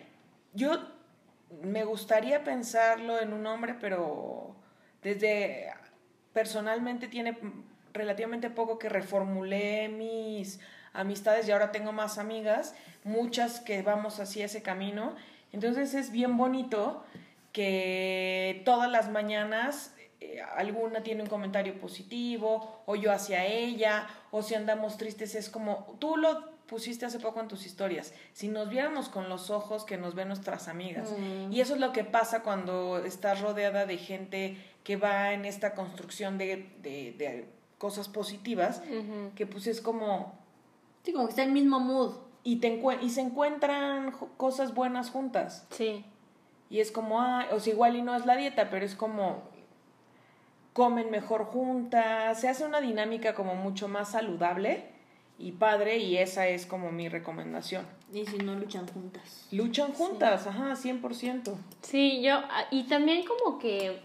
yo 0.53 0.79
me 1.61 1.83
gustaría 1.83 2.43
pensarlo 2.43 3.19
en 3.19 3.33
un 3.33 3.45
hombre, 3.45 3.75
pero 3.79 4.55
desde 5.01 5.71
personalmente 6.33 7.07
tiene 7.07 7.37
relativamente 7.93 8.49
poco 8.49 8.77
que 8.77 8.89
reformulé 8.89 9.87
mis 9.87 10.59
amistades 10.93 11.47
y 11.47 11.51
ahora 11.51 11.71
tengo 11.71 11.91
más 11.91 12.17
amigas, 12.17 12.75
muchas 13.03 13.59
que 13.59 13.81
vamos 13.81 14.19
así 14.19 14.41
ese 14.41 14.61
camino. 14.61 15.15
Entonces 15.51 15.93
es 15.93 16.11
bien 16.11 16.37
bonito 16.37 17.05
que 17.51 18.61
todas 18.65 18.91
las 18.91 19.09
mañanas 19.09 19.95
eh, 20.20 20.41
alguna 20.55 21.03
tiene 21.03 21.24
un 21.24 21.30
comentario 21.30 21.80
positivo 21.80 22.84
o 22.86 22.95
yo 22.95 23.11
hacia 23.11 23.45
ella 23.45 24.07
o 24.32 24.41
si 24.41 24.55
andamos 24.55 24.97
tristes 24.97 25.36
es 25.36 25.49
como 25.49 25.97
tú 25.99 26.18
lo 26.18 26.55
pusiste 26.66 27.05
hace 27.05 27.20
poco 27.20 27.39
en 27.39 27.47
tus 27.47 27.66
historias, 27.66 28.13
si 28.34 28.47
nos 28.47 28.70
viéramos 28.70 29.09
con 29.09 29.30
los 29.30 29.49
ojos 29.49 29.86
que 29.86 29.97
nos 29.97 30.16
ven 30.16 30.28
nuestras 30.28 30.68
amigas. 30.68 31.11
Mm. 31.11 31.53
Y 31.53 31.61
eso 31.61 31.76
es 31.76 31.80
lo 31.80 31.91
que 31.91 32.03
pasa 32.03 32.41
cuando 32.41 32.97
estás 32.99 33.41
rodeada 33.41 33.86
de 33.86 33.97
gente 33.97 34.57
que 34.84 34.97
va 34.97 35.34
en 35.34 35.45
esta 35.45 35.76
construcción 35.76 36.38
de, 36.38 36.70
de, 36.82 37.13
de 37.18 37.45
cosas 37.78 38.07
positivas, 38.07 38.82
que 39.36 39.45
pues 39.45 39.68
es 39.68 39.82
como... 39.82 40.34
Sí, 41.03 41.11
como 41.11 41.26
que 41.26 41.32
está 41.32 41.43
en 41.43 41.49
el 41.49 41.53
mismo 41.53 41.80
mood. 41.80 42.16
Y, 42.43 42.57
te 42.57 42.82
y 43.01 43.09
se 43.09 43.22
encuentran 43.22 44.11
cosas 44.38 44.74
buenas 44.74 45.09
juntas. 45.09 45.66
Sí. 45.72 46.05
Y 46.70 46.80
es 46.80 46.91
como, 46.91 47.22
ah, 47.22 47.47
o 47.51 47.59
sea, 47.59 47.74
igual 47.74 47.95
y 47.95 48.01
no 48.01 48.16
es 48.16 48.26
la 48.26 48.36
dieta, 48.36 48.70
pero 48.70 48.86
es 48.86 48.95
como 48.95 49.43
comen 50.76 51.09
mejor 51.09 51.45
juntas, 51.45 52.41
se 52.41 52.49
hace 52.49 52.65
una 52.65 52.82
dinámica 52.82 53.34
como 53.34 53.55
mucho 53.55 53.88
más 53.88 54.11
saludable 54.11 54.84
y 55.39 55.53
padre 55.53 55.99
y 55.99 56.17
esa 56.17 56.49
es 56.49 56.65
como 56.65 56.91
mi 56.91 57.07
recomendación. 57.07 57.88
Y 58.13 58.26
si 58.26 58.39
no 58.39 58.55
luchan 58.55 58.86
juntas. 58.86 59.47
Luchan 59.53 59.93
juntas, 59.93 60.47
ajá, 60.47 60.73
100%. 60.73 61.55
Sí, 61.82 62.21
yo, 62.21 62.34
ah, 62.36 62.65
y 62.71 62.84
también 62.84 63.23
como 63.26 63.57
que 63.57 64.01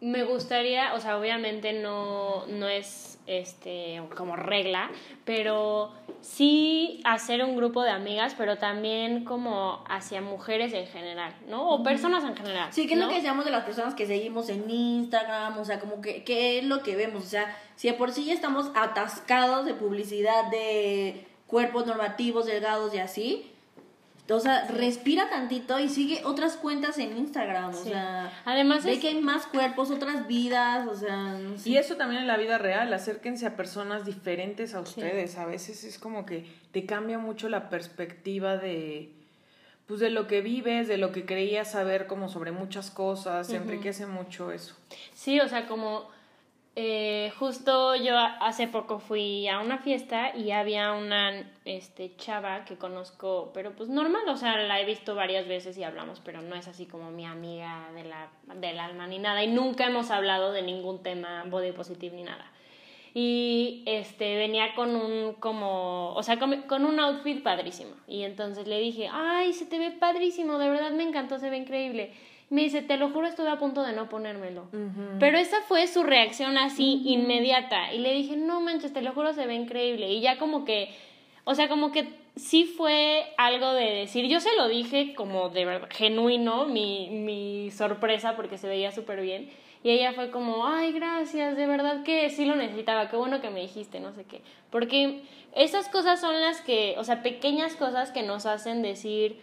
me 0.00 0.24
gustaría, 0.24 0.94
o 0.94 1.00
sea, 1.00 1.18
obviamente 1.18 1.74
no, 1.74 2.46
no 2.46 2.68
es 2.68 3.18
este 3.26 4.00
como 4.16 4.34
regla, 4.34 4.90
pero 5.26 5.92
sí 6.20 7.00
hacer 7.04 7.44
un 7.44 7.56
grupo 7.56 7.82
de 7.82 7.90
amigas, 7.90 8.34
pero 8.36 8.58
también 8.58 9.24
como 9.24 9.84
hacia 9.88 10.20
mujeres 10.20 10.72
en 10.72 10.86
general, 10.86 11.34
¿no? 11.48 11.68
O 11.68 11.82
personas 11.82 12.24
en 12.24 12.36
general. 12.36 12.68
Sí, 12.72 12.86
que 12.86 12.94
es 12.94 13.00
¿no? 13.00 13.06
lo 13.06 13.10
que 13.10 13.16
decíamos 13.16 13.44
de 13.44 13.50
las 13.50 13.64
personas 13.64 13.94
que 13.94 14.06
seguimos 14.06 14.48
en 14.48 14.68
Instagram, 14.68 15.58
o 15.58 15.64
sea, 15.64 15.80
como 15.80 16.00
que, 16.00 16.24
¿qué 16.24 16.58
es 16.58 16.64
lo 16.64 16.82
que 16.82 16.96
vemos? 16.96 17.24
O 17.24 17.28
sea, 17.28 17.56
si 17.76 17.88
de 17.88 17.94
por 17.94 18.12
sí 18.12 18.24
ya 18.24 18.34
estamos 18.34 18.70
atascados 18.74 19.66
de 19.66 19.74
publicidad 19.74 20.50
de 20.50 21.26
cuerpos 21.46 21.86
normativos, 21.86 22.46
delgados 22.46 22.94
y 22.94 22.98
así, 22.98 23.55
o 24.34 24.40
sea, 24.40 24.66
respira 24.68 25.28
tantito 25.30 25.78
y 25.78 25.88
sigue 25.88 26.22
otras 26.24 26.56
cuentas 26.56 26.98
en 26.98 27.16
Instagram, 27.16 27.70
o 27.70 27.72
sea, 27.72 28.32
Además 28.44 28.84
ve 28.84 28.94
es- 28.94 29.00
que 29.00 29.08
hay 29.08 29.20
más 29.20 29.46
cuerpos, 29.46 29.90
otras 29.90 30.26
vidas, 30.26 30.88
o 30.88 30.94
sea, 30.96 31.34
no 31.38 31.56
sé. 31.58 31.70
Y 31.70 31.76
eso 31.76 31.96
también 31.96 32.22
en 32.22 32.26
la 32.26 32.36
vida 32.36 32.58
real, 32.58 32.92
acérquense 32.92 33.46
a 33.46 33.56
personas 33.56 34.04
diferentes 34.04 34.74
a 34.74 34.80
ustedes. 34.80 35.36
A 35.38 35.46
veces 35.46 35.84
es 35.84 35.98
como 35.98 36.26
que 36.26 36.44
te 36.72 36.86
cambia 36.86 37.18
mucho 37.18 37.48
la 37.48 37.68
perspectiva 37.70 38.56
de 38.56 39.12
pues 39.86 40.00
de 40.00 40.10
lo 40.10 40.26
que 40.26 40.40
vives, 40.40 40.88
de 40.88 40.96
lo 40.96 41.12
que 41.12 41.24
creías 41.24 41.70
saber 41.70 42.08
como 42.08 42.28
sobre 42.28 42.50
muchas 42.50 42.90
cosas, 42.90 43.46
se 43.46 43.54
enriquece 43.54 44.04
mucho 44.06 44.50
eso. 44.50 44.74
Sí, 45.14 45.38
o 45.38 45.48
sea, 45.48 45.68
como 45.68 46.10
eh, 46.78 47.32
justo 47.38 47.96
yo 47.96 48.18
hace 48.18 48.68
poco 48.68 48.98
fui 48.98 49.48
a 49.48 49.60
una 49.60 49.78
fiesta 49.78 50.36
y 50.36 50.50
había 50.50 50.92
una 50.92 51.50
este, 51.64 52.14
chava 52.16 52.66
que 52.66 52.76
conozco, 52.76 53.50
pero 53.54 53.74
pues 53.74 53.88
normal, 53.88 54.28
o 54.28 54.36
sea, 54.36 54.58
la 54.58 54.78
he 54.78 54.84
visto 54.84 55.14
varias 55.14 55.48
veces 55.48 55.78
y 55.78 55.84
hablamos, 55.84 56.20
pero 56.22 56.42
no 56.42 56.54
es 56.54 56.68
así 56.68 56.84
como 56.84 57.10
mi 57.10 57.24
amiga 57.24 57.88
de 57.94 58.04
la, 58.04 58.28
del 58.56 58.78
alma 58.78 59.06
ni 59.06 59.18
nada. 59.18 59.42
Y 59.42 59.46
nunca 59.46 59.86
hemos 59.86 60.10
hablado 60.10 60.52
de 60.52 60.60
ningún 60.60 61.02
tema 61.02 61.44
body 61.46 61.72
positive 61.72 62.14
ni 62.14 62.24
nada. 62.24 62.52
Y 63.14 63.82
este 63.86 64.36
venía 64.36 64.74
con 64.74 64.96
un 64.96 65.32
como, 65.32 66.12
o 66.12 66.22
sea, 66.22 66.38
con, 66.38 66.60
con 66.64 66.84
un 66.84 67.00
outfit 67.00 67.42
padrísimo. 67.42 67.92
Y 68.06 68.24
entonces 68.24 68.66
le 68.66 68.78
dije, 68.80 69.08
ay, 69.10 69.54
se 69.54 69.64
te 69.64 69.78
ve 69.78 69.92
padrísimo, 69.92 70.58
de 70.58 70.68
verdad 70.68 70.90
me 70.90 71.04
encantó, 71.04 71.38
se 71.38 71.48
ve 71.48 71.56
increíble. 71.56 72.12
Me 72.48 72.62
dice, 72.62 72.80
te 72.82 72.96
lo 72.96 73.10
juro, 73.10 73.26
estuve 73.26 73.48
a 73.48 73.58
punto 73.58 73.82
de 73.82 73.92
no 73.92 74.08
ponérmelo. 74.08 74.68
Pero 75.18 75.36
esa 75.36 75.62
fue 75.62 75.86
su 75.88 76.04
reacción 76.04 76.58
así 76.58 77.02
inmediata. 77.04 77.92
Y 77.92 77.98
le 77.98 78.12
dije, 78.12 78.36
no 78.36 78.60
manches, 78.60 78.92
te 78.92 79.02
lo 79.02 79.12
juro, 79.12 79.32
se 79.32 79.46
ve 79.46 79.54
increíble. 79.54 80.12
Y 80.12 80.20
ya 80.20 80.38
como 80.38 80.64
que, 80.64 80.94
o 81.44 81.54
sea, 81.54 81.68
como 81.68 81.90
que 81.90 82.08
sí 82.36 82.64
fue 82.64 83.24
algo 83.36 83.72
de 83.72 83.86
decir, 83.86 84.26
yo 84.26 84.40
se 84.40 84.54
lo 84.56 84.68
dije 84.68 85.14
como 85.14 85.48
de 85.48 85.64
verdad, 85.64 85.88
genuino, 85.90 86.66
mi, 86.66 87.08
mi 87.10 87.70
sorpresa 87.70 88.36
porque 88.36 88.58
se 88.58 88.68
veía 88.68 88.92
súper 88.92 89.20
bien. 89.22 89.50
Y 89.82 89.90
ella 89.90 90.12
fue 90.12 90.30
como, 90.30 90.66
ay, 90.66 90.92
gracias, 90.92 91.56
de 91.56 91.66
verdad 91.66 92.02
que 92.02 92.28
sí 92.30 92.44
lo 92.44 92.56
necesitaba, 92.56 93.08
qué 93.08 93.16
bueno 93.16 93.40
que 93.40 93.50
me 93.50 93.60
dijiste, 93.60 94.00
no 94.00 94.12
sé 94.12 94.24
qué. 94.24 94.42
Porque 94.70 95.22
esas 95.54 95.88
cosas 95.88 96.20
son 96.20 96.40
las 96.40 96.60
que, 96.60 96.96
o 96.98 97.04
sea, 97.04 97.22
pequeñas 97.22 97.76
cosas 97.76 98.10
que 98.10 98.22
nos 98.22 98.46
hacen 98.46 98.82
decir, 98.82 99.40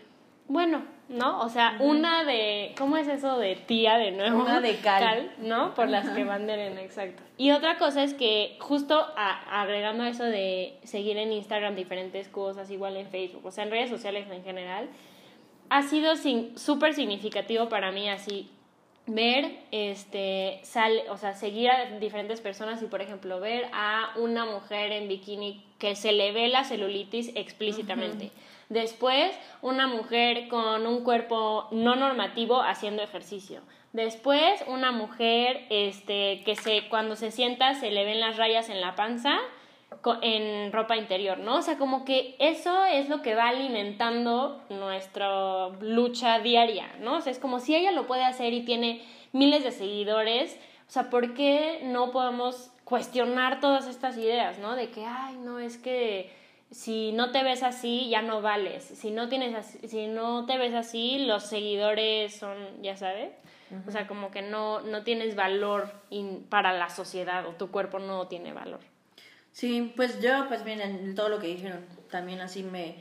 bueno, 0.47 0.83
¿no? 1.09 1.41
O 1.41 1.49
sea, 1.49 1.75
una 1.79 2.23
de, 2.23 2.73
¿cómo 2.77 2.97
es 2.97 3.07
eso 3.07 3.37
de 3.37 3.55
tía 3.55 3.97
de 3.97 4.11
nuevo? 4.11 4.41
Una 4.41 4.61
de 4.61 4.77
cal. 4.77 5.31
¿no? 5.39 5.73
Por 5.75 5.89
las 5.89 6.09
que 6.09 6.23
van 6.23 6.47
de 6.47 6.67
exacto. 6.81 7.21
Y 7.37 7.51
otra 7.51 7.77
cosa 7.77 8.03
es 8.03 8.13
que 8.13 8.57
justo 8.59 8.95
a- 9.15 9.61
agregando 9.61 10.03
eso 10.05 10.23
de 10.23 10.77
seguir 10.83 11.17
en 11.17 11.31
Instagram 11.33 11.75
diferentes 11.75 12.27
cosas, 12.29 12.69
igual 12.71 12.97
en 12.97 13.07
Facebook, 13.07 13.45
o 13.45 13.51
sea, 13.51 13.63
en 13.65 13.71
redes 13.71 13.89
sociales 13.89 14.27
en 14.31 14.43
general, 14.43 14.87
ha 15.69 15.83
sido 15.83 16.15
sin- 16.15 16.57
súper 16.57 16.93
significativo 16.93 17.69
para 17.69 17.91
mí 17.91 18.09
así 18.09 18.49
ver, 19.05 19.51
este, 19.71 20.59
sale, 20.63 21.09
o 21.09 21.17
sea, 21.17 21.33
seguir 21.35 21.69
a 21.69 21.85
diferentes 21.99 22.39
personas 22.39 22.81
y, 22.81 22.85
por 22.85 23.01
ejemplo, 23.01 23.39
ver 23.41 23.67
a 23.73 24.11
una 24.15 24.45
mujer 24.45 24.93
en 24.93 25.09
bikini 25.09 25.61
que 25.77 25.95
se 25.97 26.13
le 26.13 26.31
ve 26.31 26.47
la 26.47 26.63
celulitis 26.63 27.31
explícitamente. 27.35 28.31
Después, 28.74 29.32
una 29.61 29.86
mujer 29.86 30.47
con 30.47 30.88
un 30.88 31.03
cuerpo 31.03 31.67
no 31.69 31.95
normativo 31.95 32.59
haciendo 32.63 33.03
ejercicio. 33.03 33.61
Después, 33.91 34.63
una 34.65 34.91
mujer 34.91 35.67
este, 35.69 36.41
que 36.43 36.55
se, 36.55 36.89
cuando 36.89 37.15
se 37.15 37.30
sienta 37.30 37.76
se 37.76 37.91
le 37.91 38.03
ven 38.03 38.19
las 38.19 38.36
rayas 38.38 38.69
en 38.69 38.82
la 38.82 38.95
panza 38.95 39.38
en 40.24 40.71
ropa 40.71 40.97
interior, 40.97 41.38
¿no? 41.38 41.57
O 41.57 41.61
sea, 41.61 41.78
como 41.78 42.03
que 42.03 42.36
eso 42.39 42.84
es 42.86 43.09
lo 43.09 43.21
que 43.21 43.36
va 43.36 43.49
alimentando 43.49 44.63
nuestra 44.71 45.69
lucha 45.80 46.39
diaria, 46.39 46.88
¿no? 46.99 47.17
O 47.17 47.21
sea, 47.21 47.32
es 47.32 47.38
como 47.38 47.59
si 47.59 47.76
ella 47.76 47.91
lo 47.91 48.07
puede 48.07 48.24
hacer 48.24 48.53
y 48.53 48.65
tiene 48.65 49.03
miles 49.34 49.63
de 49.63 49.71
seguidores, 49.71 50.59
o 50.88 50.91
sea, 50.91 51.11
¿por 51.11 51.36
qué 51.36 51.82
no 51.84 52.09
podemos 52.09 52.71
cuestionar 52.86 53.59
todas 53.59 53.86
estas 53.88 54.17
ideas, 54.17 54.57
¿no? 54.57 54.76
De 54.76 54.89
que, 54.89 55.05
ay, 55.05 55.36
no, 55.38 55.59
es 55.59 55.78
que 55.78 56.32
si 56.74 57.11
no 57.13 57.32
te 57.32 57.43
ves 57.43 57.63
así, 57.63 58.09
ya 58.09 58.21
no 58.21 58.41
vales. 58.41 58.84
Si 58.84 59.11
no, 59.11 59.30
tienes 59.30 59.55
así- 59.55 59.88
si 59.88 60.07
no 60.07 60.45
te 60.45 60.57
ves 60.57 60.74
así, 60.74 61.19
los 61.26 61.43
seguidores 61.43 62.36
son, 62.36 62.82
ya 62.82 62.97
sabes. 62.97 63.32
O 63.88 63.91
sea, 63.91 64.05
como 64.07 64.30
que 64.30 64.41
no, 64.43 64.82
no 64.82 65.03
tienes 65.03 65.36
valor 65.36 65.91
in- 66.11 66.43
para 66.49 66.74
la 66.74 66.89
sociedad 66.89 67.47
o 67.47 67.53
tu 67.53 67.71
cuerpo 67.71 67.97
no 67.99 68.28
tiene 68.28 68.53
valor. 68.53 68.80
Sí, 69.51 69.93
pues 69.95 70.21
yo, 70.21 70.47
pues 70.47 70.63
miren, 70.65 71.15
todo 71.15 71.30
lo 71.30 71.39
que 71.39 71.47
dijeron, 71.47 71.86
también 72.11 72.41
así 72.41 72.61
me... 72.63 72.95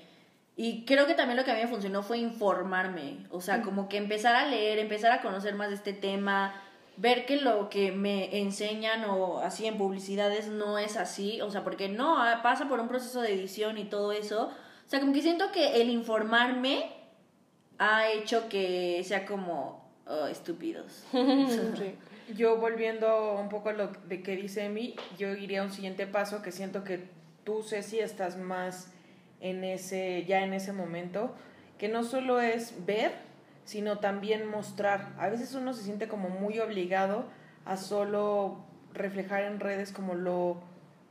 Y 0.56 0.84
creo 0.84 1.06
que 1.06 1.14
también 1.14 1.36
lo 1.38 1.44
que 1.44 1.50
a 1.50 1.54
mí 1.54 1.62
me 1.62 1.68
funcionó 1.68 2.02
fue 2.02 2.18
informarme, 2.18 3.26
o 3.30 3.40
sea, 3.40 3.62
como 3.62 3.88
que 3.88 3.96
empezar 3.96 4.34
a 4.36 4.46
leer, 4.46 4.78
empezar 4.78 5.10
a 5.12 5.22
conocer 5.22 5.54
más 5.54 5.70
de 5.70 5.76
este 5.76 5.94
tema, 5.94 6.54
ver 6.96 7.26
que 7.26 7.36
lo 7.36 7.68
que 7.68 7.92
me 7.92 8.38
enseñan 8.40 9.04
o 9.04 9.38
así 9.38 9.66
en 9.66 9.78
publicidades 9.78 10.48
no 10.48 10.78
es 10.78 10.96
así, 10.96 11.40
o 11.40 11.50
sea, 11.50 11.64
porque 11.64 11.88
no, 11.88 12.18
ah, 12.22 12.40
pasa 12.42 12.68
por 12.68 12.80
un 12.80 12.88
proceso 12.88 13.20
de 13.20 13.32
edición 13.32 13.78
y 13.78 13.84
todo 13.84 14.12
eso. 14.12 14.50
O 14.86 14.88
sea, 14.88 15.00
como 15.00 15.12
que 15.12 15.22
siento 15.22 15.52
que 15.52 15.80
el 15.80 15.88
informarme 15.90 16.92
ha 17.78 18.08
hecho 18.08 18.48
que 18.48 19.02
sea 19.04 19.24
como 19.26 19.90
oh, 20.06 20.26
estúpidos. 20.26 21.04
Yo 22.36 22.56
volviendo 22.56 23.34
un 23.34 23.48
poco 23.48 23.70
a 23.70 23.72
lo 23.72 23.88
de 24.08 24.22
que 24.22 24.36
dice 24.36 24.64
Emi, 24.64 24.94
yo 25.18 25.32
iría 25.34 25.60
a 25.60 25.64
un 25.64 25.72
siguiente 25.72 26.06
paso 26.06 26.40
que 26.40 26.52
siento 26.52 26.84
que 26.84 27.08
tú, 27.44 27.62
Ceci, 27.62 27.98
estás 27.98 28.38
más 28.38 28.90
en 29.40 29.64
ese, 29.64 30.24
ya 30.26 30.42
en 30.42 30.54
ese 30.54 30.72
momento, 30.72 31.34
que 31.78 31.88
no 31.88 32.04
solo 32.04 32.40
es 32.40 32.86
ver, 32.86 33.12
sino 33.64 33.98
también 33.98 34.48
mostrar. 34.48 35.12
A 35.18 35.28
veces 35.28 35.54
uno 35.54 35.72
se 35.72 35.82
siente 35.82 36.08
como 36.08 36.28
muy 36.28 36.58
obligado 36.58 37.26
a 37.64 37.76
solo 37.76 38.58
reflejar 38.92 39.44
en 39.44 39.60
redes 39.60 39.92
como 39.92 40.14
lo 40.14 40.60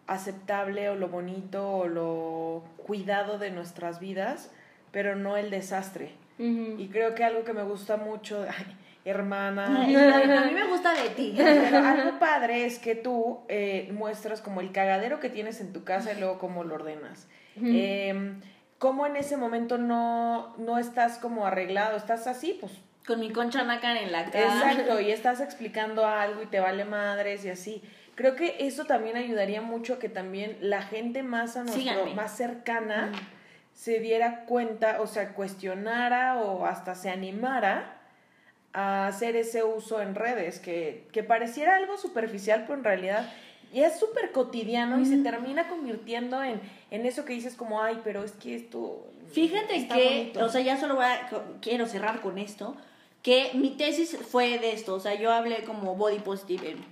aceptable 0.07 0.89
o 0.89 0.95
lo 0.95 1.07
bonito 1.07 1.71
o 1.71 1.87
lo 1.87 2.63
cuidado 2.85 3.37
de 3.37 3.51
nuestras 3.51 3.99
vidas, 3.99 4.51
pero 4.91 5.15
no 5.15 5.37
el 5.37 5.49
desastre. 5.49 6.11
Y 6.37 6.87
creo 6.87 7.13
que 7.13 7.23
algo 7.23 7.43
que 7.43 7.53
me 7.53 7.61
gusta 7.63 7.97
mucho, 7.97 8.43
ay, 8.49 8.75
hermana, 9.05 9.81
Ay, 9.85 9.95
a 9.95 10.45
mí 10.45 10.51
me 10.55 10.67
gusta 10.67 10.93
de 10.93 11.09
ti. 11.11 11.33
pero 11.37 11.77
algo 11.77 12.17
padre 12.19 12.65
es 12.65 12.79
que 12.79 12.95
tú 12.95 13.39
eh, 13.47 13.91
muestras 13.93 14.41
como 14.41 14.59
el 14.59 14.71
cagadero 14.71 15.19
que 15.19 15.29
tienes 15.29 15.61
en 15.61 15.71
tu 15.71 15.83
casa 15.83 16.13
y 16.13 16.19
luego 16.19 16.39
cómo 16.39 16.63
lo 16.63 16.75
ordenas. 16.75 17.27
Eh, 17.63 18.33
cómo 18.81 19.05
en 19.05 19.15
ese 19.15 19.37
momento 19.37 19.77
no, 19.77 20.55
no 20.57 20.79
estás 20.79 21.19
como 21.19 21.45
arreglado, 21.45 21.95
estás 21.95 22.25
así, 22.25 22.57
pues 22.59 22.73
Con 23.05 23.19
mi 23.19 23.31
concha 23.31 23.63
nácar 23.63 23.95
en 23.95 24.11
la 24.11 24.31
cara. 24.31 24.71
Exacto, 24.71 24.99
y 24.99 25.11
estás 25.11 25.39
explicando 25.39 26.03
algo 26.03 26.41
y 26.41 26.47
te 26.47 26.59
vale 26.59 26.83
madres 26.83 27.45
y 27.45 27.49
así. 27.49 27.83
Creo 28.15 28.35
que 28.35 28.55
eso 28.59 28.85
también 28.85 29.17
ayudaría 29.17 29.61
mucho 29.61 29.99
que 29.99 30.09
también 30.09 30.57
la 30.61 30.81
gente 30.81 31.21
más 31.21 31.57
a 31.57 31.59
nuestro, 31.61 31.79
Síganme. 31.79 32.15
más 32.15 32.35
cercana 32.35 33.11
se 33.75 33.99
diera 33.99 34.45
cuenta, 34.45 34.99
o 34.99 35.05
sea, 35.05 35.35
cuestionara 35.35 36.41
o 36.41 36.65
hasta 36.65 36.95
se 36.95 37.11
animara 37.11 37.99
a 38.73 39.05
hacer 39.05 39.35
ese 39.35 39.63
uso 39.63 40.01
en 40.01 40.15
redes, 40.15 40.59
que, 40.59 41.07
que 41.11 41.21
pareciera 41.21 41.75
algo 41.75 41.97
superficial, 41.97 42.61
pero 42.61 42.79
en 42.79 42.83
realidad 42.83 43.31
y 43.73 43.81
es 43.81 43.99
súper 43.99 44.31
cotidiano 44.31 44.99
y 44.99 45.05
se 45.05 45.17
termina 45.17 45.69
convirtiendo 45.69 46.43
en, 46.43 46.59
en 46.89 47.05
eso 47.05 47.25
que 47.25 47.33
dices 47.33 47.55
como, 47.55 47.81
ay, 47.81 47.99
pero 48.03 48.23
es 48.23 48.33
que 48.33 48.55
esto... 48.55 49.07
Fíjate 49.31 49.87
que, 49.87 50.33
o 50.41 50.49
sea, 50.49 50.59
ya 50.61 50.77
solo 50.77 50.95
voy 50.95 51.05
a, 51.05 51.29
quiero 51.61 51.85
cerrar 51.85 52.21
con 52.21 52.37
esto, 52.37 52.75
que 53.23 53.51
mi 53.53 53.69
tesis 53.69 54.17
fue 54.29 54.59
de 54.59 54.73
esto, 54.73 54.95
o 54.95 54.99
sea, 54.99 55.13
yo 55.15 55.31
hablé 55.31 55.63
como 55.63 55.95
body 55.95 56.19
positive 56.19 56.71
en, 56.71 56.85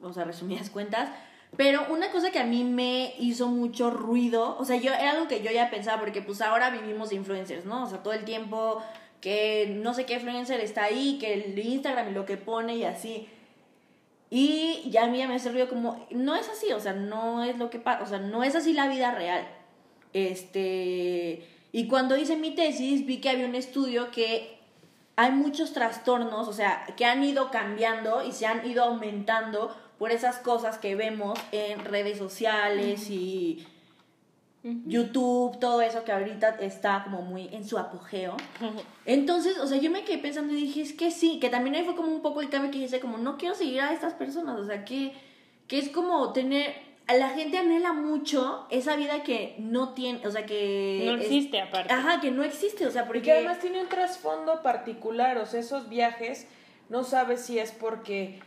o 0.00 0.12
sea, 0.12 0.24
resumidas 0.24 0.70
cuentas, 0.70 1.10
pero 1.56 1.86
una 1.90 2.10
cosa 2.10 2.30
que 2.30 2.38
a 2.38 2.44
mí 2.44 2.64
me 2.64 3.14
hizo 3.18 3.48
mucho 3.48 3.90
ruido, 3.90 4.56
o 4.58 4.64
sea, 4.64 4.76
yo 4.76 4.92
era 4.92 5.12
algo 5.12 5.28
que 5.28 5.42
yo 5.42 5.50
ya 5.50 5.70
pensaba, 5.70 6.00
porque 6.00 6.22
pues 6.22 6.40
ahora 6.40 6.70
vivimos 6.70 7.10
de 7.10 7.16
influencers, 7.16 7.66
¿no? 7.66 7.84
O 7.84 7.86
sea, 7.88 8.02
todo 8.02 8.14
el 8.14 8.24
tiempo 8.24 8.82
que 9.20 9.74
no 9.82 9.94
sé 9.94 10.06
qué 10.06 10.14
influencer 10.14 10.60
está 10.60 10.84
ahí, 10.84 11.18
que 11.18 11.34
el 11.34 11.58
Instagram 11.58 12.10
y 12.10 12.12
lo 12.12 12.26
que 12.26 12.36
pone 12.36 12.76
y 12.76 12.84
así. 12.84 13.28
Y 14.30 14.88
ya 14.90 15.04
a 15.04 15.06
mí 15.06 15.18
ya 15.18 15.28
me 15.28 15.36
hace 15.36 15.50
ruido 15.50 15.68
como, 15.68 16.06
no 16.10 16.34
es 16.34 16.48
así, 16.48 16.72
o 16.72 16.80
sea, 16.80 16.92
no 16.92 17.44
es 17.44 17.58
lo 17.58 17.70
que 17.70 17.78
pasa, 17.78 18.02
o 18.02 18.06
sea, 18.06 18.18
no 18.18 18.42
es 18.42 18.56
así 18.56 18.72
la 18.72 18.88
vida 18.88 19.12
real. 19.12 19.46
Este, 20.12 21.46
y 21.72 21.88
cuando 21.88 22.16
hice 22.16 22.36
mi 22.36 22.54
tesis 22.54 23.06
vi 23.06 23.20
que 23.20 23.30
había 23.30 23.46
un 23.46 23.54
estudio 23.54 24.10
que 24.10 24.58
hay 25.16 25.30
muchos 25.30 25.72
trastornos, 25.72 26.48
o 26.48 26.52
sea, 26.52 26.86
que 26.96 27.04
han 27.04 27.22
ido 27.22 27.50
cambiando 27.50 28.24
y 28.24 28.32
se 28.32 28.46
han 28.46 28.68
ido 28.68 28.84
aumentando 28.84 29.74
por 29.98 30.10
esas 30.10 30.38
cosas 30.38 30.78
que 30.78 30.94
vemos 30.94 31.38
en 31.52 31.84
redes 31.84 32.18
sociales 32.18 33.08
y 33.08 33.66
YouTube, 34.84 35.58
todo 35.60 35.80
eso 35.80 36.02
que 36.04 36.12
ahorita 36.12 36.56
está 36.60 37.02
como 37.04 37.22
muy 37.22 37.48
en 37.52 37.66
su 37.66 37.78
apogeo. 37.78 38.36
Entonces, 39.06 39.58
o 39.58 39.66
sea, 39.66 39.78
yo 39.78 39.90
me 39.90 40.04
quedé 40.04 40.18
pensando 40.18 40.52
y 40.52 40.56
dije, 40.56 40.82
es 40.82 40.92
que 40.92 41.10
sí, 41.10 41.38
que 41.38 41.48
también 41.48 41.76
ahí 41.76 41.84
fue 41.84 41.94
como 41.94 42.08
un 42.08 42.22
poco 42.22 42.40
el 42.40 42.50
cambio 42.50 42.70
que 42.70 42.78
hice, 42.78 43.00
como 43.00 43.18
no 43.18 43.36
quiero 43.36 43.54
seguir 43.54 43.80
a 43.80 43.92
estas 43.92 44.14
personas, 44.14 44.58
o 44.58 44.66
sea, 44.66 44.84
que, 44.84 45.12
que 45.68 45.78
es 45.78 45.88
como 45.90 46.32
tener, 46.32 46.74
la 47.06 47.30
gente 47.30 47.58
anhela 47.58 47.92
mucho 47.92 48.66
esa 48.70 48.96
vida 48.96 49.22
que 49.22 49.54
no 49.58 49.90
tiene, 49.94 50.26
o 50.26 50.30
sea, 50.30 50.44
que... 50.46 51.02
No 51.06 51.14
existe 51.14 51.60
aparte. 51.60 51.92
Ajá, 51.92 52.20
que 52.20 52.32
no 52.32 52.42
existe, 52.42 52.86
o 52.86 52.90
sea, 52.90 53.06
porque... 53.06 53.22
que 53.22 53.32
además 53.32 53.60
tiene 53.60 53.80
un 53.80 53.88
trasfondo 53.88 54.62
particular, 54.62 55.38
o 55.38 55.46
sea, 55.46 55.60
esos 55.60 55.88
viajes, 55.88 56.48
no 56.88 57.04
sabes 57.04 57.42
si 57.42 57.58
es 57.58 57.70
porque 57.70 58.40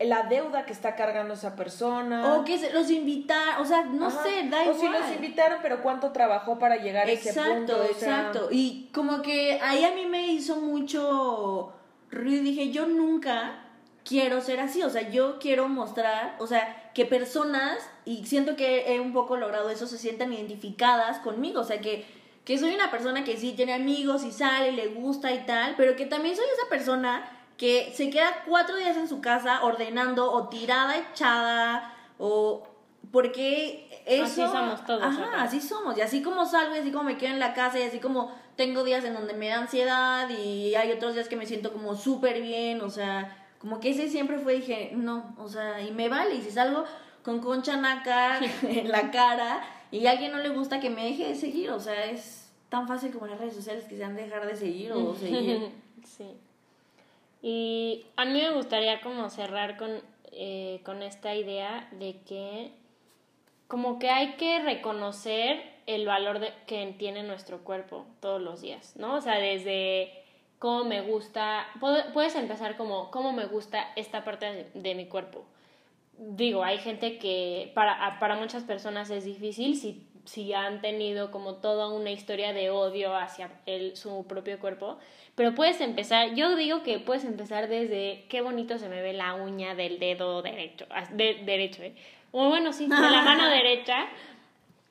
la 0.00 0.24
deuda 0.24 0.66
que 0.66 0.72
está 0.72 0.94
cargando 0.94 1.34
esa 1.34 1.56
persona. 1.56 2.34
O 2.34 2.44
que 2.44 2.70
los 2.72 2.90
invitaron, 2.90 3.62
o 3.62 3.64
sea, 3.64 3.84
no 3.84 4.10
sé, 4.10 4.48
da 4.48 4.64
igual. 4.64 4.70
O 4.70 4.80
si 4.80 4.88
los 4.88 5.10
invitaron, 5.14 5.58
pero 5.62 5.82
cuánto 5.82 6.12
trabajó 6.12 6.58
para 6.58 6.76
llegar 6.76 7.06
a 7.08 7.12
ese 7.12 7.32
punto. 7.32 7.82
Exacto, 7.84 7.84
exacto. 7.84 8.48
Y 8.50 8.90
como 8.92 9.22
que 9.22 9.58
ahí 9.62 9.84
a 9.84 9.94
mí 9.94 10.06
me 10.06 10.28
hizo 10.28 10.56
mucho 10.56 11.72
ruido. 12.10 12.42
Dije, 12.42 12.70
yo 12.70 12.86
nunca 12.86 13.64
quiero 14.04 14.40
ser 14.40 14.60
así. 14.60 14.82
O 14.82 14.90
sea, 14.90 15.10
yo 15.10 15.38
quiero 15.38 15.68
mostrar, 15.68 16.36
o 16.38 16.46
sea, 16.46 16.90
que 16.94 17.04
personas, 17.06 17.78
y 18.04 18.26
siento 18.26 18.56
que 18.56 18.94
he 18.94 19.00
un 19.00 19.12
poco 19.12 19.36
logrado 19.36 19.70
eso, 19.70 19.86
se 19.86 19.98
sientan 19.98 20.32
identificadas 20.32 21.18
conmigo. 21.18 21.60
O 21.60 21.64
sea, 21.64 21.80
que, 21.80 22.06
que 22.44 22.58
soy 22.58 22.74
una 22.74 22.90
persona 22.90 23.24
que 23.24 23.36
sí 23.36 23.52
tiene 23.52 23.74
amigos 23.74 24.24
y 24.24 24.30
sale, 24.30 24.70
y 24.70 24.76
le 24.76 24.88
gusta 24.88 25.32
y 25.32 25.46
tal, 25.46 25.74
pero 25.76 25.96
que 25.96 26.06
también 26.06 26.36
soy 26.36 26.44
esa 26.52 26.68
persona 26.68 27.24
que 27.56 27.92
se 27.94 28.10
queda 28.10 28.42
cuatro 28.46 28.76
días 28.76 28.96
en 28.96 29.08
su 29.08 29.20
casa 29.20 29.62
ordenando 29.62 30.30
o 30.30 30.48
tirada 30.48 30.96
echada 30.96 31.94
o 32.18 32.66
porque 33.12 34.02
eso 34.06 34.24
así 34.24 34.40
somos 34.40 34.84
todos 34.84 35.02
ajá 35.02 35.42
así 35.42 35.60
somos. 35.60 35.96
Y 35.96 36.00
así 36.00 36.22
como 36.22 36.44
salgo 36.46 36.74
y 36.74 36.78
así 36.78 36.90
como 36.90 37.04
me 37.04 37.16
quedo 37.16 37.32
en 37.32 37.40
la 37.40 37.54
casa 37.54 37.78
y 37.78 37.82
así 37.82 38.00
como 38.00 38.32
tengo 38.56 38.82
días 38.82 39.04
en 39.04 39.14
donde 39.14 39.34
me 39.34 39.48
da 39.48 39.58
ansiedad 39.58 40.28
y 40.30 40.74
hay 40.74 40.92
otros 40.92 41.14
días 41.14 41.28
que 41.28 41.36
me 41.36 41.46
siento 41.46 41.72
como 41.72 41.94
súper 41.94 42.40
bien 42.40 42.80
o 42.80 42.90
sea 42.90 43.46
como 43.58 43.80
que 43.80 43.90
ese 43.90 44.08
siempre 44.08 44.38
fue 44.38 44.54
dije 44.54 44.92
no 44.94 45.34
o 45.38 45.48
sea 45.48 45.80
y 45.80 45.92
me 45.92 46.08
vale. 46.08 46.34
Y 46.34 46.42
si 46.42 46.50
salgo 46.50 46.84
con 47.22 47.40
concha 47.40 47.76
naca 47.76 48.40
en 48.62 48.90
la 48.90 49.10
cara 49.10 49.62
y 49.92 50.06
a 50.06 50.10
alguien 50.10 50.32
no 50.32 50.38
le 50.38 50.48
gusta 50.48 50.80
que 50.80 50.90
me 50.90 51.04
deje 51.04 51.28
de 51.28 51.34
seguir 51.36 51.70
o 51.70 51.78
sea 51.78 52.06
es 52.06 52.50
tan 52.68 52.88
fácil 52.88 53.12
como 53.12 53.28
las 53.28 53.38
redes 53.38 53.54
sociales 53.54 53.84
que 53.84 53.96
se 53.96 54.02
han 54.02 54.16
de 54.16 54.24
dejar 54.24 54.44
de 54.44 54.56
seguir 54.56 54.92
o 54.92 55.14
seguir. 55.20 55.70
Sí 56.04 56.36
y 57.46 58.06
a 58.16 58.24
mí 58.24 58.40
me 58.40 58.54
gustaría 58.54 59.02
como 59.02 59.28
cerrar 59.28 59.76
con, 59.76 60.00
eh, 60.32 60.80
con 60.82 61.02
esta 61.02 61.34
idea 61.34 61.86
de 61.92 62.22
que 62.26 62.72
como 63.68 63.98
que 63.98 64.08
hay 64.08 64.36
que 64.36 64.60
reconocer 64.60 65.62
el 65.84 66.06
valor 66.06 66.38
de, 66.38 66.54
que 66.66 66.94
tiene 66.96 67.22
nuestro 67.22 67.62
cuerpo 67.62 68.06
todos 68.20 68.40
los 68.40 68.62
días, 68.62 68.96
¿no? 68.96 69.16
O 69.16 69.20
sea, 69.20 69.38
desde 69.38 70.24
cómo 70.58 70.84
me 70.84 71.02
gusta, 71.02 71.66
puedes 72.14 72.34
empezar 72.34 72.78
como 72.78 73.10
cómo 73.10 73.34
me 73.34 73.44
gusta 73.44 73.92
esta 73.94 74.24
parte 74.24 74.70
de, 74.72 74.94
mi 74.94 75.04
cuerpo. 75.06 75.44
Digo, 76.16 76.64
hay 76.64 76.78
gente 76.78 77.18
que 77.18 77.72
para, 77.74 78.18
para 78.20 78.36
muchas 78.36 78.62
personas 78.62 79.10
es 79.10 79.26
difícil 79.26 79.76
si, 79.76 80.08
si 80.24 80.52
han 80.52 80.80
tenido 80.80 81.30
como 81.30 81.54
toda 81.56 81.88
una 81.88 82.10
historia 82.10 82.52
de 82.52 82.70
odio 82.70 83.14
hacia 83.16 83.50
el, 83.66 83.96
su 83.96 84.26
propio 84.26 84.58
cuerpo, 84.58 84.98
pero 85.34 85.54
puedes 85.54 85.80
empezar, 85.80 86.34
yo 86.34 86.56
digo 86.56 86.82
que 86.82 86.98
puedes 86.98 87.24
empezar 87.24 87.68
desde 87.68 88.24
qué 88.28 88.40
bonito 88.40 88.78
se 88.78 88.88
me 88.88 89.02
ve 89.02 89.12
la 89.12 89.34
uña 89.34 89.74
del 89.74 89.98
dedo 89.98 90.42
derecho, 90.42 90.86
de, 91.12 91.42
derecho, 91.44 91.82
¿eh? 91.82 91.94
O 92.32 92.48
bueno, 92.48 92.72
sí, 92.72 92.86
de 92.86 92.94
la 92.94 93.22
mano 93.22 93.48
derecha. 93.50 94.06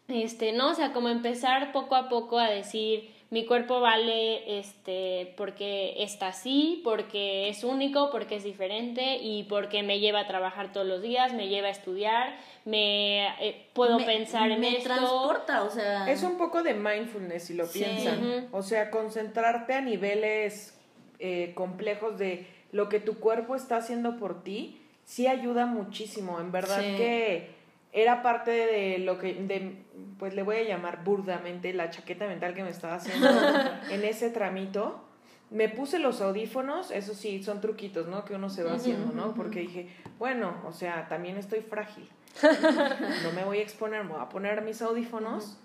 Este, 0.08 0.52
¿no? 0.52 0.70
O 0.70 0.74
sea, 0.74 0.92
como 0.92 1.10
empezar 1.10 1.72
poco 1.72 1.96
a 1.96 2.10
poco 2.10 2.38
a 2.38 2.50
decir, 2.50 3.10
mi 3.34 3.48
cuerpo 3.48 3.82
vale 3.82 4.60
este 4.60 5.34
porque 5.38 5.96
está 6.04 6.28
así, 6.28 6.82
porque 6.84 7.50
es 7.50 7.64
único, 7.64 8.12
porque 8.12 8.36
es 8.36 8.44
diferente 8.44 9.18
y 9.24 9.46
porque 9.46 9.82
me 9.82 10.00
lleva 10.00 10.20
a 10.20 10.28
trabajar 10.28 10.72
todos 10.72 10.86
los 10.86 11.02
días, 11.02 11.34
me 11.34 11.48
lleva 11.48 11.70
a 11.70 11.72
estudiar, 11.72 12.38
me 12.64 13.26
eh, 13.44 13.66
puedo 13.74 13.98
pensar 14.06 14.52
en 14.52 14.60
me 14.60 14.78
esto. 14.78 14.94
transporta, 14.94 15.64
o 15.64 15.72
sea, 15.72 16.12
es 16.12 16.22
un 16.22 16.38
poco 16.38 16.62
de 16.62 16.76
mindfulness 16.76 17.46
si 17.46 17.56
lo 17.56 17.66
piensan, 17.66 18.50
o 18.52 18.62
sea, 18.62 18.92
concentrarte 18.92 19.74
a 19.74 19.82
niveles 19.82 20.78
eh, 21.18 21.54
complejos 21.56 22.20
de 22.20 22.46
lo 22.72 22.88
que 22.88 23.00
tu 23.00 23.20
cuerpo 23.20 23.56
está 23.56 23.78
haciendo 23.78 24.18
por 24.18 24.44
ti, 24.44 24.80
sí 25.06 25.26
ayuda 25.26 25.66
muchísimo, 25.66 26.40
en 26.40 26.52
verdad 26.52 26.82
que 26.82 27.50
era 27.94 28.22
parte 28.22 28.52
de 28.52 29.00
lo 29.00 29.18
que, 29.18 29.34
de, 29.34 29.83
pues 30.18 30.34
le 30.34 30.44
voy 30.44 30.58
a 30.58 30.64
llamar 30.64 31.04
burdamente 31.04 31.74
la 31.74 31.90
chaqueta 31.90 32.28
mental 32.28 32.54
que 32.54 32.64
me 32.64 32.70
estaba 32.70 32.96
haciendo 32.96 33.28
en 33.90 34.04
ese 34.04 34.30
tramito. 34.30 35.04
Me 35.50 35.70
puse 35.70 36.00
los 36.00 36.22
audífonos, 36.22 36.90
eso 36.90 37.14
sí, 37.14 37.44
son 37.44 37.62
truquitos, 37.62 38.08
¿no? 38.08 38.26
Que 38.26 38.34
uno 38.34 38.50
se 38.50 38.64
va 38.64 38.74
haciendo, 38.74 39.14
¿no? 39.14 39.36
Porque 39.36 39.60
dije, 39.60 39.90
bueno, 40.18 40.56
o 40.66 40.72
sea, 40.72 41.08
también 41.08 41.38
estoy 41.38 41.62
frágil. 41.62 42.10
No 43.24 43.32
me 43.34 43.46
voy 43.46 43.60
a 43.60 43.62
exponer, 43.62 44.04
me 44.04 44.14
voy 44.14 44.22
a 44.22 44.30
poner 44.30 44.64
mis 44.64 44.82
audífonos. 44.82 45.60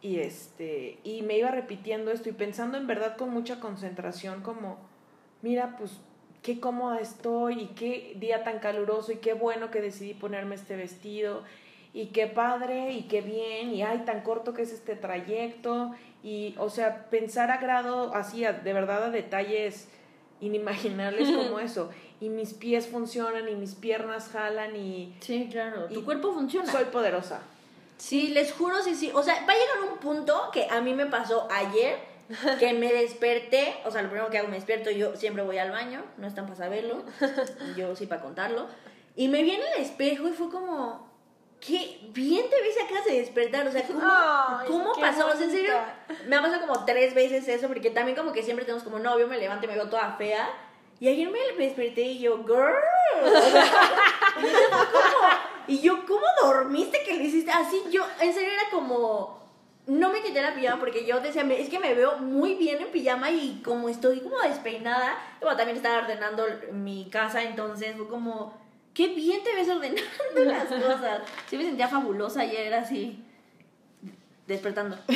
Y 0.00 0.18
este, 0.18 0.98
y 1.04 1.22
me 1.22 1.36
iba 1.36 1.50
repitiendo 1.50 2.10
esto 2.10 2.28
y 2.28 2.32
pensando 2.32 2.78
en 2.78 2.86
verdad 2.86 3.16
con 3.16 3.30
mucha 3.30 3.60
concentración, 3.60 4.42
como, 4.42 4.78
mira, 5.42 5.76
pues 5.76 5.92
qué 6.42 6.58
cómoda 6.58 6.98
estoy 6.98 7.60
y 7.60 7.66
qué 7.68 8.14
día 8.16 8.42
tan 8.42 8.58
caluroso 8.58 9.12
y 9.12 9.16
qué 9.16 9.34
bueno 9.34 9.70
que 9.70 9.80
decidí 9.80 10.14
ponerme 10.14 10.56
este 10.56 10.74
vestido 10.74 11.44
y 11.94 12.06
qué 12.06 12.26
padre 12.26 12.92
y 12.92 13.02
qué 13.02 13.20
bien 13.20 13.74
y 13.74 13.82
ay 13.82 13.98
tan 14.06 14.22
corto 14.22 14.54
que 14.54 14.62
es 14.62 14.72
este 14.72 14.96
trayecto 14.96 15.92
y 16.22 16.54
o 16.58 16.70
sea 16.70 17.06
pensar 17.10 17.50
a 17.50 17.58
grado 17.58 18.14
así 18.14 18.42
de 18.42 18.72
verdad 18.72 19.04
a 19.04 19.10
detalles 19.10 19.88
inimaginables 20.40 21.28
como 21.36 21.58
eso 21.58 21.90
y 22.20 22.28
mis 22.28 22.54
pies 22.54 22.86
funcionan 22.86 23.48
y 23.48 23.54
mis 23.54 23.74
piernas 23.74 24.28
jalan 24.28 24.74
y 24.76 25.14
sí 25.20 25.48
claro 25.50 25.86
tu 25.86 26.04
cuerpo 26.04 26.32
funciona. 26.32 26.70
soy 26.70 26.84
poderosa. 26.86 27.42
Sí 27.98 28.28
les 28.28 28.52
juro 28.52 28.82
sí 28.82 28.94
sí 28.94 29.10
o 29.14 29.22
sea 29.22 29.34
va 29.46 29.52
a 29.52 29.56
llegar 29.56 29.92
un 29.92 29.98
punto 29.98 30.50
que 30.52 30.66
a 30.70 30.80
mí 30.80 30.94
me 30.94 31.06
pasó 31.06 31.46
ayer 31.50 32.12
que 32.58 32.72
me 32.72 32.92
desperté, 32.92 33.74
o 33.84 33.90
sea, 33.90 34.02
lo 34.02 34.08
primero 34.08 34.30
que 34.30 34.38
hago 34.38 34.48
me 34.48 34.56
despierto, 34.56 34.90
yo 34.90 35.16
siempre 35.16 35.42
voy 35.42 35.58
al 35.58 35.70
baño, 35.70 36.02
no 36.18 36.26
están 36.26 36.46
para 36.46 36.56
saberlo, 36.56 37.02
yo 37.76 37.94
sí 37.96 38.06
para 38.06 38.22
contarlo, 38.22 38.66
y 39.16 39.28
me 39.28 39.42
vi 39.42 39.50
en 39.50 39.60
el 39.60 39.82
espejo 39.82 40.28
y 40.28 40.32
fue 40.32 40.48
como, 40.48 41.11
qué 41.64 42.00
bien 42.08 42.50
te 42.50 42.60
ves 42.60 42.76
acá 42.82 43.08
de 43.08 43.20
despertar, 43.20 43.66
o 43.66 43.72
sea, 43.72 43.86
¿cómo, 43.86 44.00
¿cómo 44.66 45.00
pasó? 45.00 45.28
O 45.28 45.36
sea, 45.36 45.44
en 45.44 45.52
serio, 45.52 45.74
me 46.26 46.36
ha 46.36 46.42
pasado 46.42 46.66
como 46.66 46.84
tres 46.84 47.14
veces 47.14 47.46
eso, 47.46 47.68
porque 47.68 47.90
también 47.90 48.16
como 48.16 48.32
que 48.32 48.42
siempre 48.42 48.64
tenemos 48.64 48.84
como 48.84 48.98
novio, 48.98 49.28
me 49.28 49.38
levanto 49.38 49.66
y 49.66 49.68
me 49.68 49.74
veo 49.74 49.88
toda 49.88 50.16
fea, 50.16 50.48
y 50.98 51.08
ayer 51.08 51.30
me 51.30 51.64
desperté 51.64 52.02
y 52.02 52.20
yo, 52.20 52.44
girl, 52.44 52.74
y 55.68 55.80
yo, 55.80 56.04
¿cómo 56.06 56.26
dormiste 56.42 57.02
que 57.04 57.14
le 57.14 57.24
hiciste? 57.24 57.50
Así 57.50 57.82
yo, 57.90 58.04
en 58.20 58.32
serio 58.32 58.52
era 58.52 58.70
como 58.70 59.42
no 59.86 60.10
me 60.10 60.22
quité 60.22 60.40
la 60.40 60.54
pijama 60.54 60.78
porque 60.78 61.04
yo 61.04 61.20
decía, 61.20 61.42
es 61.42 61.68
que 61.68 61.80
me 61.80 61.94
veo 61.94 62.18
muy 62.18 62.54
bien 62.54 62.80
en 62.80 62.92
pijama 62.92 63.30
y 63.30 63.60
como 63.64 63.88
estoy 63.88 64.20
como 64.20 64.38
despeinada, 64.40 65.16
bueno, 65.40 65.56
también 65.56 65.76
estaba 65.76 65.98
ordenando 65.98 66.44
mi 66.72 67.08
casa, 67.10 67.42
entonces 67.42 67.96
fue 67.96 68.08
como, 68.08 68.61
qué 68.94 69.08
bien 69.08 69.42
te 69.42 69.54
ves 69.54 69.68
ordenando 69.68 70.02
las 70.44 70.64
cosas. 70.66 71.22
Sí 71.48 71.56
me 71.56 71.64
sentía 71.64 71.88
fabulosa 71.88 72.42
ayer 72.42 72.72
así, 72.74 73.22
despertando. 74.46 74.96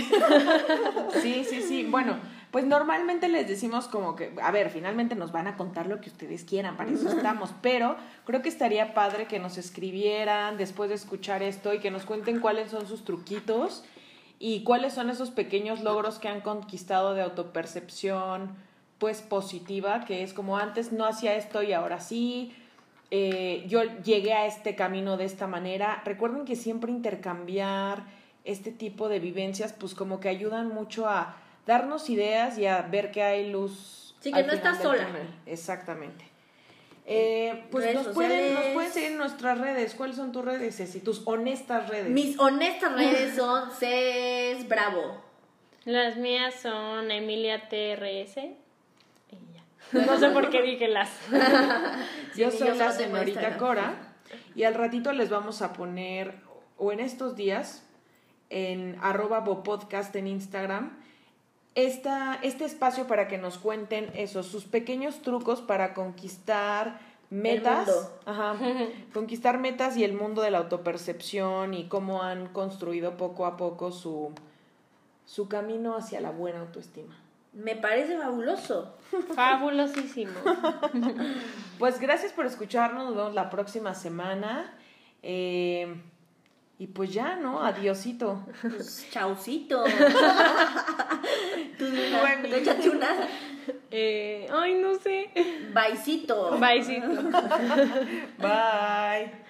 Sí, 1.23 1.45
sí, 1.45 1.63
sí. 1.63 1.85
Bueno, 1.85 2.19
Pues 2.51 2.65
normalmente 2.65 3.29
les 3.29 3.49
decimos 3.49 3.87
como 3.87 4.17
que, 4.17 4.33
a 4.41 4.51
ver, 4.51 4.71
finalmente 4.71 5.15
nos 5.15 5.31
van 5.33 5.47
a 5.47 5.57
contar 5.57 5.89
lo 5.89 6.01
que 6.01 6.09
ustedes 6.09 6.45
quieran, 6.45 6.77
para 6.77 6.91
eso 6.91 7.09
estamos, 7.11 7.51
pero 7.61 7.97
creo 8.25 8.41
que 8.41 8.49
estaría 8.49 8.95
padre 8.95 9.27
que 9.27 9.39
nos 9.39 9.59
escribieran 9.59 10.57
después 10.57 10.89
de 10.89 10.95
escuchar 10.95 11.43
esto 11.43 11.75
y 11.75 11.81
que 11.81 11.91
nos 11.91 12.07
cuenten 12.07 12.41
cuáles 12.41 12.71
son 12.71 12.87
sus 12.87 13.05
truquitos 13.05 13.85
y 14.39 14.63
cuáles 14.65 14.95
son 14.95 15.11
esos 15.11 15.31
pequeños 15.31 15.83
logros 15.83 16.19
que 16.19 16.29
han 16.29 16.41
conquistado 16.41 17.13
de 17.15 17.23
autopercepción, 17.23 18.55
pues 18.99 19.21
positiva, 19.21 20.05
que 20.07 20.23
es 20.23 20.33
como 20.33 20.57
antes 20.57 20.93
no 20.93 21.05
hacía 21.05 21.35
esto 21.35 21.63
y 21.63 21.73
ahora 21.75 22.01
sí, 22.01 22.55
eh, 23.11 23.65
yo 23.69 23.83
llegué 24.03 24.33
a 24.33 24.47
este 24.47 24.75
camino 24.75 25.17
de 25.17 25.25
esta 25.25 25.47
manera. 25.47 26.03
Recuerden 26.05 26.45
que 26.45 26.57
siempre 26.57 26.91
intercambiar 26.91 28.05
este 28.45 28.73
tipo 28.73 29.09
de 29.09 29.21
vivencias, 29.21 29.73
pues 29.73 29.95
como 29.95 30.21
que 30.21 30.29
ayudan 30.29 30.69
mucho 30.69 31.09
a 31.09 31.37
darnos 31.67 32.11
ideas 32.11 32.59
y 32.59 32.67
a 32.67 32.83
ver 32.83 33.11
que 33.11 33.23
hay 33.23 33.51
luz. 33.51 34.17
Sí, 34.21 34.33
que 34.33 34.43
no 34.43 34.53
estás 34.53 34.83
sola. 34.83 35.09
Exactamente. 35.47 36.25
Eh, 37.09 37.65
pues 37.71 37.95
nos 37.95 38.09
pueden, 38.09 38.55
nos 38.55 38.65
pueden 38.75 38.93
seguir 38.93 39.13
en 39.13 39.19
nuestras 39.19 39.59
redes. 39.61 39.95
¿Cuáles 39.95 40.17
son 40.17 40.33
tus 40.33 40.45
redes, 40.45 40.77
Ceci? 40.77 41.01
Tus 41.01 41.23
honestas 41.25 41.89
redes. 41.89 42.11
Mis 42.11 42.37
honestas 42.39 42.97
redes 42.97 43.37
son 43.37 43.71
Ces 43.71 44.67
Bravo. 44.67 45.23
Las 45.85 46.17
mías 46.17 46.55
son 46.61 47.13
Emilia 47.13 47.69
TRS. 47.69 48.66
No 49.93 50.19
sé 50.19 50.31
por 50.31 50.51
qué 50.51 50.63
dije 50.63 50.89
las. 50.89 51.11
yo 52.37 52.51
soy 52.51 52.77
la 52.77 52.93
señorita 52.93 53.57
Cora. 53.57 54.15
Y 54.55 54.65
al 54.65 54.75
ratito 54.75 55.13
les 55.13 55.31
vamos 55.31 55.63
a 55.63 55.73
poner, 55.73 56.35
o 56.77 56.93
en 56.93 57.01
estos 57.01 57.37
días, 57.37 57.85
en 58.51 58.99
arroba 59.01 59.41
bopodcast 59.41 60.15
en 60.17 60.27
Instagram, 60.27 60.99
esta, 61.75 62.39
este 62.43 62.65
espacio 62.65 63.07
para 63.07 63.29
que 63.29 63.39
nos 63.39 63.59
cuenten 63.59 64.11
esos, 64.15 64.47
sus 64.47 64.65
pequeños 64.65 65.21
trucos 65.21 65.61
para 65.61 65.95
conquistar 65.95 66.99
metas, 67.29 68.11
ajá, 68.25 68.57
conquistar 69.13 69.59
metas 69.59 69.97
y 69.97 70.05
el 70.05 70.15
mundo 70.15 70.43
de 70.43 70.51
la 70.51 70.59
autopercepción 70.59 71.75
y 71.75 71.87
cómo 71.89 72.23
han 72.23 72.49
construido 72.49 73.17
poco 73.17 73.45
a 73.45 73.57
poco 73.57 73.93
su, 73.93 74.33
su 75.27 75.49
camino 75.49 75.97
hacia 75.97 76.21
la 76.21 76.31
buena 76.31 76.61
autoestima. 76.61 77.15
Me 77.57 77.75
parece 77.75 78.19
fabuloso. 78.19 78.99
Fabulosísimo. 79.35 80.35
pues 81.79 81.99
gracias 81.99 82.33
por 82.33 82.45
escucharnos, 82.45 83.07
nos 83.07 83.17
vemos 83.17 83.35
la 83.35 83.49
próxima 83.49 83.95
semana. 83.95 84.77
Eh, 85.23 85.97
y 86.79 86.87
pues 86.89 87.15
ya, 87.15 87.37
¿no? 87.37 87.63
Adiosito. 87.65 88.45
Pues 88.61 89.09
chaucito. 89.11 89.85
Tú 91.79 91.87
échate 91.87 92.91
una. 92.91 93.09
Eh, 93.91 94.47
ay, 94.53 94.75
no 94.75 94.95
sé. 94.97 95.31
Baicito. 95.73 96.59
Baicito. 96.59 97.09
Bye. 98.39 99.46